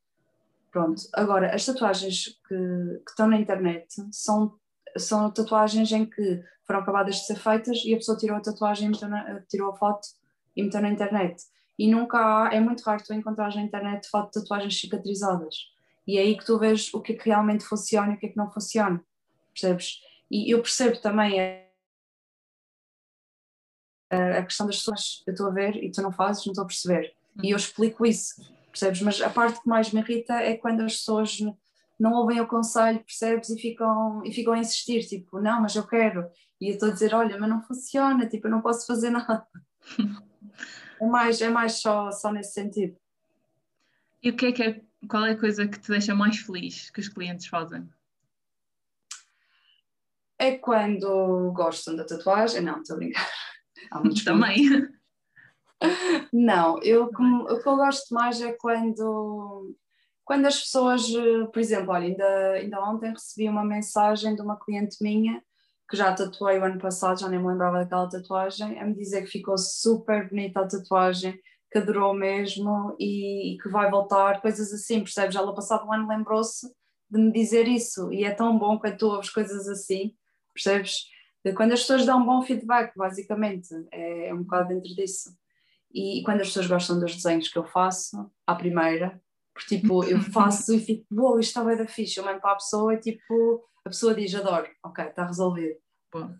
Pronto, 0.70 1.02
agora, 1.12 1.54
as 1.54 1.64
tatuagens 1.64 2.38
que, 2.48 2.54
que 2.54 3.10
estão 3.10 3.28
na 3.28 3.38
internet 3.38 3.86
são 4.10 4.58
são 4.96 5.30
tatuagens 5.30 5.90
em 5.92 6.04
que 6.06 6.42
foram 6.64 6.80
acabadas 6.80 7.16
de 7.16 7.26
ser 7.26 7.36
feitas 7.36 7.82
e 7.84 7.94
a 7.94 7.96
pessoa 7.96 8.16
tirou 8.16 8.36
a 8.36 8.40
tatuagem, 8.40 8.90
na, 8.90 9.40
tirou 9.48 9.70
a 9.70 9.76
foto 9.76 10.06
e 10.56 10.62
meteu 10.62 10.80
na 10.80 10.90
internet. 10.90 11.42
E 11.78 11.90
nunca 11.90 12.18
há, 12.18 12.54
é 12.54 12.60
muito 12.60 12.82
raro 12.82 13.02
tu 13.04 13.12
encontrar 13.12 13.54
na 13.54 13.62
internet 13.62 14.08
foto 14.08 14.32
de 14.32 14.40
tatuagens 14.40 14.78
cicatrizadas. 14.78 15.72
E 16.06 16.18
é 16.18 16.22
aí 16.22 16.36
que 16.36 16.44
tu 16.44 16.58
vês 16.58 16.92
o 16.92 17.00
que 17.00 17.12
é 17.12 17.16
que 17.16 17.28
realmente 17.28 17.64
funciona 17.64 18.12
e 18.12 18.14
o 18.16 18.18
que 18.18 18.26
é 18.26 18.28
que 18.28 18.36
não 18.36 18.50
funciona. 18.50 19.02
Percebes? 19.52 20.00
E 20.30 20.52
eu 20.52 20.60
percebo 20.60 20.98
também 21.00 21.40
a, 24.10 24.38
a 24.38 24.42
questão 24.42 24.66
das 24.66 24.76
pessoas, 24.78 25.22
eu 25.26 25.32
estou 25.32 25.46
a 25.48 25.50
ver 25.50 25.76
e 25.82 25.90
tu 25.90 26.02
não 26.02 26.12
fazes, 26.12 26.44
não 26.46 26.52
estou 26.52 26.64
a 26.64 26.66
perceber. 26.66 27.14
E 27.42 27.50
eu 27.50 27.56
explico 27.56 28.04
isso, 28.04 28.42
percebes? 28.70 29.00
Mas 29.00 29.20
a 29.20 29.30
parte 29.30 29.60
que 29.60 29.68
mais 29.68 29.92
me 29.92 30.00
irrita 30.00 30.34
é 30.34 30.56
quando 30.56 30.82
as 30.82 30.96
pessoas 30.96 31.38
não 32.02 32.14
ouvem 32.14 32.40
o 32.40 32.48
conselho, 32.48 32.98
percebes? 33.04 33.48
E 33.48 33.56
ficam, 33.56 34.24
e 34.24 34.32
ficam 34.32 34.54
a 34.54 34.58
insistir, 34.58 35.06
tipo, 35.06 35.40
não, 35.40 35.62
mas 35.62 35.76
eu 35.76 35.86
quero. 35.86 36.28
E 36.60 36.66
eu 36.66 36.72
estou 36.72 36.88
a 36.88 36.92
dizer, 36.92 37.14
olha, 37.14 37.38
mas 37.38 37.48
não 37.48 37.62
funciona, 37.62 38.28
tipo, 38.28 38.48
eu 38.48 38.50
não 38.50 38.60
posso 38.60 38.84
fazer 38.88 39.10
nada. 39.14 39.46
é 41.00 41.06
mais, 41.06 41.40
é 41.40 41.48
mais 41.48 41.74
só, 41.74 42.10
só 42.10 42.32
nesse 42.32 42.54
sentido. 42.54 42.96
E 44.20 44.30
o 44.30 44.36
que 44.36 44.46
é 44.46 44.52
que 44.52 44.62
é, 44.64 44.82
qual 45.08 45.24
é 45.24 45.30
a 45.30 45.38
coisa 45.38 45.68
que 45.68 45.78
te 45.78 45.92
deixa 45.92 46.12
mais 46.12 46.38
feliz 46.38 46.90
que 46.90 46.98
os 46.98 47.08
clientes 47.08 47.46
fazem? 47.46 47.88
É 50.40 50.58
quando 50.58 51.52
gostam 51.52 51.94
da 51.94 52.04
tatuagem, 52.04 52.62
não, 52.62 52.80
estou 52.80 52.96
a 52.96 52.98
brincar. 52.98 53.30
Também. 54.24 54.88
Não, 56.32 56.82
eu, 56.82 57.12
como, 57.12 57.44
o 57.44 57.62
que 57.62 57.68
eu 57.68 57.76
gosto 57.76 58.12
mais 58.12 58.40
é 58.40 58.52
quando 58.52 59.76
quando 60.32 60.46
as 60.46 60.60
pessoas, 60.60 61.02
eh, 61.14 61.44
por 61.52 61.60
exemplo, 61.60 61.92
olha, 61.92 62.06
ainda, 62.06 62.52
ainda 62.52 62.80
ontem 62.80 63.10
recebi 63.10 63.50
uma 63.50 63.62
mensagem 63.62 64.34
de 64.34 64.40
uma 64.40 64.58
cliente 64.58 64.96
minha 65.02 65.44
que 65.86 65.94
já 65.94 66.14
tatuei 66.14 66.58
o 66.58 66.64
ano 66.64 66.78
passado, 66.78 67.20
já 67.20 67.28
nem 67.28 67.38
me 67.38 67.48
lembrava 67.48 67.80
daquela 67.80 68.08
tatuagem, 68.08 68.80
a 68.80 68.86
me 68.86 68.94
dizer 68.94 69.24
que 69.24 69.30
ficou 69.30 69.58
super 69.58 70.30
bonita 70.30 70.60
a 70.60 70.66
tatuagem, 70.66 71.38
que 71.70 71.76
adorou 71.76 72.14
mesmo 72.14 72.96
e, 72.98 73.52
e 73.52 73.58
que 73.58 73.68
vai 73.68 73.90
voltar, 73.90 74.40
coisas 74.40 74.72
assim, 74.72 75.00
percebes? 75.00 75.36
Ela 75.36 75.54
passado 75.54 75.86
um 75.86 75.92
ano 75.92 76.08
lembrou-se 76.08 76.66
de 77.10 77.20
me 77.20 77.30
dizer 77.30 77.68
isso 77.68 78.10
e 78.10 78.24
é 78.24 78.30
tão 78.30 78.58
bom 78.58 78.78
quando 78.78 78.96
tu 78.96 79.08
ouves 79.08 79.28
coisas 79.28 79.68
assim, 79.68 80.14
percebes? 80.54 81.08
Quando 81.54 81.72
as 81.72 81.80
pessoas 81.80 82.06
dão 82.06 82.22
um 82.22 82.24
bom 82.24 82.40
feedback, 82.40 82.96
basicamente, 82.96 83.68
é, 83.92 84.28
é 84.28 84.34
um 84.34 84.44
bocado 84.44 84.68
dentro 84.68 84.94
disso. 84.94 85.28
E, 85.92 86.20
e 86.20 86.24
quando 86.24 86.40
as 86.40 86.46
pessoas 86.46 86.68
gostam 86.68 86.98
dos 86.98 87.16
desenhos 87.16 87.48
que 87.48 87.58
eu 87.58 87.66
faço, 87.66 88.32
à 88.46 88.54
primeira, 88.54 89.20
porque 89.54 89.78
tipo, 89.78 90.04
eu 90.04 90.20
faço 90.20 90.74
e 90.74 90.80
fico, 90.80 91.06
uou, 91.12 91.38
isto 91.38 91.50
está 91.50 91.64
bem 91.64 91.76
da 91.76 91.86
ficha. 91.86 92.20
Eu 92.20 92.24
mando 92.24 92.40
para 92.40 92.52
a 92.52 92.56
pessoa 92.56 92.94
e 92.94 93.00
tipo, 93.00 93.68
a 93.84 93.88
pessoa 93.90 94.14
diz, 94.14 94.34
adoro, 94.34 94.68
ok, 94.82 95.04
está 95.04 95.26
resolvido. 95.26 95.78
Bom. 96.12 96.34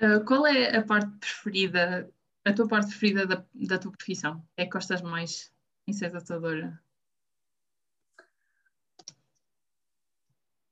Uh, 0.00 0.24
qual 0.24 0.46
é 0.46 0.76
a 0.76 0.84
parte 0.84 1.10
preferida, 1.18 2.12
a 2.44 2.52
tua 2.52 2.68
parte 2.68 2.88
preferida 2.88 3.26
da, 3.26 3.44
da 3.54 3.78
tua 3.78 3.92
profissão? 3.92 4.46
É 4.56 4.64
que 4.64 4.70
gostas 4.70 5.02
mais 5.02 5.52
em 5.86 5.92
ser 5.92 6.12
tatuadora? 6.12 6.80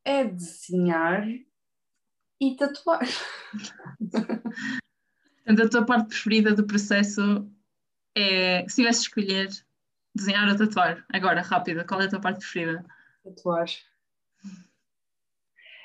É 0.04 0.24
desenhar 0.24 1.26
e 2.40 2.54
tatuar. 2.56 3.00
Portanto, 5.44 5.62
a 5.62 5.68
tua 5.68 5.86
parte 5.86 6.08
preferida 6.08 6.54
do 6.54 6.66
processo 6.66 7.50
é, 8.16 8.68
se 8.68 8.76
tivesse 8.76 9.02
escolher, 9.02 9.48
Desenhar 10.16 10.48
ou 10.48 10.56
tatuar? 10.56 11.04
Agora, 11.12 11.42
rápida, 11.42 11.84
qual 11.84 12.00
é 12.00 12.06
a 12.06 12.08
tua 12.08 12.20
parte 12.20 12.38
preferida? 12.38 12.84
Tatuar. 13.22 13.66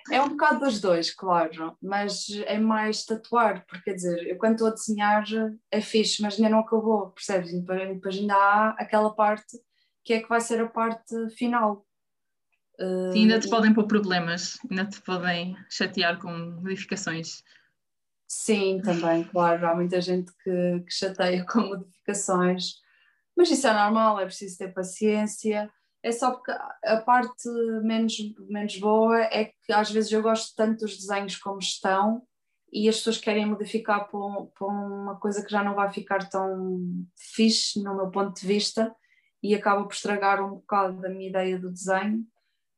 É 0.10 0.22
um 0.22 0.30
bocado 0.30 0.62
dos 0.62 0.80
dois, 0.80 1.14
claro, 1.14 1.78
mas 1.82 2.28
é 2.46 2.58
mais 2.58 3.06
tatuar, 3.06 3.66
porque 3.68 3.84
quer 3.84 3.94
dizer, 3.94 4.28
eu 4.28 4.38
quando 4.38 4.54
estou 4.54 4.68
a 4.70 4.72
desenhar 4.72 5.24
é 5.70 5.80
fixe, 5.80 6.22
mas 6.22 6.36
ainda 6.36 6.50
não 6.50 6.60
acabou, 6.60 7.12
percebes? 7.12 7.52
Depois 7.54 8.18
ainda 8.18 8.36
há 8.36 8.70
aquela 8.80 9.14
parte 9.14 9.58
que 10.04 10.14
é 10.14 10.22
que 10.22 10.30
vai 10.30 10.42
ser 10.42 10.60
a 10.62 10.68
parte 10.68 11.30
final. 11.38 11.86
Sim, 13.14 13.22
ainda 13.22 13.40
te 13.40 13.48
uh, 13.48 13.50
podem 13.52 13.74
pôr 13.74 13.86
problemas, 13.86 14.58
ainda 14.70 14.86
te 14.86 15.00
podem 15.02 15.56
chatear 15.70 16.18
com 16.20 16.32
modificações. 16.32 17.44
Sim, 18.28 18.82
também, 18.84 19.24
claro, 19.26 19.68
há 19.68 19.76
muita 19.76 20.02
gente 20.02 20.32
que, 20.44 20.80
que 20.88 20.94
chateia 20.94 21.46
com 21.46 21.60
modificações, 21.62 22.82
mas 23.36 23.50
isso 23.50 23.68
é 23.68 23.74
normal, 23.74 24.20
é 24.20 24.26
preciso 24.26 24.58
ter 24.58 24.74
paciência 24.74 25.70
é 26.04 26.12
só 26.12 26.32
porque 26.32 26.52
a 26.52 26.98
parte 26.98 27.48
menos, 27.84 28.16
menos 28.50 28.78
boa 28.78 29.22
é 29.26 29.46
que 29.46 29.72
às 29.72 29.92
vezes 29.92 30.12
eu 30.12 30.22
gosto 30.22 30.56
tanto 30.56 30.80
dos 30.80 30.98
desenhos 30.98 31.38
como 31.38 31.60
estão 31.60 32.24
e 32.74 32.90
as 32.90 32.98
pessoas 32.98 33.18
querem 33.18 33.46
modificar 33.46 34.10
para, 34.10 34.20
uma 34.68 35.20
coisa 35.20 35.44
que 35.44 35.52
já 35.52 35.64
não 35.64 35.76
vai 35.76 35.92
ficar 35.92 36.28
tão 36.30 36.82
fixe 37.36 37.84
no 37.84 37.96
meu 37.96 38.10
ponto 38.10 38.40
de 38.40 38.48
vista 38.48 38.96
e 39.44 39.54
acaba 39.54 39.84
por 39.84 39.94
estragar 39.94 40.44
um 40.44 40.56
bocado 40.56 41.02
da 41.02 41.10
minha 41.10 41.30
ideia 41.30 41.60
do 41.60 41.72
desenho, 41.72 42.26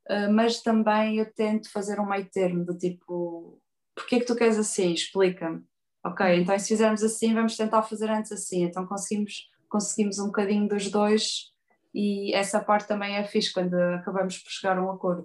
uh, 0.10 0.32
mas 0.32 0.62
também 0.62 1.18
eu 1.18 1.34
tento 1.34 1.72
fazer 1.72 2.00
um 2.00 2.08
meio 2.08 2.28
termo 2.30 2.66
do 2.66 2.78
tipo, 2.78 3.62
porquê 3.96 4.16
é 4.16 4.20
que 4.20 4.26
tu 4.26 4.36
queres 4.36 4.58
assim? 4.58 4.94
Explica-me. 4.94 5.64
Ok, 6.06 6.26
então 6.36 6.58
se 6.58 6.70
fizermos 6.70 7.04
assim, 7.04 7.34
vamos 7.34 7.56
tentar 7.56 7.84
fazer 7.84 8.10
antes 8.10 8.32
assim, 8.32 8.64
então 8.64 8.86
conseguimos, 8.86 9.50
conseguimos 9.74 10.20
um 10.20 10.28
bocadinho 10.28 10.68
dos 10.68 10.92
dois 10.92 11.52
e 11.96 12.32
essa 12.36 12.64
parte 12.64 12.88
também 12.88 13.16
é 13.16 13.24
fixe 13.24 13.52
quando 13.52 13.74
acabamos 13.74 14.38
por 14.38 14.52
chegar 14.52 14.78
a 14.78 14.86
um 14.86 14.92
acordo. 14.92 15.24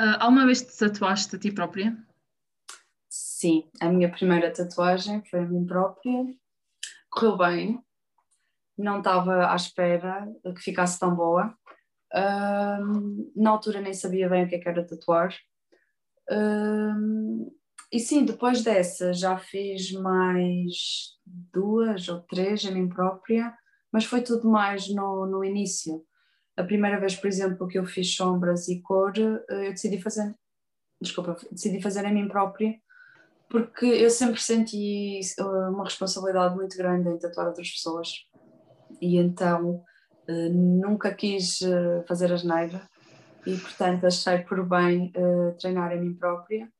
Uh, 0.00 0.16
alguma 0.18 0.46
vez 0.46 0.62
te 0.62 0.78
tatuaste 0.78 1.36
a 1.36 1.38
ti 1.38 1.52
própria? 1.52 1.94
Sim, 3.10 3.68
a 3.78 3.88
minha 3.90 4.10
primeira 4.10 4.50
tatuagem 4.50 5.22
foi 5.26 5.40
a 5.40 5.46
mim 5.46 5.66
própria. 5.66 6.24
Correu 7.10 7.36
bem, 7.36 7.84
não 8.78 8.98
estava 8.98 9.52
à 9.52 9.54
espera 9.54 10.26
que 10.42 10.62
ficasse 10.62 10.98
tão 10.98 11.14
boa. 11.14 11.54
Uh, 12.14 13.30
na 13.36 13.50
altura 13.50 13.82
nem 13.82 13.92
sabia 13.92 14.26
bem 14.30 14.44
o 14.44 14.48
que, 14.48 14.54
é 14.54 14.58
que 14.58 14.68
era 14.70 14.86
tatuar. 14.86 15.36
Uh, 16.30 17.54
e 17.92 18.00
sim, 18.00 18.24
depois 18.24 18.62
dessa 18.62 19.12
já 19.12 19.36
fiz 19.36 19.92
mais 19.92 21.12
duas 21.26 22.08
ou 22.08 22.20
três 22.20 22.64
a 22.64 22.70
mim 22.70 22.88
própria 22.88 23.54
mas 23.92 24.06
foi 24.06 24.22
tudo 24.22 24.48
mais 24.48 24.88
no, 24.88 25.26
no 25.26 25.44
início. 25.44 26.02
A 26.56 26.64
primeira 26.64 26.98
vez, 26.98 27.14
por 27.14 27.28
exemplo, 27.28 27.68
que 27.68 27.78
eu 27.78 27.84
fiz 27.84 28.14
sombras 28.14 28.68
e 28.68 28.80
cor, 28.80 29.12
eh, 29.16 29.68
eu 29.68 29.70
decidi 29.70 30.00
fazer, 30.00 30.34
desculpa, 31.00 31.36
decidi 31.50 31.80
fazer 31.80 32.06
a 32.06 32.10
mim 32.10 32.26
própria, 32.26 32.74
porque 33.50 33.84
eu 33.84 34.08
sempre 34.08 34.40
senti 34.40 35.20
eh, 35.38 35.42
uma 35.42 35.84
responsabilidade 35.84 36.54
muito 36.56 36.76
grande 36.76 37.10
em 37.10 37.18
tatuar 37.18 37.48
outras 37.48 37.70
pessoas. 37.70 38.08
E 39.00 39.18
então 39.18 39.84
eh, 40.26 40.48
nunca 40.48 41.14
quis 41.14 41.60
fazer 42.08 42.32
a 42.32 42.36
geneira 42.36 42.88
e, 43.46 43.56
portanto, 43.56 44.06
achei 44.06 44.38
por 44.38 44.66
bem 44.66 45.12
treinar 45.58 45.92
a 45.92 45.96
mim 45.96 46.14
própria. 46.14 46.70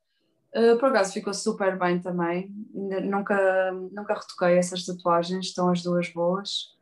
Por 0.79 0.91
acaso 0.91 1.13
ficou 1.15 1.33
super 1.33 1.79
bem 1.79 1.99
também, 1.99 2.51
nunca, 2.75 3.73
nunca 3.91 4.15
retoquei 4.15 4.59
essas 4.59 4.85
tatuagens, 4.85 5.47
estão 5.47 5.71
as 5.71 5.83
duas 5.83 6.09
boas. 6.11 6.73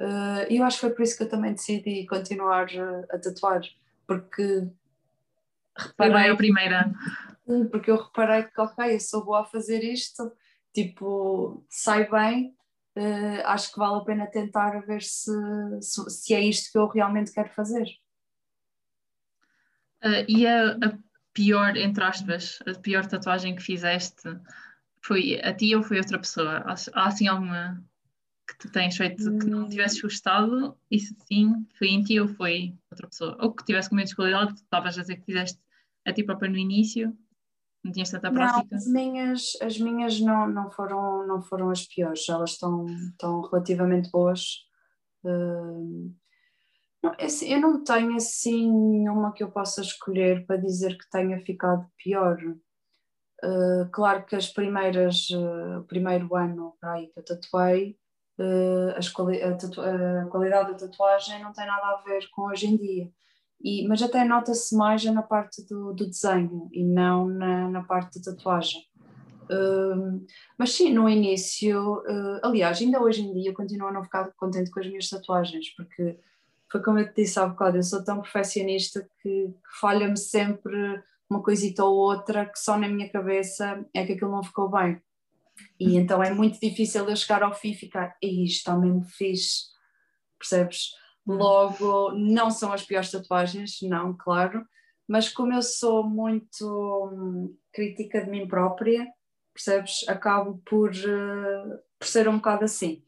Uh, 0.00 0.48
e 0.48 0.56
eu 0.56 0.64
acho 0.64 0.78
que 0.78 0.80
foi 0.80 0.90
por 0.90 1.02
isso 1.02 1.16
que 1.16 1.24
eu 1.24 1.28
também 1.28 1.52
decidi 1.52 2.06
continuar 2.06 2.66
a, 3.12 3.18
tatuar, 3.18 3.60
porque 4.06 4.66
reparei. 5.76 6.30
a 6.30 6.36
primeira. 6.36 6.92
Porque 7.70 7.90
eu 7.90 7.96
reparei 7.96 8.44
que, 8.44 8.60
ok, 8.60 8.94
eu 8.94 9.00
sou 9.00 9.24
boa 9.24 9.42
a 9.42 9.44
fazer 9.44 9.84
isto, 9.84 10.32
tipo, 10.72 11.66
sai 11.68 12.08
bem, 12.08 12.56
uh, 12.96 13.42
acho 13.44 13.72
que 13.72 13.78
vale 13.78 14.00
a 14.00 14.04
pena 14.04 14.26
tentar 14.26 14.80
ver 14.86 15.02
se, 15.02 15.30
se, 15.82 16.08
se, 16.08 16.34
é 16.34 16.40
isto 16.40 16.72
que 16.72 16.78
eu 16.78 16.88
realmente 16.88 17.32
quero 17.32 17.50
fazer. 17.50 17.86
Uh, 20.02 20.24
e 20.26 20.46
a, 20.46 20.70
a, 20.70 20.98
pior, 21.32 21.76
entre 21.76 22.04
aspas, 22.04 22.58
a 22.66 22.78
pior 22.78 23.06
tatuagem 23.06 23.54
que 23.54 23.62
fizeste 23.62 24.22
foi 25.02 25.40
a 25.42 25.54
ti 25.54 25.74
ou 25.74 25.82
foi 25.82 25.98
outra 25.98 26.18
pessoa? 26.18 26.64
Há 26.94 27.06
assim 27.06 27.28
alguma 27.28 27.82
que 28.48 28.58
tu 28.58 28.72
tens 28.72 28.96
feito 28.96 29.38
que 29.38 29.46
não 29.46 29.64
hum. 29.64 29.68
tivesses 29.68 30.00
gostado, 30.00 30.76
isso 30.90 31.14
sim 31.26 31.66
foi 31.78 31.88
em 31.88 32.02
ti 32.02 32.18
ou 32.18 32.28
foi 32.28 32.74
outra 32.90 33.08
pessoa? 33.08 33.36
Ou 33.40 33.52
que 33.52 33.64
tivesse 33.64 33.88
com 33.88 33.96
menos 33.96 34.12
qualidade, 34.12 34.48
que 34.48 34.60
tu 34.60 34.64
estavas 34.64 34.98
a 34.98 35.02
dizer 35.02 35.16
que 35.16 35.24
fizeste 35.24 35.60
a 36.04 36.12
ti 36.12 36.24
própria 36.24 36.50
no 36.50 36.58
início, 36.58 37.16
não 37.84 37.92
tinhas 37.92 38.10
tanta 38.10 38.30
prática? 38.30 38.66
Não, 38.70 38.78
as 38.78 38.86
minhas, 38.86 39.42
as 39.62 39.78
minhas 39.78 40.20
não, 40.20 40.48
não, 40.48 40.70
foram, 40.70 41.26
não 41.26 41.40
foram 41.40 41.70
as 41.70 41.86
piores, 41.86 42.28
elas 42.28 42.52
estão, 42.52 42.86
estão 42.86 43.40
relativamente 43.42 44.10
boas. 44.10 44.68
Uh, 45.24 46.14
eu 47.02 47.60
não 47.60 47.82
tenho 47.82 48.14
assim 48.16 48.70
nenhuma 48.70 49.32
que 49.32 49.42
eu 49.42 49.50
possa 49.50 49.80
escolher 49.80 50.44
para 50.46 50.56
dizer 50.56 50.98
que 50.98 51.08
tenha 51.10 51.40
ficado 51.40 51.86
pior. 51.96 52.38
Uh, 53.42 53.90
claro 53.90 54.24
que 54.26 54.36
as 54.36 54.48
primeiras, 54.48 55.28
uh, 55.30 55.80
o 55.80 55.84
primeiro 55.84 56.34
ano 56.36 56.74
aí 56.82 57.06
que 57.06 57.18
eu 57.18 57.24
tatuei, 57.24 57.96
uh, 58.38 59.12
quali 59.14 59.42
a, 59.42 59.48
a, 59.50 60.26
qualidade 60.26 60.72
da 60.72 60.78
tatuagem 60.78 61.42
não 61.42 61.52
tem 61.52 61.66
nada 61.66 61.86
a 61.86 62.02
ver 62.02 62.28
com 62.32 62.42
hoje 62.42 62.66
em 62.66 62.76
dia. 62.76 63.10
E, 63.62 63.86
mas 63.88 64.02
até 64.02 64.24
nota-se 64.24 64.74
mais 64.74 65.04
na 65.04 65.22
parte 65.22 65.66
do, 65.66 65.92
do, 65.92 66.06
desenho 66.06 66.68
e 66.72 66.82
não 66.82 67.26
na, 67.26 67.68
na 67.68 67.82
parte 67.82 68.18
da 68.18 68.32
tatuagem. 68.32 68.82
Uh, 69.44 70.24
mas 70.56 70.72
sim, 70.72 70.92
no 70.92 71.08
início, 71.08 71.96
uh, 71.98 72.40
aliás, 72.42 72.80
ainda 72.80 73.02
hoje 73.02 73.22
em 73.22 73.32
dia 73.32 73.52
continuo 73.52 73.88
a 73.88 73.92
não 73.92 74.04
ficar 74.04 74.30
contente 74.36 74.70
com 74.70 74.80
as 74.80 74.86
minhas 74.86 75.08
tatuagens, 75.08 75.74
porque 75.74 76.18
foi 76.70 76.82
como 76.82 76.98
eu 76.98 77.08
te 77.12 77.22
disse 77.22 77.38
há 77.38 77.46
bocado, 77.46 77.76
eu 77.76 77.82
sou 77.82 78.04
tão 78.04 78.20
perfeccionista 78.20 79.08
que, 79.20 79.48
que 79.48 79.80
falha-me 79.80 80.16
sempre 80.16 81.02
uma 81.28 81.42
coisita 81.42 81.84
ou 81.84 81.96
outra 81.96 82.46
que 82.46 82.58
só 82.58 82.76
na 82.76 82.88
minha 82.88 83.10
cabeça 83.10 83.84
é 83.94 84.04
que 84.04 84.12
aquilo 84.12 84.32
não 84.32 84.42
ficou 84.42 84.70
bem. 84.70 85.00
E 85.78 85.96
então 85.96 86.22
é 86.22 86.32
muito 86.32 86.58
difícil 86.60 87.08
eu 87.08 87.16
chegar 87.16 87.42
ao 87.42 87.54
fim 87.54 87.70
e 87.70 87.74
ficar, 87.74 88.16
isto 88.22 88.56
está 88.56 88.76
mesmo 88.76 89.04
fixe, 89.04 89.66
percebes? 90.38 90.90
Logo, 91.26 92.12
não 92.12 92.50
são 92.50 92.72
as 92.72 92.82
piores 92.82 93.10
tatuagens, 93.10 93.78
não, 93.82 94.16
claro, 94.16 94.64
mas 95.06 95.28
como 95.28 95.52
eu 95.52 95.62
sou 95.62 96.02
muito 96.02 97.10
hum, 97.12 97.56
crítica 97.72 98.24
de 98.24 98.30
mim 98.30 98.48
própria, 98.48 99.06
percebes? 99.52 100.08
Acabo 100.08 100.60
por, 100.64 100.90
uh, 100.90 101.78
por 101.98 102.06
ser 102.06 102.28
um 102.28 102.36
bocado 102.36 102.64
assim. 102.64 103.04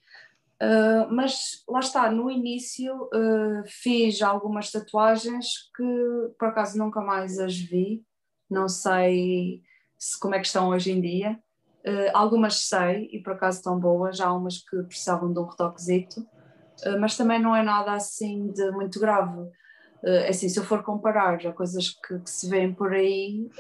Uh, 0.63 1.11
mas 1.11 1.65
lá 1.69 1.81
está, 1.81 2.09
no 2.09 2.31
início 2.31 2.95
uh, 2.95 3.65
fiz 3.67 4.23
algumas 4.23 4.71
tatuagens 4.71 5.69
que 5.77 6.35
por 6.39 6.49
acaso 6.49 6.79
nunca 6.79 7.01
mais 7.01 7.41
as 7.41 7.59
vi, 7.59 8.05
não 8.49 8.69
sei 8.69 9.61
se, 9.99 10.17
como 10.21 10.37
é 10.37 10.39
que 10.39 10.47
estão 10.47 10.69
hoje 10.69 10.93
em 10.93 11.01
dia, 11.01 11.39
Uh, 11.85 12.15
algumas 12.15 12.69
sei 12.69 13.09
e 13.11 13.21
por 13.21 13.33
acaso 13.33 13.59
estão 13.59 13.77
boas, 13.77 14.21
há 14.21 14.33
umas 14.33 14.59
que 14.59 14.85
precisavam 14.85 15.33
de 15.33 15.41
um 15.41 15.47
retoquezito, 15.47 16.25
mas 17.01 17.17
também 17.17 17.43
não 17.43 17.57
é 17.57 17.63
nada 17.65 17.93
assim 17.93 18.53
de 18.53 18.71
muito 18.71 19.01
grave. 19.01 19.41
Uh, 19.41 20.29
assim, 20.29 20.49
se 20.49 20.61
eu 20.61 20.65
for 20.65 20.85
comparar 20.85 21.45
a 21.45 21.53
coisas 21.53 21.91
que, 21.91 22.21
que 22.21 22.31
se 22.31 22.49
vêem 22.49 22.73
por 22.73 22.93
aí, 22.93 23.51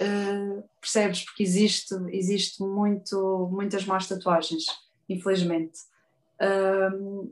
percebes? 0.80 1.24
Porque 1.24 1.42
existe, 1.42 1.96
existe 2.10 2.62
muito, 2.62 3.48
muitas 3.50 3.84
más 3.86 4.06
tatuagens, 4.06 4.66
infelizmente. 5.08 5.80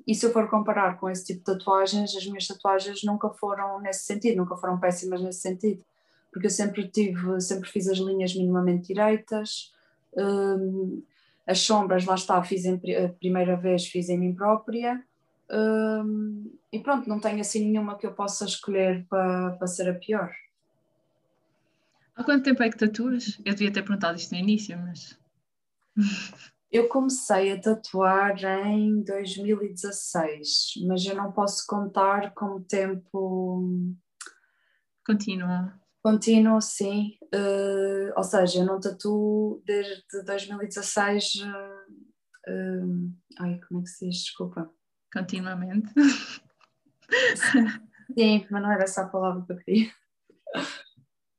E 0.07 0.15
se 0.15 0.25
eu 0.25 0.33
for 0.33 0.49
comparar 0.49 0.99
com 0.99 1.11
esse 1.11 1.27
tipo 1.27 1.41
de 1.41 1.45
tatuagens, 1.45 2.15
as 2.15 2.27
minhas 2.27 2.47
tatuagens 2.47 3.03
nunca 3.03 3.29
foram 3.31 3.81
nesse 3.81 4.05
sentido, 4.05 4.37
nunca 4.37 4.57
foram 4.57 4.79
péssimas 4.79 5.21
nesse 5.21 5.41
sentido, 5.41 5.85
porque 6.33 6.47
eu 6.47 6.51
sempre 6.51 6.89
tive, 6.89 7.41
sempre 7.41 7.69
fiz 7.69 7.89
as 7.89 7.99
linhas 7.99 8.35
minimamente 8.35 8.87
direitas, 8.89 9.73
um, 10.17 11.03
as 11.47 11.59
sombras, 11.61 12.05
lá 12.05 12.15
está, 12.15 12.41
fiz 12.45 12.65
em, 12.65 12.75
a 12.75 13.09
primeira 13.09 13.57
vez, 13.57 13.87
fiz 13.87 14.09
em 14.09 14.19
mim 14.19 14.35
própria. 14.35 15.03
Um, 15.51 16.53
e 16.73 16.79
pronto, 16.79 17.09
não 17.09 17.19
tenho 17.19 17.41
assim 17.41 17.69
nenhuma 17.69 17.99
que 17.99 18.07
eu 18.07 18.13
possa 18.13 18.45
escolher 18.45 19.05
para, 19.09 19.51
para 19.51 19.67
ser 19.67 19.91
a 19.91 19.95
pior. 19.95 20.33
Há 22.15 22.23
quanto 22.23 22.45
tempo 22.45 22.63
é 22.63 22.71
que 22.71 22.79
tatuas? 22.79 23.41
Eu 23.45 23.55
devia 23.55 23.73
ter 23.73 23.83
perguntado 23.83 24.17
isto 24.17 24.33
no 24.33 24.39
início, 24.39 24.79
mas. 24.79 25.19
Eu 26.71 26.89
comecei 26.89 27.53
a 27.53 27.61
tatuar 27.61 28.37
em 28.45 29.03
2016, 29.03 30.75
mas 30.87 31.05
eu 31.05 31.17
não 31.17 31.33
posso 31.33 31.67
contar 31.67 32.33
como 32.33 32.63
tempo. 32.63 33.97
Continua. 35.05 35.75
Continuo, 36.03 36.61
sim. 36.61 37.19
Uh, 37.35 38.13
ou 38.17 38.23
seja, 38.23 38.61
eu 38.61 38.67
não 38.67 38.79
tatuo 38.79 39.61
desde 39.67 40.23
2016. 40.25 41.35
Uh, 41.35 41.49
uh, 42.49 43.13
ai, 43.41 43.61
como 43.69 43.81
é 43.81 43.83
que 43.83 43.91
se 43.91 44.07
diz? 44.07 44.23
Desculpa. 44.23 44.71
Continuamente. 45.13 45.93
Sim, 48.17 48.47
mas 48.51 48.63
não 48.63 48.71
era 48.71 48.85
essa 48.85 49.03
a 49.03 49.09
palavra 49.09 49.45
que 49.45 49.53
eu 49.53 49.57
queria. 49.59 49.93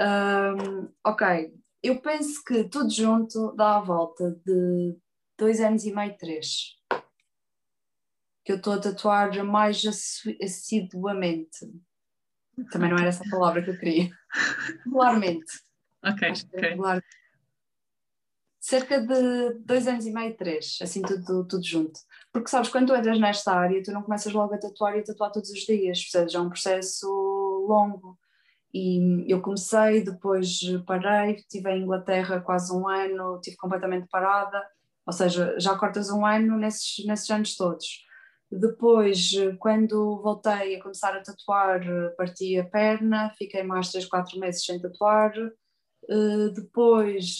Um, 0.02 0.90
ok, 1.06 1.54
eu 1.84 2.02
penso 2.02 2.44
que 2.44 2.64
tudo 2.66 2.90
junto 2.90 3.54
dá 3.56 3.78
a 3.78 3.82
volta 3.82 4.32
de 4.46 4.98
dois 5.42 5.60
anos 5.60 5.84
e 5.86 5.92
meio, 5.92 6.16
três. 6.18 6.78
Que 8.46 8.52
eu 8.52 8.58
estou 8.58 8.74
a 8.74 8.80
tatuar 8.80 9.44
mais 9.44 9.82
assiduamente. 10.42 11.60
Também 12.72 12.92
não 12.92 12.98
era 12.98 13.08
essa 13.08 13.28
palavra 13.28 13.64
que 13.64 13.72
eu 13.72 13.80
queria. 13.80 14.12
Regularmente. 14.86 15.52
Ok, 16.04 16.30
ok. 16.30 16.60
Regular. 16.62 17.04
Cerca 18.60 19.02
de 19.02 19.54
dois 19.66 19.88
anos 19.88 20.06
e 20.06 20.12
meio, 20.12 20.38
três, 20.38 20.78
assim 20.80 21.02
tudo, 21.02 21.48
tudo 21.48 21.66
junto. 21.66 22.00
Porque 22.32 22.48
sabes, 22.48 22.70
quando 22.70 22.90
tu 22.90 22.96
entras 22.96 23.20
nesta 23.20 23.52
área, 23.52 23.82
tu 23.82 23.92
não 23.92 24.04
começas 24.04 24.32
logo 24.32 24.54
a 24.54 24.60
tatuar 24.60 24.96
e 24.96 25.00
a 25.00 25.04
tatuar 25.04 25.32
todos 25.32 25.50
os 25.50 25.62
dias, 25.62 26.04
percebes? 26.04 26.36
É 26.36 26.40
um 26.40 26.50
processo 26.50 27.08
longo. 27.68 28.20
E 28.72 29.26
eu 29.28 29.42
comecei, 29.42 30.04
depois 30.04 30.60
parei, 30.86 31.36
estive 31.36 31.72
em 31.72 31.82
Inglaterra 31.82 32.40
quase 32.40 32.72
um 32.72 32.88
ano, 32.88 33.38
estive 33.38 33.58
completamente 33.58 34.08
parada, 34.08 34.64
ou 35.06 35.14
seja, 35.14 35.56
já 35.60 35.76
cortas 35.78 36.10
um 36.10 36.26
ano 36.26 36.58
nesses, 36.58 37.06
nesses 37.06 37.30
anos 37.30 37.56
todos. 37.56 37.86
Depois, 38.52 39.32
quando 39.60 40.22
voltei 40.22 40.76
a 40.76 40.82
começar 40.82 41.16
a 41.16 41.22
tatuar, 41.22 41.82
parti 42.18 42.60
a 42.60 42.66
perna, 42.66 43.32
fiquei 43.38 43.64
mais 43.64 43.90
3, 43.92 44.06
4 44.06 44.38
meses 44.40 44.66
sem 44.66 44.80
tatuar. 44.80 45.34
Eh, 46.10 46.50
depois 46.54 47.38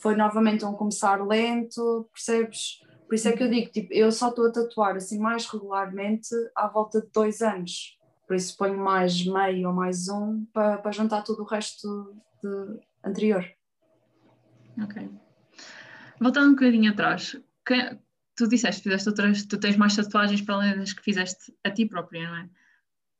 foi 0.00 0.16
novamente 0.16 0.64
um 0.64 0.72
começar 0.72 1.22
lento, 1.26 2.08
percebes? 2.12 2.80
Por 3.06 3.14
isso 3.14 3.28
é 3.28 3.32
que 3.32 3.42
eu 3.42 3.50
digo, 3.50 3.70
tipo, 3.70 3.92
eu 3.92 4.10
só 4.10 4.30
estou 4.30 4.46
a 4.46 4.52
tatuar 4.52 4.96
assim 4.96 5.18
mais 5.18 5.46
regularmente 5.46 6.28
à 6.54 6.66
volta 6.66 7.00
de 7.00 7.08
dois 7.12 7.40
anos. 7.40 7.96
Por 8.26 8.34
isso 8.34 8.56
ponho 8.56 8.78
mais 8.78 9.24
meio 9.24 9.68
ou 9.68 9.74
mais 9.74 10.08
um 10.08 10.44
para, 10.52 10.78
para 10.78 10.92
juntar 10.92 11.22
tudo 11.22 11.42
o 11.42 11.46
resto 11.46 12.14
de, 12.42 12.80
anterior. 13.04 13.44
Ok. 14.82 15.25
Voltando 16.20 16.48
um 16.48 16.54
bocadinho 16.54 16.92
atrás, 16.92 17.36
que, 17.64 17.98
tu 18.36 18.46
disseste, 18.48 18.82
fizeste 18.82 19.08
outras, 19.08 19.44
tu 19.44 19.58
tens 19.58 19.76
mais 19.76 19.96
tatuagens 19.96 20.42
para 20.42 20.56
além 20.56 20.78
das 20.78 20.92
que 20.92 21.02
fizeste 21.02 21.52
a 21.64 21.70
ti 21.70 21.86
própria, 21.86 22.28
não 22.28 22.36
é? 22.36 22.48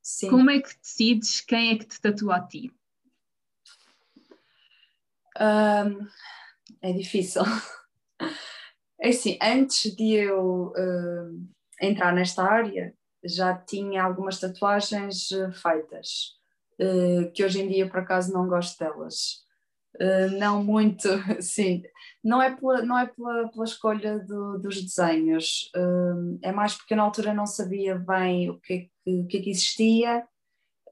Sim. 0.03 0.31
Como 0.31 0.51
é 0.51 0.61
que 0.61 0.79
decides 0.79 1.41
quem 1.41 1.73
é 1.73 1.79
que 1.79 1.87
te 1.87 2.01
tatua 2.01 2.37
a 2.37 2.47
ti? 2.47 2.73
Um, 5.41 6.07
é 6.83 6.93
difícil. 6.93 7.43
É 8.99 9.11
assim, 9.11 9.39
antes 9.43 9.95
de 9.95 10.15
eu 10.15 10.69
uh, 10.69 11.49
entrar 11.83 12.15
nesta 12.15 12.43
área, 12.43 12.95
já 13.23 13.55
tinha 13.55 14.03
algumas 14.03 14.41
tatuagens 14.41 15.31
uh, 15.33 15.53
feitas, 15.53 16.39
uh, 16.81 17.31
que 17.33 17.45
hoje 17.45 17.61
em 17.61 17.69
dia 17.69 17.89
por 17.89 18.01
acaso 18.01 18.33
não 18.33 18.49
gosto 18.49 18.79
delas. 18.79 19.46
Não 20.39 20.63
muito, 20.63 21.09
sim, 21.41 21.83
não 22.23 22.43
é 22.43 22.55
pela, 22.55 22.83
não 22.83 22.99
é 22.99 23.07
pela, 23.07 23.49
pela 23.49 23.65
escolha 23.65 24.19
do, 24.19 24.59
dos 24.59 24.83
desenhos, 24.83 25.71
é 26.43 26.53
mais 26.53 26.75
porque 26.75 26.95
na 26.95 27.03
altura 27.03 27.33
não 27.33 27.47
sabia 27.47 27.95
bem 27.95 28.51
o 28.51 28.61
que 28.61 28.73
é 28.73 28.79
que, 28.79 28.91
o 29.07 29.27
que, 29.27 29.39
é 29.39 29.41
que 29.43 29.51
existia 29.51 30.27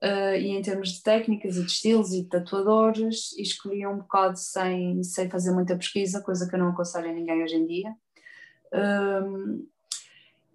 uh, 0.03 0.37
e 0.37 0.51
em 0.51 0.63
termos 0.63 0.91
de 0.91 1.03
técnicas 1.03 1.57
e 1.57 1.61
de 1.61 1.71
estilos 1.71 2.13
e 2.13 2.23
de 2.23 2.29
tatuadores, 2.29 3.33
e 3.33 3.43
escolhi 3.43 3.87
um 3.87 3.99
bocado 3.99 4.39
sem, 4.39 5.03
sem 5.03 5.29
fazer 5.29 5.53
muita 5.53 5.77
pesquisa, 5.77 6.23
coisa 6.23 6.49
que 6.49 6.55
eu 6.55 6.59
não 6.59 6.69
aconselho 6.69 7.11
a 7.11 7.13
ninguém 7.13 7.43
hoje 7.43 7.57
em 7.57 7.67
dia. 7.67 7.95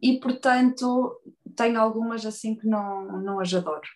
E 0.02 0.20
portanto 0.20 1.20
tenho 1.56 1.80
algumas 1.80 2.26
assim 2.26 2.56
que 2.56 2.68
não, 2.68 3.22
não 3.22 3.40
as 3.40 3.54
adoro. 3.54 3.88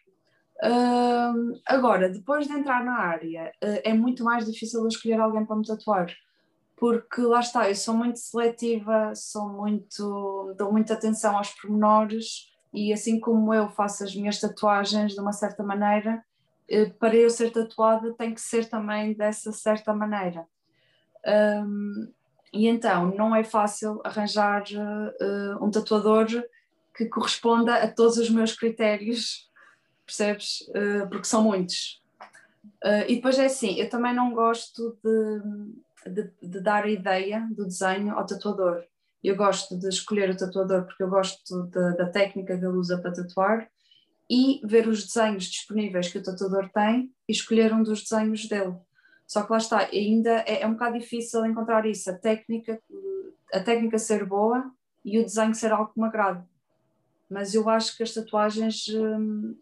Agora, 1.66 2.10
depois 2.10 2.48
de 2.48 2.54
entrar 2.54 2.84
na 2.84 2.98
área, 2.98 3.52
uh, 3.64 3.82
é 3.84 3.94
muito 3.94 4.24
mais 4.24 4.46
difícil 4.46 4.82
eu 4.82 4.88
escolher 4.88 5.20
alguém 5.20 5.46
para 5.46 5.56
me 5.56 5.66
tatuar, 5.66 6.08
porque 6.78 7.22
lá 7.22 7.40
está, 7.40 7.70
eu 7.70 7.76
sou 7.76 7.94
muito 7.94 8.20
seletiva, 8.20 9.14
sou 9.16 9.50
muito, 9.50 10.54
dou 10.58 10.72
muita 10.72 10.94
atenção 10.94 11.38
aos 11.38 11.50
pormenores 11.50 12.52
e 12.74 12.94
assim 12.94 13.20
como 13.20 13.54
eu 13.54 13.70
faço 13.70 14.04
as 14.04 14.16
minhas 14.16 14.40
tatuagens 14.40 15.14
de 15.14 15.20
uma 15.20 15.34
certa 15.34 15.64
maneira, 15.64 16.24
eh, 16.70 16.86
para 16.86 17.16
eu 17.16 17.30
ser 17.30 17.52
tatuada 17.52 18.14
tem 18.14 18.34
que 18.34 18.42
ser 18.42 18.68
também 18.68 19.14
dessa 19.14 19.52
certa 19.52 19.94
maneira. 19.94 20.48
E 22.54 22.68
então 22.68 23.14
não 23.16 23.36
é 23.36 23.44
fácil 23.44 24.00
arranjar 24.04 24.64
uh, 24.64 25.66
um 25.66 25.72
tatuador 25.72 26.28
que 26.96 27.06
corresponda 27.06 27.76
a 27.76 27.88
todos 27.88 28.18
os 28.18 28.30
meus 28.30 28.54
critérios, 28.54 29.50
percebes? 30.06 30.62
Uh, 30.70 31.08
porque 31.10 31.28
são 31.28 31.44
muitos. 31.44 32.02
Uh, 32.84 33.08
e 33.08 33.16
depois 33.16 33.38
é 33.40 33.46
assim, 33.46 33.80
eu 33.80 33.90
também 33.90 34.14
não 34.14 34.34
gosto 34.34 34.98
de, 35.04 36.12
de, 36.12 36.32
de 36.42 36.60
dar 36.60 36.84
a 36.84 36.90
ideia 36.90 37.48
do 37.52 37.66
desenho 37.66 38.14
ao 38.14 38.26
tatuador. 38.26 38.84
Eu 39.24 39.36
gosto 39.36 39.78
de 39.78 39.88
escolher 39.88 40.30
o 40.30 40.38
tatuador 40.38 40.86
porque 40.86 41.02
eu 41.02 41.10
gosto 41.10 41.64
da, 41.68 41.92
da 41.92 42.10
técnica 42.10 42.58
que 42.58 42.66
ele 42.66 42.76
usa 42.76 42.98
para 42.98 43.14
tatuar 43.14 43.70
e 44.30 44.62
ver 44.66 44.88
os 44.88 45.06
desenhos 45.06 45.46
disponíveis 45.46 46.10
que 46.10 46.18
o 46.18 46.24
tatuador 46.24 46.70
tem 46.74 47.14
e 47.28 47.32
escolher 47.32 47.74
um 47.74 47.84
dos 47.84 48.04
desenhos 48.04 48.48
dele. 48.48 48.76
Só 49.26 49.44
que 49.44 49.52
lá 49.52 49.58
está, 49.58 49.78
ainda 49.80 50.44
é, 50.46 50.62
é, 50.62 50.68
um 50.68 50.74
bocado 50.74 51.00
difícil 51.00 51.46
encontrar 51.46 51.86
isso, 51.86 52.10
a 52.10 52.14
técnica, 52.14 52.80
a 53.54 53.60
técnica 53.62 53.98
ser 53.98 54.26
boa 54.26 54.72
e 55.04 55.20
o 55.20 55.24
desenho 55.24 55.56
ser 55.56 55.72
algo 55.72 55.94
que 55.94 56.00
me 56.00 56.08
agrade. 56.08 56.44
Mas 57.30 57.56
eu 57.56 57.68
acho 57.70 57.96
que 57.96 58.04
as 58.04 58.14
tatuagens 58.14 58.88
hum, 58.90 59.56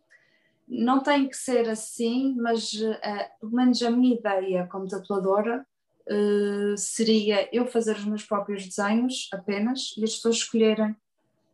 não 0.72 1.04
têm 1.04 1.28
que 1.28 1.36
ser 1.36 1.68
assim, 1.70 2.34
mas 2.38 2.72
uh, 2.72 2.98
pelo 3.42 3.52
menos 3.52 3.84
a 3.84 3.92
minha 3.92 4.16
ideia 4.16 4.66
como 4.68 4.88
tatuadora 4.88 5.66
uh, 6.08 6.78
seria 6.78 7.50
eu 7.54 7.68
fazer 7.68 7.98
os 7.98 8.06
meus 8.06 8.24
próprios 8.24 8.66
desenhos 8.66 9.28
apenas 9.34 9.94
e 9.98 10.04
as 10.06 10.16
pessoas 10.16 10.38
escolherem, 10.38 10.96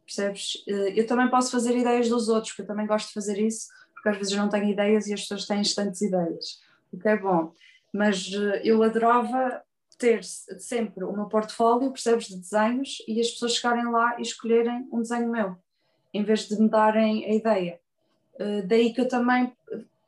percebes? 0.06 0.64
Uh, 0.68 0.94
eu 0.96 1.08
também 1.08 1.28
posso 1.32 1.52
fazer 1.52 1.76
ideias 1.76 2.08
dos 2.08 2.30
outros, 2.30 2.52
porque 2.52 2.62
eu 2.62 2.68
também 2.68 2.86
gosto 2.86 3.08
de 3.08 3.14
fazer 3.16 3.40
isso, 3.40 3.68
porque 3.96 4.10
às 4.10 4.18
vezes 4.18 4.38
não 4.38 4.50
tenho 4.50 4.70
ideias 4.70 5.08
e 5.08 5.14
as 5.16 5.22
pessoas 5.22 5.48
têm 5.48 5.62
instantes 5.62 6.00
ideias, 6.02 6.60
o 6.94 7.00
que 7.00 7.10
é 7.10 7.18
bom. 7.18 7.52
Mas 7.92 8.32
eu 8.64 8.84
adorava 8.84 9.64
ter 9.98 10.24
sempre 10.24 11.04
o 11.04 11.12
meu 11.12 11.26
portfólio, 11.26 11.92
percebes, 11.92 12.28
de 12.28 12.38
desenhos 12.38 13.00
e 13.08 13.20
as 13.20 13.32
pessoas 13.32 13.56
chegarem 13.56 13.90
lá 13.90 14.20
e 14.20 14.22
escolherem 14.22 14.88
um 14.92 15.02
desenho 15.02 15.32
meu, 15.32 15.56
em 16.14 16.24
vez 16.24 16.48
de 16.48 16.62
me 16.62 16.70
darem 16.70 17.26
a 17.26 17.34
ideia. 17.34 17.80
Daí 18.66 18.94
que 18.94 19.02
eu 19.02 19.08
também 19.08 19.52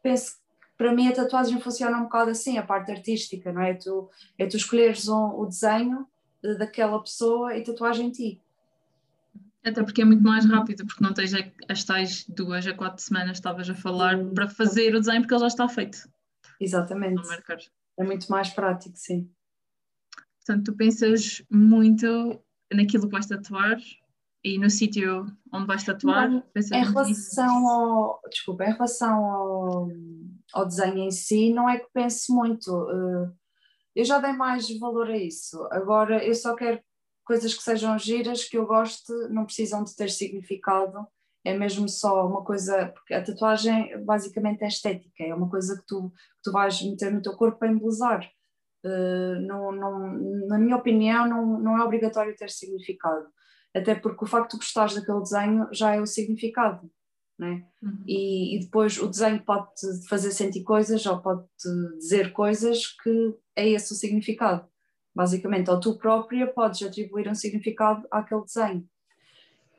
penso 0.01 0.37
para 0.79 0.93
mim 0.93 1.09
a 1.09 1.13
tatuagem 1.13 1.59
funciona 1.59 1.97
um 1.97 2.03
bocado 2.03 2.31
assim, 2.31 2.57
a 2.57 2.63
parte 2.63 2.89
artística, 2.89 3.51
não 3.51 3.61
é? 3.61 3.73
Tu, 3.73 4.09
é 4.37 4.45
tu 4.45 4.55
escolheres 4.55 5.09
um, 5.09 5.37
o 5.37 5.45
desenho 5.45 6.07
daquela 6.57 6.97
pessoa 7.01 7.53
e 7.53 7.63
tatuagem 7.63 8.07
em 8.07 8.11
ti. 8.11 8.41
Até 9.61 9.83
porque 9.83 10.01
é 10.01 10.05
muito 10.05 10.23
mais 10.23 10.45
rápido, 10.45 10.85
porque 10.85 11.03
não 11.03 11.13
tens 11.13 11.33
as 11.67 11.83
tais 11.83 12.25
duas 12.29 12.65
a 12.65 12.73
quatro 12.73 13.03
semanas 13.03 13.37
estavas 13.37 13.69
a 13.69 13.75
falar 13.75 14.15
hum, 14.15 14.33
para 14.33 14.47
fazer 14.47 14.95
o 14.95 15.01
desenho 15.01 15.19
porque 15.19 15.33
ele 15.33 15.41
já 15.41 15.47
está 15.47 15.67
feito. 15.67 16.09
Exatamente. 16.61 17.21
É 17.97 18.03
muito 18.03 18.31
mais 18.31 18.49
prático, 18.49 18.95
sim. 18.95 19.29
Portanto, 20.37 20.71
tu 20.71 20.77
pensas 20.77 21.43
muito 21.49 22.41
naquilo 22.73 23.03
que 23.03 23.11
vais 23.11 23.25
tatuar 23.25 23.77
e 24.43 24.57
no 24.57 24.69
sítio 24.69 25.25
onde 25.53 25.67
vais 25.67 25.83
tatuar? 25.83 26.29
Não, 26.29 26.43
em 26.55 26.83
relação 26.83 27.67
ao, 27.67 28.21
desculpa, 28.29 28.65
em 28.65 28.71
relação 28.71 29.25
ao, 29.25 29.87
ao 30.53 30.65
desenho 30.65 30.99
em 30.99 31.11
si, 31.11 31.53
não 31.53 31.69
é 31.69 31.79
que 31.79 31.87
pense 31.93 32.31
muito. 32.31 32.71
Eh, 32.89 33.31
eu 33.97 34.05
já 34.05 34.19
dei 34.19 34.31
mais 34.31 34.69
valor 34.79 35.09
a 35.09 35.17
isso. 35.17 35.67
Agora 35.71 36.23
eu 36.23 36.33
só 36.33 36.55
quero 36.55 36.79
coisas 37.25 37.53
que 37.53 37.61
sejam 37.61 37.97
giras, 37.99 38.45
que 38.45 38.57
eu 38.57 38.65
goste, 38.65 39.11
não 39.29 39.45
precisam 39.45 39.83
de 39.83 39.95
ter 39.95 40.09
significado. 40.09 41.05
É 41.43 41.57
mesmo 41.57 41.87
só 41.87 42.25
uma 42.25 42.43
coisa, 42.43 42.87
porque 42.87 43.13
a 43.13 43.23
tatuagem 43.23 44.03
basicamente 44.03 44.63
é 44.63 44.67
estética, 44.67 45.23
é 45.23 45.33
uma 45.33 45.49
coisa 45.49 45.77
que 45.77 45.85
tu, 45.87 46.09
que 46.09 46.41
tu 46.43 46.51
vais 46.51 46.81
meter 46.81 47.11
no 47.11 47.21
teu 47.21 47.35
corpo 47.35 47.59
para 47.59 47.71
embelezar. 47.71 48.29
Uh, 48.85 49.39
não, 49.41 49.71
não, 49.71 50.47
na 50.47 50.57
minha 50.57 50.75
opinião, 50.75 51.27
não, 51.27 51.59
não 51.59 51.77
é 51.77 51.83
obrigatório 51.83 52.35
ter 52.35 52.49
significado 52.49 53.27
até 53.75 53.95
porque 53.95 54.23
o 54.23 54.27
facto 54.27 54.51
de 54.51 54.57
gostares 54.57 54.95
daquele 54.95 55.21
desenho 55.21 55.67
já 55.71 55.95
é 55.95 56.01
o 56.01 56.07
significado. 56.07 56.89
Né? 57.37 57.65
Uhum. 57.81 58.03
E, 58.05 58.57
e, 58.57 58.59
depois 58.59 59.01
o 59.01 59.07
desenho 59.07 59.41
pode 59.43 59.73
te 59.75 60.07
fazer 60.09 60.31
sentir 60.31 60.61
coisas 60.63 61.05
ou 61.05 61.21
pode 61.21 61.43
te 61.57 61.97
dizer 61.97 62.33
coisas 62.33 62.87
que 63.01 63.33
é 63.55 63.69
esse 63.69 63.93
o 63.93 63.95
significado. 63.95 64.67
Basicamente, 65.15 65.69
ou 65.69 65.79
tu 65.79 65.97
própria 65.97 66.47
podes 66.47 66.83
atribuir 66.83 67.29
um 67.29 67.35
significado 67.35 68.05
àquele 68.11 68.43
desenho. 68.43 68.87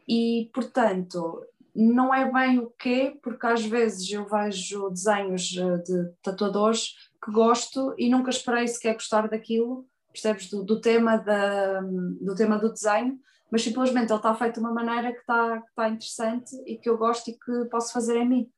E, 0.09 0.51
portanto, 0.55 1.45
não 1.74 2.12
é 2.14 2.30
bem 2.30 2.59
o 2.59 2.70
quê, 2.70 3.18
porque 3.22 3.47
às 3.47 3.64
vezes 3.64 4.11
eu 4.11 4.26
vejo 4.26 4.91
desenhos 4.91 5.57
eh, 5.57 5.76
de 5.78 6.12
tatuadores 6.22 6.95
que 7.22 7.30
gosto 7.30 7.95
e 7.97 8.09
nunca 8.09 8.30
esperei 8.30 8.66
sequer 8.66 8.95
gostar 8.95 9.28
daquilo, 9.28 9.86
percebes, 10.12 10.51
do, 10.51 10.64
do 10.64 10.80
tema, 10.80 11.16
da, 11.16 11.80
do 11.80 12.34
tema 12.34 12.59
do 12.59 12.72
desenho, 12.72 13.18
mas 13.51 13.62
simplesmente 13.62 14.11
ele 14.11 14.16
está 14.16 14.34
feito 14.34 14.55
de 14.55 14.61
uma 14.61 14.72
maneira 14.72 15.12
que 15.12 15.20
está, 15.20 15.61
que 15.61 15.68
está 15.68 15.88
interessante 15.88 16.57
e 16.66 16.76
que 16.78 16.88
eu 16.88 16.96
gosto 16.96 17.28
e 17.28 17.34
que 17.34 17.64
posso 17.70 17.92
fazer 17.92 18.16
em 18.16 18.28
mim. 18.28 18.53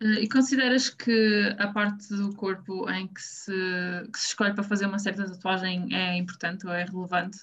Uh, 0.00 0.20
e 0.20 0.28
consideras 0.28 0.88
que 0.88 1.56
a 1.58 1.72
parte 1.72 2.08
do 2.14 2.34
corpo 2.36 2.88
em 2.88 3.08
que 3.08 3.20
se, 3.20 3.52
que 4.12 4.18
se 4.18 4.28
escolhe 4.28 4.54
para 4.54 4.62
fazer 4.62 4.86
uma 4.86 4.98
certa 4.98 5.28
tatuagem 5.28 5.92
é 5.92 6.16
importante 6.16 6.66
ou 6.66 6.72
é 6.72 6.84
relevante? 6.84 7.38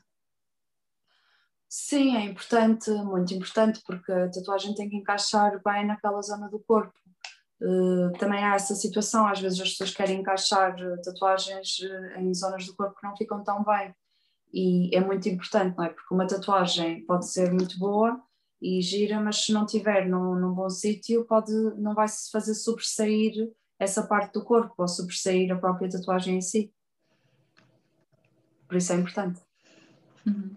Sim, 1.67 2.15
é 2.15 2.23
importante, 2.23 2.89
muito 2.89 3.33
importante, 3.33 3.81
porque 3.85 4.09
a 4.09 4.29
tatuagem 4.29 4.73
tem 4.73 4.87
que 4.87 4.95
encaixar 4.95 5.61
bem 5.65 5.85
naquela 5.85 6.21
zona 6.21 6.47
do 6.47 6.59
corpo. 6.59 6.93
Uh, 7.61 8.11
também 8.17 8.41
há 8.41 8.55
essa 8.55 8.75
situação, 8.75 9.27
às 9.27 9.41
vezes 9.41 9.59
as 9.59 9.71
pessoas 9.71 9.93
querem 9.93 10.21
encaixar 10.21 10.75
tatuagens 11.03 11.79
em 12.17 12.33
zonas 12.33 12.65
do 12.65 12.75
corpo 12.75 12.95
que 12.97 13.05
não 13.05 13.17
ficam 13.17 13.43
tão 13.43 13.61
bem. 13.65 13.93
E 14.53 14.95
é 14.95 15.01
muito 15.01 15.27
importante, 15.27 15.77
não 15.77 15.83
é? 15.83 15.89
Porque 15.89 16.13
uma 16.13 16.27
tatuagem 16.27 17.05
pode 17.05 17.29
ser 17.29 17.51
muito 17.51 17.77
boa, 17.77 18.21
e 18.61 18.81
gira, 18.81 19.19
mas 19.19 19.45
se 19.45 19.53
não 19.53 19.65
tiver 19.65 20.07
num, 20.07 20.35
num 20.35 20.53
bom 20.53 20.69
sítio, 20.69 21.25
pode, 21.25 21.51
não 21.77 21.93
vai 21.93 22.07
se 22.07 22.31
fazer 22.31 22.55
sobressair 22.55 23.51
essa 23.77 24.07
parte 24.07 24.33
do 24.33 24.43
corpo 24.43 24.73
ou 24.77 24.87
sobressair 24.87 25.51
a 25.51 25.57
própria 25.57 25.89
tatuagem 25.89 26.37
em 26.37 26.41
si. 26.41 26.73
Por 28.67 28.77
isso 28.77 28.93
é 28.93 28.95
importante. 28.95 29.41
Uhum. 30.25 30.55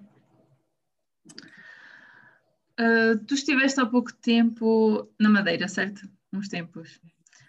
Uh, 2.81 3.19
tu 3.27 3.35
estiveste 3.35 3.81
há 3.81 3.87
pouco 3.87 4.11
tempo 4.15 5.13
na 5.19 5.29
Madeira, 5.29 5.67
certo? 5.67 6.09
Uns 6.33 6.49
tempos. 6.49 7.01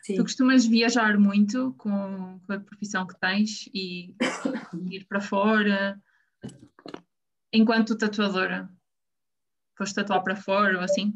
Sim. 0.01 0.15
Tu 0.15 0.23
costumas 0.23 0.65
viajar 0.65 1.17
muito 1.19 1.73
com, 1.77 2.39
com 2.45 2.53
a 2.53 2.59
profissão 2.59 3.05
que 3.05 3.17
tens 3.19 3.69
e 3.73 4.15
ir 4.89 5.05
para 5.05 5.21
fora 5.21 6.01
enquanto 7.53 7.97
tatuadora? 7.97 8.69
Foste 9.77 9.95
tatuar 9.95 10.23
para 10.23 10.35
fora 10.35 10.77
ou 10.77 10.83
assim? 10.83 11.13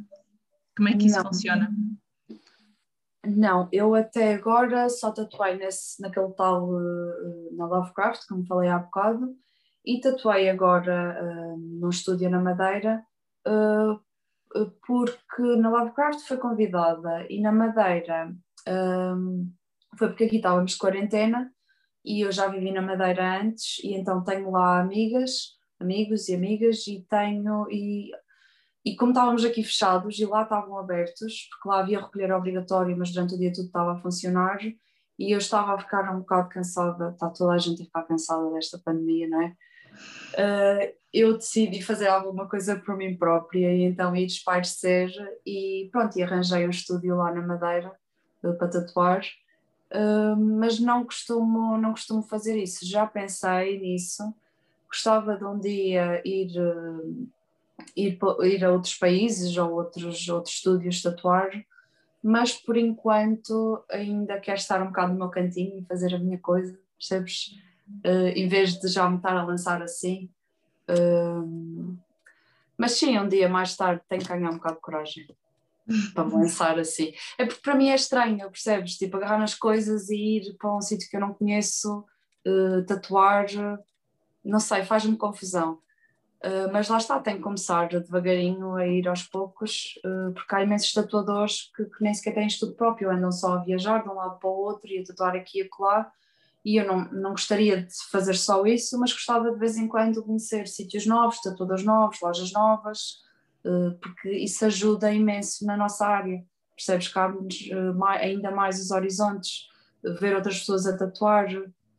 Como 0.76 0.89
é 0.89 0.97
que 0.97 1.07
isso 1.07 1.17
não. 1.17 1.26
funciona? 1.26 1.69
Não, 3.26 3.69
eu 3.71 3.95
até 3.95 4.34
agora 4.34 4.89
só 4.89 5.11
tatuei 5.11 5.55
nesse, 5.55 6.01
naquele 6.01 6.34
tal 6.34 6.69
uh, 6.69 7.55
na 7.55 7.65
Lovecraft, 7.65 8.28
como 8.28 8.45
falei 8.45 8.69
há 8.69 8.80
bocado, 8.80 9.34
e 9.86 10.01
tatuei 10.01 10.49
agora 10.49 11.17
uh, 11.21 11.57
num 11.57 11.89
estúdio 11.89 12.30
na 12.30 12.41
Madeira, 12.41 13.05
uh, 13.47 13.99
porque 14.86 15.41
na 15.57 15.69
Lovecraft 15.69 16.19
foi 16.28 16.38
convidada 16.38 17.26
e 17.30 17.41
na 17.41 17.51
Madeira 17.51 18.36
foi 19.97 20.07
porque 20.09 20.26
aqui 20.26 20.36
estávamos 20.38 20.74
de 20.74 20.78
quarentena 20.78 21.51
e 22.04 22.22
eu 22.22 22.32
já 22.32 22.47
vivi 22.47 22.72
na 22.72 22.82
Madeira 22.82 23.41
antes 23.41 23.80
e 23.84 23.93
então 23.93 24.24
tenho 24.24 24.51
lá 24.51 24.80
amigas, 24.80 25.58
amigos 25.80 26.28
e 26.30 26.36
amigas 26.36 26.86
e 26.88 27.06
tenho 27.10 27.68
e 27.72 28.12
e 28.86 28.95
como 28.97 29.12
estávamos 29.12 29.45
aqui 29.45 29.64
fechados 29.64 30.20
e 30.20 30.26
lá 30.26 30.43
estavam 30.43 30.78
abertos, 30.78 31.47
porque 31.49 31.70
lá 31.70 31.80
havia 31.80 32.01
recolher 32.01 32.34
obrigatório, 32.34 32.97
mas 32.97 33.14
durante 33.14 33.36
o 33.36 33.38
dia 33.38 33.54
tudo 33.54 33.68
estava 33.68 33.93
a 33.93 34.01
funcionar, 34.01 34.60
e 34.62 35.32
eu 35.32 35.38
estava 35.38 35.74
a 35.74 35.80
ficar 35.80 36.14
um 36.14 36.20
bocado 36.20 36.49
cansada, 36.49 37.12
está 37.12 37.30
toda 37.30 37.54
a 37.54 37.58
gente 37.58 37.82
a 37.82 37.86
ficar 37.86 38.04
cansada 38.04 38.49
desta 38.51 38.78
pandemia, 38.84 39.30
não 39.30 39.41
é? 39.41 39.56
Uh, 40.34 40.93
eu 41.14 41.38
decidi 41.38 41.82
fazer 41.82 42.08
alguma 42.08 42.49
coisa 42.49 42.76
por 42.76 42.97
mim 42.97 43.16
própria 43.16 43.72
e 43.72 43.84
então 43.84 44.16
ir 44.16 44.26
espairecer 44.26 45.12
e 45.45 45.88
pronto, 45.91 46.18
e 46.18 46.24
arranjei 46.24 46.66
um 46.66 46.72
estúdio 46.72 47.16
lá 47.16 47.32
na 47.32 47.45
Madeira 47.45 47.93
uh, 48.43 48.58
para 48.58 48.68
tatuar, 48.68 49.22
mas 50.57 50.79
não 50.79 51.03
costumo, 51.03 51.77
não 51.77 51.91
costumo 51.91 52.23
fazer 52.23 52.57
isso, 52.57 52.85
já 52.85 53.05
pensei 53.05 53.79
nisso, 53.79 54.33
gostava 54.87 55.37
de 55.37 55.45
um 55.45 55.59
dia 55.59 56.21
ir 56.25 56.51
ir, 57.95 58.17
ir 58.43 58.65
a 58.65 58.71
outros 58.71 58.95
países 58.95 59.57
ou 59.57 59.71
outros, 59.73 60.27
outros 60.29 60.55
estúdios 60.55 61.01
tatuar, 61.01 61.49
mas 62.21 62.53
por 62.53 62.77
enquanto 62.77 63.83
ainda 63.89 64.39
quero 64.39 64.57
estar 64.57 64.81
um 64.81 64.87
bocado 64.87 65.13
no 65.13 65.19
meu 65.19 65.29
cantinho 65.29 65.79
e 65.79 65.85
fazer 65.85 66.15
a 66.15 66.19
minha 66.19 66.37
coisa, 66.37 66.77
percebes? 66.97 67.59
Uh, 68.05 68.29
em 68.33 68.47
vez 68.47 68.79
de 68.79 68.87
já 68.87 69.09
me 69.09 69.17
estar 69.17 69.35
a 69.35 69.43
lançar 69.43 69.81
assim. 69.81 70.29
Mas 72.77 72.93
sim, 72.93 73.17
um 73.19 73.27
dia 73.27 73.47
mais 73.49 73.75
tarde 73.75 74.01
tenho 74.07 74.21
que 74.21 74.27
ganhar 74.27 74.49
um 74.49 74.55
bocado 74.55 74.75
de 74.75 74.81
coragem 74.81 75.27
para 76.13 76.23
me 76.25 76.34
lançar 76.34 76.79
assim. 76.79 77.13
É 77.38 77.45
porque 77.45 77.61
para 77.61 77.75
mim 77.75 77.89
é 77.89 77.95
estranho, 77.95 78.49
percebes? 78.49 78.97
Tipo, 78.97 79.17
agarrar 79.17 79.39
nas 79.39 79.55
coisas 79.55 80.09
e 80.09 80.38
ir 80.38 80.57
para 80.57 80.75
um 80.75 80.81
sítio 80.81 81.09
que 81.09 81.15
eu 81.15 81.21
não 81.21 81.34
conheço, 81.34 82.05
uh, 82.47 82.86
tatuar, 82.86 83.45
não 84.43 84.59
sei, 84.59 84.84
faz-me 84.84 85.17
confusão. 85.17 85.79
Uh, 86.43 86.67
mas 86.73 86.89
lá 86.89 86.97
está, 86.97 87.17
tem 87.21 87.38
que 87.38 87.41
começar 87.41 87.88
devagarinho 87.88 88.75
a 88.75 88.86
ir 88.86 89.07
aos 89.07 89.23
poucos, 89.23 89.97
uh, 90.05 90.34
porque 90.34 90.53
há 90.53 90.61
imensos 90.61 90.91
tatuadores 90.91 91.71
que, 91.73 91.86
que, 91.86 92.03
nem 92.03 92.13
sequer 92.13 92.34
têm 92.34 92.47
estudo 92.47 92.73
próprio, 92.73 93.09
andam 93.09 93.31
só 93.31 93.53
a 93.53 93.63
viajar 93.63 94.03
de 94.03 94.09
um 94.09 94.13
lado 94.13 94.38
para 94.39 94.49
o 94.49 94.53
outro 94.53 94.91
e 94.91 94.99
a 94.99 95.03
tatuar 95.05 95.36
aqui 95.38 95.59
e 95.59 95.61
acolá. 95.61 96.11
E 96.65 96.77
eu 96.77 96.86
não, 96.86 97.05
não 97.11 97.31
gostaria 97.31 97.84
de 97.84 97.93
fazer 98.11 98.36
só 98.36 98.65
isso, 98.65 98.99
mas 98.99 99.13
gostava 99.13 99.51
de 99.51 99.57
vez 99.57 99.77
em 99.77 99.88
quando 99.88 100.23
conhecer 100.23 100.67
sítios 100.67 101.05
novos, 101.05 101.39
tatuadores 101.39 101.84
novos, 101.84 102.19
lojas 102.21 102.51
novas, 102.51 103.21
porque 104.01 104.32
isso 104.32 104.66
ajuda 104.66 105.11
imenso 105.11 105.66
na 105.66 105.78
nossa 105.78 106.05
área. 106.05 106.43
Percebes 106.76 107.07
que 107.07 107.20
abre-nos 107.20 107.70
ainda 108.20 108.51
mais 108.51 108.80
os 108.80 108.91
horizontes, 108.91 109.68
ver 110.20 110.36
outras 110.36 110.59
pessoas 110.59 110.86
a 110.86 110.97
tatuar, 110.97 111.47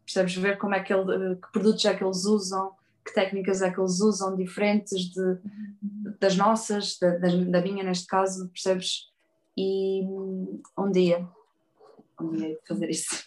percebes 0.04 0.34
ver 0.34 0.58
como 0.58 0.74
é 0.74 0.82
que, 0.82 0.92
ele, 0.92 1.36
que 1.36 1.52
produtos 1.52 1.84
é 1.84 1.94
que 1.94 2.04
eles 2.04 2.24
usam 2.24 2.72
que 3.04 3.12
técnicas 3.12 3.60
é 3.60 3.70
que 3.70 3.78
eles 3.78 4.00
usam 4.00 4.34
diferentes 4.34 5.10
de, 5.10 5.38
das 6.18 6.36
nossas, 6.36 6.98
da, 6.98 7.18
da, 7.18 7.60
minha 7.60 7.84
neste 7.84 8.06
caso, 8.06 8.48
percebes? 8.48 9.10
E 9.56 10.02
um 10.76 10.90
dia, 10.90 11.28
um 12.20 12.32
dia 12.32 12.58
fazer 12.66 12.90
isso. 12.90 13.24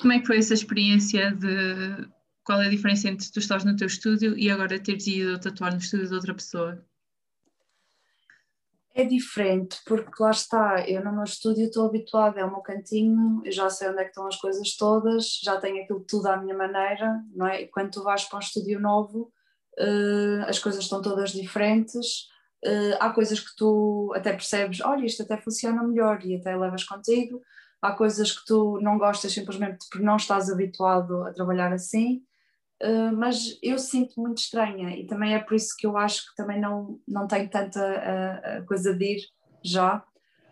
Como 0.00 0.12
é 0.12 0.20
que 0.20 0.26
foi 0.26 0.38
essa 0.38 0.54
experiência 0.54 1.32
de 1.32 2.06
qual 2.44 2.60
é 2.60 2.66
a 2.66 2.70
diferença 2.70 3.08
entre 3.08 3.30
tu 3.32 3.38
estás 3.38 3.64
no 3.64 3.74
teu 3.74 3.86
estúdio 3.86 4.38
e 4.38 4.50
agora 4.50 4.78
teres 4.78 5.06
ido 5.06 5.40
tatuar 5.40 5.72
no 5.72 5.78
estúdio 5.78 6.08
de 6.08 6.14
outra 6.14 6.34
pessoa? 6.34 6.84
É 8.96 9.04
diferente, 9.04 9.78
porque 9.84 10.22
lá 10.22 10.30
está, 10.30 10.88
eu 10.88 11.04
no 11.04 11.12
meu 11.12 11.24
estúdio 11.24 11.66
estou 11.66 11.86
habituada, 11.86 12.38
é 12.38 12.44
o 12.44 12.50
meu 12.50 12.60
cantinho, 12.60 13.42
eu 13.44 13.50
já 13.50 13.68
sei 13.68 13.88
onde 13.88 13.98
é 13.98 14.04
que 14.04 14.10
estão 14.10 14.24
as 14.28 14.36
coisas 14.36 14.76
todas, 14.76 15.40
já 15.42 15.60
tenho 15.60 15.82
aquilo 15.82 16.04
tudo 16.08 16.28
à 16.28 16.36
minha 16.36 16.56
maneira, 16.56 17.20
não 17.34 17.48
é? 17.48 17.62
E 17.62 17.66
quando 17.66 17.90
tu 17.90 18.04
vais 18.04 18.24
para 18.24 18.36
um 18.36 18.40
estúdio 18.40 18.78
novo, 18.78 19.32
uh, 19.80 20.44
as 20.46 20.60
coisas 20.60 20.84
estão 20.84 21.02
todas 21.02 21.32
diferentes, 21.32 22.28
uh, 22.64 22.96
há 23.00 23.10
coisas 23.10 23.40
que 23.40 23.56
tu 23.56 24.12
até 24.14 24.32
percebes, 24.32 24.80
olha, 24.80 25.04
isto 25.04 25.24
até 25.24 25.38
funciona 25.38 25.82
melhor 25.82 26.24
e 26.24 26.36
até 26.36 26.56
levas 26.56 26.84
contigo, 26.84 27.42
há 27.82 27.90
coisas 27.92 28.30
que 28.30 28.46
tu 28.46 28.78
não 28.80 28.96
gostas 28.96 29.32
simplesmente 29.32 29.88
porque 29.90 30.06
não 30.06 30.16
estás 30.16 30.48
habituado 30.48 31.24
a 31.24 31.32
trabalhar 31.32 31.72
assim, 31.72 32.22
Uh, 32.84 33.16
mas 33.16 33.58
eu 33.62 33.78
sinto 33.78 34.20
muito 34.20 34.38
estranha 34.38 34.94
e 34.94 35.06
também 35.06 35.34
é 35.34 35.38
por 35.38 35.54
isso 35.54 35.74
que 35.74 35.86
eu 35.86 35.96
acho 35.96 36.28
que 36.28 36.36
também 36.36 36.60
não, 36.60 37.00
não 37.08 37.26
tenho 37.26 37.48
tanta 37.48 37.80
a, 37.80 38.58
a 38.58 38.62
coisa 38.66 38.92
de 38.92 39.14
ir 39.14 39.20
já, 39.62 40.04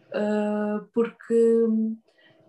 uh, 0.08 0.88
porque 0.94 1.66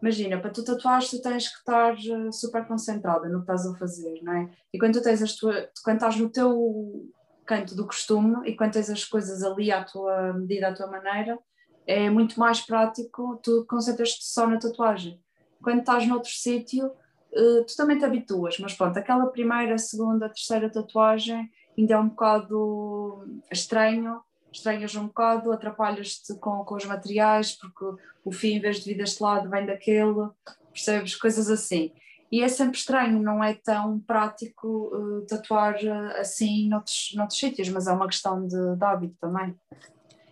imagina, 0.02 0.40
para 0.40 0.52
tu 0.52 0.64
tatuares 0.64 1.10
tu 1.10 1.22
tens 1.22 1.50
que 1.50 1.58
estar 1.58 1.94
ah, 1.94 2.32
super 2.32 2.66
concentrada 2.66 3.28
no 3.28 3.38
que 3.38 3.52
estás 3.52 3.66
a 3.66 3.78
fazer, 3.78 4.22
não 4.22 4.34
é? 4.34 4.50
E 4.74 4.80
quando 4.80 4.94
tu 4.94 5.02
tens 5.02 5.22
as 5.22 5.36
tuas, 5.36 5.68
quando 5.84 5.96
estás 5.96 6.18
no 6.18 6.30
teu 6.30 7.10
canto 7.46 7.76
do 7.76 7.86
costume 7.86 8.38
e 8.46 8.56
quando 8.56 8.74
tens 8.74 8.90
as 8.90 9.04
coisas 9.04 9.44
ali 9.44 9.70
à 9.70 9.84
tua 9.84 10.34
medida, 10.34 10.70
à 10.70 10.74
tua 10.74 10.88
maneira, 10.88 11.38
é 11.86 12.10
muito 12.10 12.40
mais 12.40 12.62
prático, 12.62 13.40
tu 13.44 13.66
concentras-te 13.68 14.26
só 14.26 14.48
na 14.48 14.58
tatuagem. 14.58 15.22
Quando 15.62 15.80
estás 15.80 16.08
noutro 16.08 16.32
sítio, 16.32 16.92
uh, 17.36 17.66
tu 17.66 17.76
também 17.76 17.98
te 17.98 18.06
habituas, 18.06 18.58
mas 18.60 18.74
pronto, 18.74 18.98
aquela 18.98 19.28
primeira, 19.28 19.78
segunda, 19.78 20.30
terceira 20.30 20.70
tatuagem 20.70 21.50
ainda 21.78 21.94
é 21.96 21.98
um 21.98 22.10
bocado 22.10 23.26
estranho, 23.52 24.22
estranhas 24.52 24.96
um 24.96 25.08
bocado, 25.08 25.52
atrapalhas-te 25.52 26.36
com, 26.36 26.64
com 26.64 26.76
os 26.76 26.86
materiais, 26.86 27.54
porque 27.54 28.02
o 28.24 28.32
fim, 28.32 28.56
em 28.56 28.60
vez 28.60 28.78
de 28.80 28.92
vir 28.92 28.98
deste 28.98 29.22
lado, 29.22 29.50
vem 29.50 29.66
daquele, 29.66 30.30
percebes? 30.72 31.16
Coisas 31.16 31.50
assim. 31.50 31.92
E 32.32 32.42
é 32.42 32.48
sempre 32.48 32.78
estranho, 32.78 33.22
não 33.22 33.44
é 33.44 33.54
tão 33.54 34.00
prático 34.00 34.68
uh, 34.68 35.26
tatuar 35.28 35.76
uh, 35.76 36.20
assim 36.20 36.68
noutros, 36.68 37.12
noutros 37.16 37.40
sítios, 37.40 37.70
mas 37.70 37.88
é 37.88 37.92
uma 37.92 38.08
questão 38.08 38.48
de, 38.48 38.76
de 38.76 38.84
hábito 38.84 39.16
também. 39.20 39.56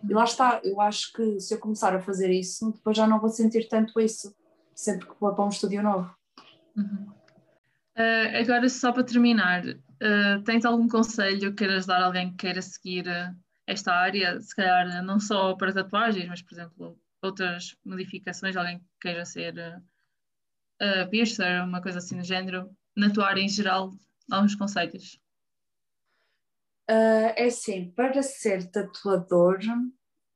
E 0.08 0.12
lá 0.12 0.24
está, 0.24 0.60
eu 0.64 0.80
acho 0.80 1.12
que 1.12 1.38
se 1.38 1.54
eu 1.54 1.60
começar 1.60 1.94
a 1.94 2.00
fazer 2.00 2.28
isso, 2.28 2.72
depois 2.72 2.96
já 2.96 3.06
não 3.06 3.20
vou 3.20 3.30
sentir 3.30 3.68
tanto 3.68 4.00
isso, 4.00 4.34
sempre 4.74 5.06
que 5.06 5.14
vou 5.20 5.32
para 5.32 5.44
um 5.44 5.48
estúdio 5.48 5.80
novo. 5.80 6.10
Uhum. 6.76 7.12
Uh, 7.96 8.40
agora, 8.40 8.68
só 8.68 8.90
para 8.90 9.04
terminar, 9.04 9.64
uh, 9.66 10.42
tens 10.44 10.64
algum 10.64 10.88
conselho 10.88 11.50
que 11.50 11.58
queiras 11.58 11.84
dar 11.84 12.00
a 12.00 12.06
alguém 12.06 12.30
que 12.30 12.38
queira 12.38 12.62
seguir 12.62 13.06
uh, 13.06 13.36
esta 13.66 13.92
área? 13.92 14.40
Se 14.40 14.54
calhar 14.56 15.02
não 15.04 15.20
só 15.20 15.54
para 15.54 15.72
tatuagens, 15.72 16.26
mas, 16.26 16.42
por 16.42 16.54
exemplo, 16.54 16.98
outras 17.20 17.76
modificações, 17.84 18.56
alguém 18.56 18.78
que 18.78 18.84
queira 19.00 19.24
ser 19.26 19.54
uh, 20.80 21.10
piercer, 21.10 21.62
uma 21.62 21.82
coisa 21.82 21.98
assim 21.98 22.16
do 22.16 22.24
género, 22.24 22.70
na 22.96 23.10
tua 23.10 23.28
área 23.28 23.42
em 23.42 23.48
geral, 23.48 23.92
alguns 24.30 24.54
conselhos? 24.54 25.20
é 26.88 27.46
assim, 27.46 27.90
para 27.92 28.22
ser 28.22 28.70
tatuador, 28.70 29.60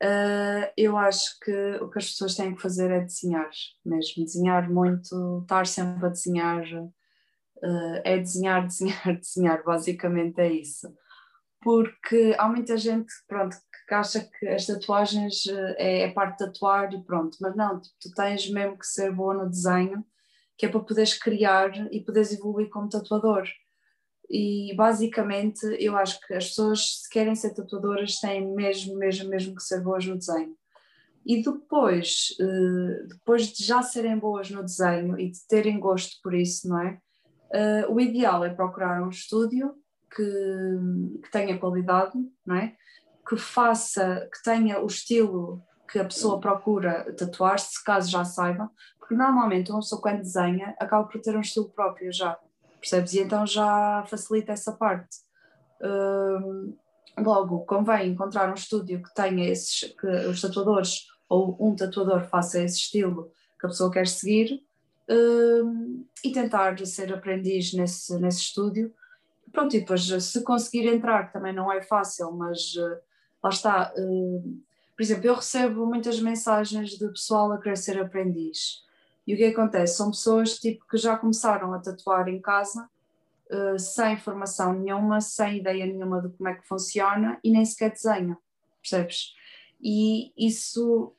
Uh, 0.03 0.71
eu 0.77 0.97
acho 0.99 1.39
que 1.41 1.77
o 1.81 1.89
que 1.89 1.99
as 1.99 2.11
pessoas 2.11 2.35
têm 2.35 2.55
que 2.55 2.61
fazer 2.61 2.91
é 2.91 3.01
desenhar 3.01 3.49
mesmo, 3.85 4.25
desenhar 4.25 4.71
muito, 4.71 5.41
estar 5.43 5.67
sempre 5.67 6.07
a 6.07 6.11
desenhar, 6.11 6.63
uh, 6.65 8.01
é 8.05 8.19
desenhar, 8.19 8.65
desenhar, 8.67 9.17
desenhar, 9.17 9.65
basicamente 9.65 10.39
é 10.39 10.53
isso. 10.53 10.93
Porque 11.63 12.35
há 12.39 12.49
muita 12.49 12.77
gente 12.77 13.13
pronto, 13.27 13.57
que 13.89 13.95
acha 13.95 14.21
que 14.21 14.47
as 14.49 14.67
tatuagens 14.67 15.47
é, 15.79 16.03
é 16.03 16.13
parte 16.13 16.39
de 16.39 16.47
tatuar 16.47 16.93
e 16.93 17.03
pronto, 17.03 17.37
mas 17.41 17.57
não, 17.57 17.81
tu, 17.81 17.89
tu 18.01 18.11
tens 18.15 18.51
mesmo 18.51 18.79
que 18.79 18.87
ser 18.87 19.11
boa 19.13 19.33
no 19.33 19.49
desenho, 19.49 20.05
que 20.59 20.67
é 20.67 20.69
para 20.69 20.81
poderes 20.81 21.19
criar 21.19 21.71
e 21.91 22.05
poderes 22.05 22.33
evoluir 22.33 22.69
como 22.69 22.89
tatuador 22.89 23.49
e 24.31 24.75
basicamente 24.77 25.65
eu 25.79 25.97
acho 25.97 26.21
que 26.27 26.35
as 26.35 26.49
pessoas 26.49 27.03
se 27.03 27.11
querem 27.11 27.35
ser 27.35 27.55
tatuadoras 27.55 28.19
têm 28.19 28.47
mesmo, 28.55 28.97
mesmo, 28.97 29.29
mesmo 29.29 29.55
que 29.55 29.63
ser 29.63 29.81
boas 29.81 30.05
no 30.05 30.17
desenho. 30.17 30.57
E 31.25 31.43
depois, 31.43 32.37
eh, 32.41 33.07
depois 33.09 33.49
de 33.49 33.65
já 33.65 33.83
serem 33.83 34.19
boas 34.19 34.51
no 34.51 34.63
desenho 34.63 35.19
e 35.19 35.31
de 35.31 35.39
terem 35.49 35.79
gosto 35.81 36.21
por 36.23 36.35
isso, 36.35 36.69
não 36.69 36.81
é? 36.81 36.99
Eh, 37.53 37.87
o 37.89 38.01
ideal 38.01 38.45
é 38.45 38.51
procurar 38.51 39.03
um 39.03 39.09
estúdio 39.09 39.75
que, 40.15 40.23
que 41.23 41.31
tenha 41.31 41.59
qualidade, 41.59 42.13
não 42.45 42.57
é? 42.57 42.77
Que 43.29 43.37
faça, 43.37 44.29
que 44.33 44.43
tenha 44.43 44.81
o 44.81 44.87
estilo 44.87 45.63
que 45.91 45.99
a 45.99 46.05
pessoa 46.05 46.41
procura 46.41 47.13
tatuar-se, 47.15 47.83
caso 47.85 48.11
já 48.11 48.25
saiba, 48.25 48.71
porque 48.99 49.15
normalmente 49.15 49.71
uma 49.71 49.81
pessoa 49.81 50.01
quando 50.01 50.19
desenha 50.19 50.75
acaba 50.81 51.07
por 51.07 51.21
ter 51.21 51.37
um 51.37 51.41
estilo 51.41 51.71
próprio 51.71 52.13
já 52.13 52.37
percebes? 52.89 53.15
E 53.15 53.21
então 53.21 53.47
já 53.47 54.05
facilita 54.09 54.53
essa 54.53 54.73
parte. 54.73 55.17
Um, 55.83 56.75
logo, 57.19 57.61
convém 57.61 58.13
encontrar 58.13 58.51
um 58.51 58.55
estúdio 58.55 59.03
que 59.03 59.15
tenha 59.15 59.51
esses, 59.51 59.93
que 59.99 60.07
os 60.07 60.41
tatuadores 60.41 61.07
ou 61.29 61.57
um 61.61 61.75
tatuador 61.75 62.25
faça 62.25 62.63
esse 62.63 62.77
estilo 62.77 63.31
que 63.59 63.67
a 63.67 63.69
pessoa 63.69 63.91
quer 63.91 64.07
seguir 64.07 64.63
um, 65.09 66.07
e 66.25 66.31
tentar 66.33 66.79
ser 66.87 67.13
aprendiz 67.13 67.73
nesse, 67.73 68.17
nesse 68.19 68.41
estúdio. 68.41 68.95
Pronto, 69.53 69.75
e 69.75 69.81
depois 69.81 70.03
se 70.03 70.43
conseguir 70.43 70.87
entrar, 70.87 71.27
que 71.27 71.33
também 71.33 71.53
não 71.53 71.73
é 71.73 71.83
fácil, 71.83 72.31
mas 72.33 72.75
uh, 72.77 72.99
lá 73.43 73.51
está. 73.51 73.93
Uh, 73.97 74.61
por 74.95 75.03
exemplo, 75.03 75.27
eu 75.27 75.35
recebo 75.35 75.87
muitas 75.87 76.21
mensagens 76.21 76.91
de 76.91 77.09
pessoal 77.09 77.53
a 77.53 77.59
querer 77.59 77.77
ser 77.77 78.01
aprendiz 78.01 78.87
e 79.27 79.35
o 79.35 79.37
que 79.37 79.45
acontece? 79.45 79.97
São 79.97 80.11
pessoas 80.11 80.59
tipo, 80.59 80.87
que 80.87 80.97
já 80.97 81.17
começaram 81.17 81.73
a 81.75 81.81
tatuar 81.81 82.29
em 82.29 82.41
casa 82.41 82.89
uh, 83.51 83.79
sem 83.79 84.17
formação 84.17 84.73
nenhuma, 84.73 85.21
sem 85.21 85.59
ideia 85.59 85.85
nenhuma 85.85 86.23
de 86.23 86.29
como 86.29 86.49
é 86.49 86.55
que 86.55 86.67
funciona 86.67 87.39
e 87.43 87.51
nem 87.51 87.65
sequer 87.65 87.91
desenham, 87.91 88.37
percebes? 88.81 89.35
E 89.81 90.33
isso, 90.37 91.13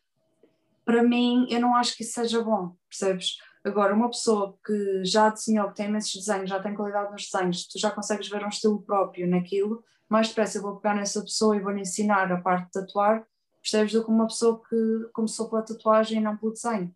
para 0.85 1.03
mim, 1.03 1.47
eu 1.49 1.59
não 1.59 1.75
acho 1.75 1.97
que 1.97 2.03
isso 2.03 2.13
seja 2.13 2.41
bom, 2.41 2.75
percebes? 2.89 3.39
Agora, 3.63 3.93
uma 3.93 4.09
pessoa 4.09 4.57
que 4.65 5.03
já 5.03 5.29
desenhou, 5.29 5.67
que 5.69 5.75
tem 5.75 5.87
imensos 5.87 6.13
desenhos, 6.13 6.49
já 6.49 6.61
tem 6.61 6.73
qualidade 6.73 7.11
nos 7.11 7.29
desenhos, 7.29 7.67
tu 7.67 7.77
já 7.77 7.91
consegues 7.91 8.29
ver 8.29 8.45
um 8.45 8.49
estilo 8.49 8.81
próprio 8.81 9.27
naquilo, 9.27 9.83
mais 10.07 10.29
depressa 10.29 10.59
eu 10.59 10.61
vou 10.61 10.77
pegar 10.77 10.95
nessa 10.95 11.21
pessoa 11.21 11.57
e 11.57 11.59
vou-lhe 11.59 11.81
ensinar 11.81 12.31
a 12.31 12.39
parte 12.39 12.67
de 12.67 12.71
tatuar, 12.71 13.27
percebes? 13.61 13.91
Do 13.91 14.05
que 14.05 14.09
uma 14.09 14.27
pessoa 14.27 14.61
que 14.69 15.09
começou 15.11 15.49
pela 15.49 15.61
tatuagem 15.61 16.19
e 16.19 16.21
não 16.21 16.37
pelo 16.37 16.53
desenho 16.53 16.95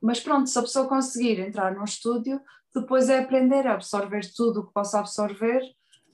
mas 0.00 0.20
pronto, 0.20 0.48
se 0.48 0.58
a 0.58 0.62
pessoa 0.62 0.88
conseguir 0.88 1.38
entrar 1.40 1.74
num 1.74 1.84
estúdio, 1.84 2.40
depois 2.74 3.08
é 3.08 3.18
aprender 3.18 3.66
a 3.66 3.74
absorver 3.74 4.22
tudo 4.34 4.60
o 4.60 4.66
que 4.66 4.72
possa 4.72 5.00
absorver 5.00 5.62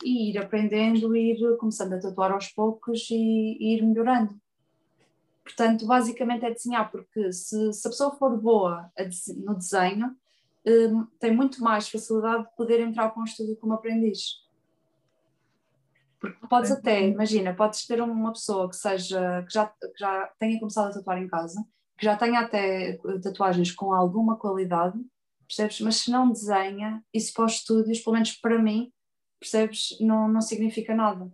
e 0.02 0.30
ir 0.30 0.38
aprendendo, 0.38 1.14
ir 1.14 1.38
começando 1.58 1.92
a 1.92 2.00
tatuar 2.00 2.32
aos 2.32 2.48
poucos 2.48 3.08
e, 3.10 3.56
e 3.60 3.76
ir 3.76 3.82
melhorando. 3.82 4.38
Portanto, 5.44 5.86
basicamente 5.86 6.44
é 6.44 6.50
desenhar, 6.50 6.90
porque 6.90 7.32
se, 7.32 7.72
se 7.72 7.86
a 7.86 7.90
pessoa 7.90 8.16
for 8.16 8.36
boa 8.36 8.90
no 9.36 9.54
desenho, 9.54 10.16
um, 10.66 11.06
tem 11.20 11.34
muito 11.34 11.62
mais 11.62 11.88
facilidade 11.88 12.44
de 12.44 12.56
poder 12.56 12.80
entrar 12.80 13.10
para 13.10 13.22
um 13.22 13.24
estúdio 13.24 13.56
como 13.56 13.74
aprendiz. 13.74 14.44
Porque 16.18 16.44
podes 16.48 16.72
até, 16.72 17.06
imagina, 17.06 17.54
podes 17.54 17.86
ter 17.86 18.02
uma 18.02 18.32
pessoa 18.32 18.68
que 18.68 18.74
seja, 18.74 19.44
que 19.44 19.54
já, 19.54 19.66
que 19.66 19.98
já 19.98 20.32
tenha 20.38 20.58
começado 20.58 20.90
a 20.90 20.94
tatuar 20.94 21.22
em 21.22 21.28
casa 21.28 21.64
que 21.96 22.04
já 22.04 22.16
tenha 22.16 22.40
até 22.40 22.98
tatuagens 23.22 23.72
com 23.72 23.92
alguma 23.92 24.36
qualidade, 24.36 24.98
percebes? 25.46 25.80
Mas 25.80 25.96
se 25.96 26.10
não 26.10 26.30
desenha, 26.30 27.02
isso 27.12 27.32
para 27.32 27.46
os 27.46 27.52
estúdios, 27.54 28.00
pelo 28.00 28.14
menos 28.14 28.32
para 28.32 28.58
mim, 28.58 28.92
percebes? 29.40 29.96
Não, 30.00 30.28
não 30.28 30.40
significa 30.40 30.94
nada. 30.94 31.30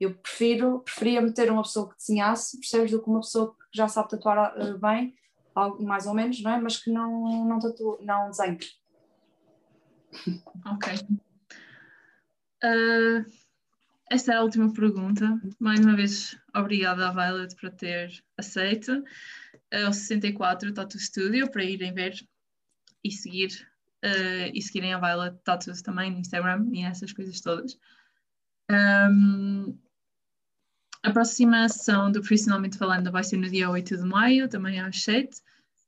Eu 0.00 0.14
prefiro, 0.14 0.80
preferia 0.80 1.22
meter 1.22 1.50
uma 1.50 1.62
pessoa 1.62 1.88
que 1.88 1.96
desenhasse, 1.96 2.58
percebes? 2.58 2.90
Do 2.90 3.02
que 3.02 3.08
uma 3.08 3.20
pessoa 3.20 3.54
que 3.54 3.76
já 3.76 3.88
sabe 3.88 4.10
tatuar 4.10 4.54
uh, 4.58 4.78
bem, 4.78 5.14
mais 5.80 6.06
ou 6.06 6.14
menos, 6.14 6.42
não 6.42 6.52
é? 6.52 6.60
Mas 6.60 6.78
que 6.82 6.90
não, 6.90 7.46
não, 7.46 7.58
tatua, 7.58 7.98
não 8.02 8.30
desenha. 8.30 8.58
Ok. 10.66 10.94
Uh, 12.64 13.24
esta 14.10 14.32
é 14.32 14.36
a 14.36 14.42
última 14.42 14.72
pergunta. 14.72 15.40
Mais 15.58 15.80
uma 15.80 15.96
vez, 15.96 16.38
obrigada 16.54 17.08
à 17.08 17.12
Violet 17.12 17.54
por 17.56 17.70
ter 17.70 18.22
aceito 18.36 19.02
ao 19.72 19.92
64 19.92 20.72
Tattoo 20.72 21.00
Studio 21.00 21.50
para 21.50 21.64
irem 21.64 21.92
ver 21.92 22.14
e 23.02 23.10
seguir 23.10 23.68
uh, 24.04 24.50
e 24.52 24.62
seguirem 24.62 24.94
a 24.94 24.98
Violet 24.98 25.36
Tattoos 25.44 25.82
também 25.82 26.10
no 26.10 26.18
Instagram 26.18 26.68
e 26.72 26.82
essas 26.82 27.12
coisas 27.12 27.40
todas. 27.40 27.78
Um, 28.70 29.78
a 31.02 31.12
próxima 31.12 31.68
sessão 31.68 32.10
do 32.10 32.20
Profissionalmente 32.20 32.78
Falando 32.78 33.12
vai 33.12 33.22
ser 33.22 33.36
no 33.36 33.48
dia 33.48 33.70
8 33.70 33.96
de 33.96 34.02
maio, 34.02 34.48
também 34.48 34.80
às 34.80 35.02
7, 35.02 35.40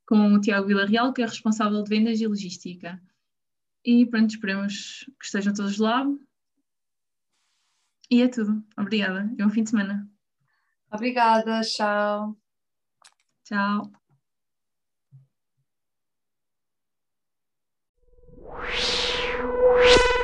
com 0.05 0.33
o 0.33 0.39
Tiago 0.39 0.67
Villarreal, 0.67 1.11
que 1.13 1.21
é 1.21 1.25
responsável 1.25 1.83
de 1.83 1.89
vendas 1.89 2.21
e 2.21 2.27
logística. 2.27 3.01
E 3.83 4.05
pronto, 4.05 4.31
esperemos 4.31 5.05
que 5.19 5.25
estejam 5.25 5.53
todos 5.53 5.77
lá. 5.77 6.05
E 8.09 8.21
é 8.21 8.27
tudo. 8.27 8.63
Obrigada. 8.77 9.29
E 9.37 9.43
um 9.43 9.49
fim 9.49 9.63
de 9.63 9.71
semana. 9.71 10.09
Obrigada. 10.89 11.61
Tchau. 11.61 12.38
Ciao. 13.49 13.89
you 19.31 20.18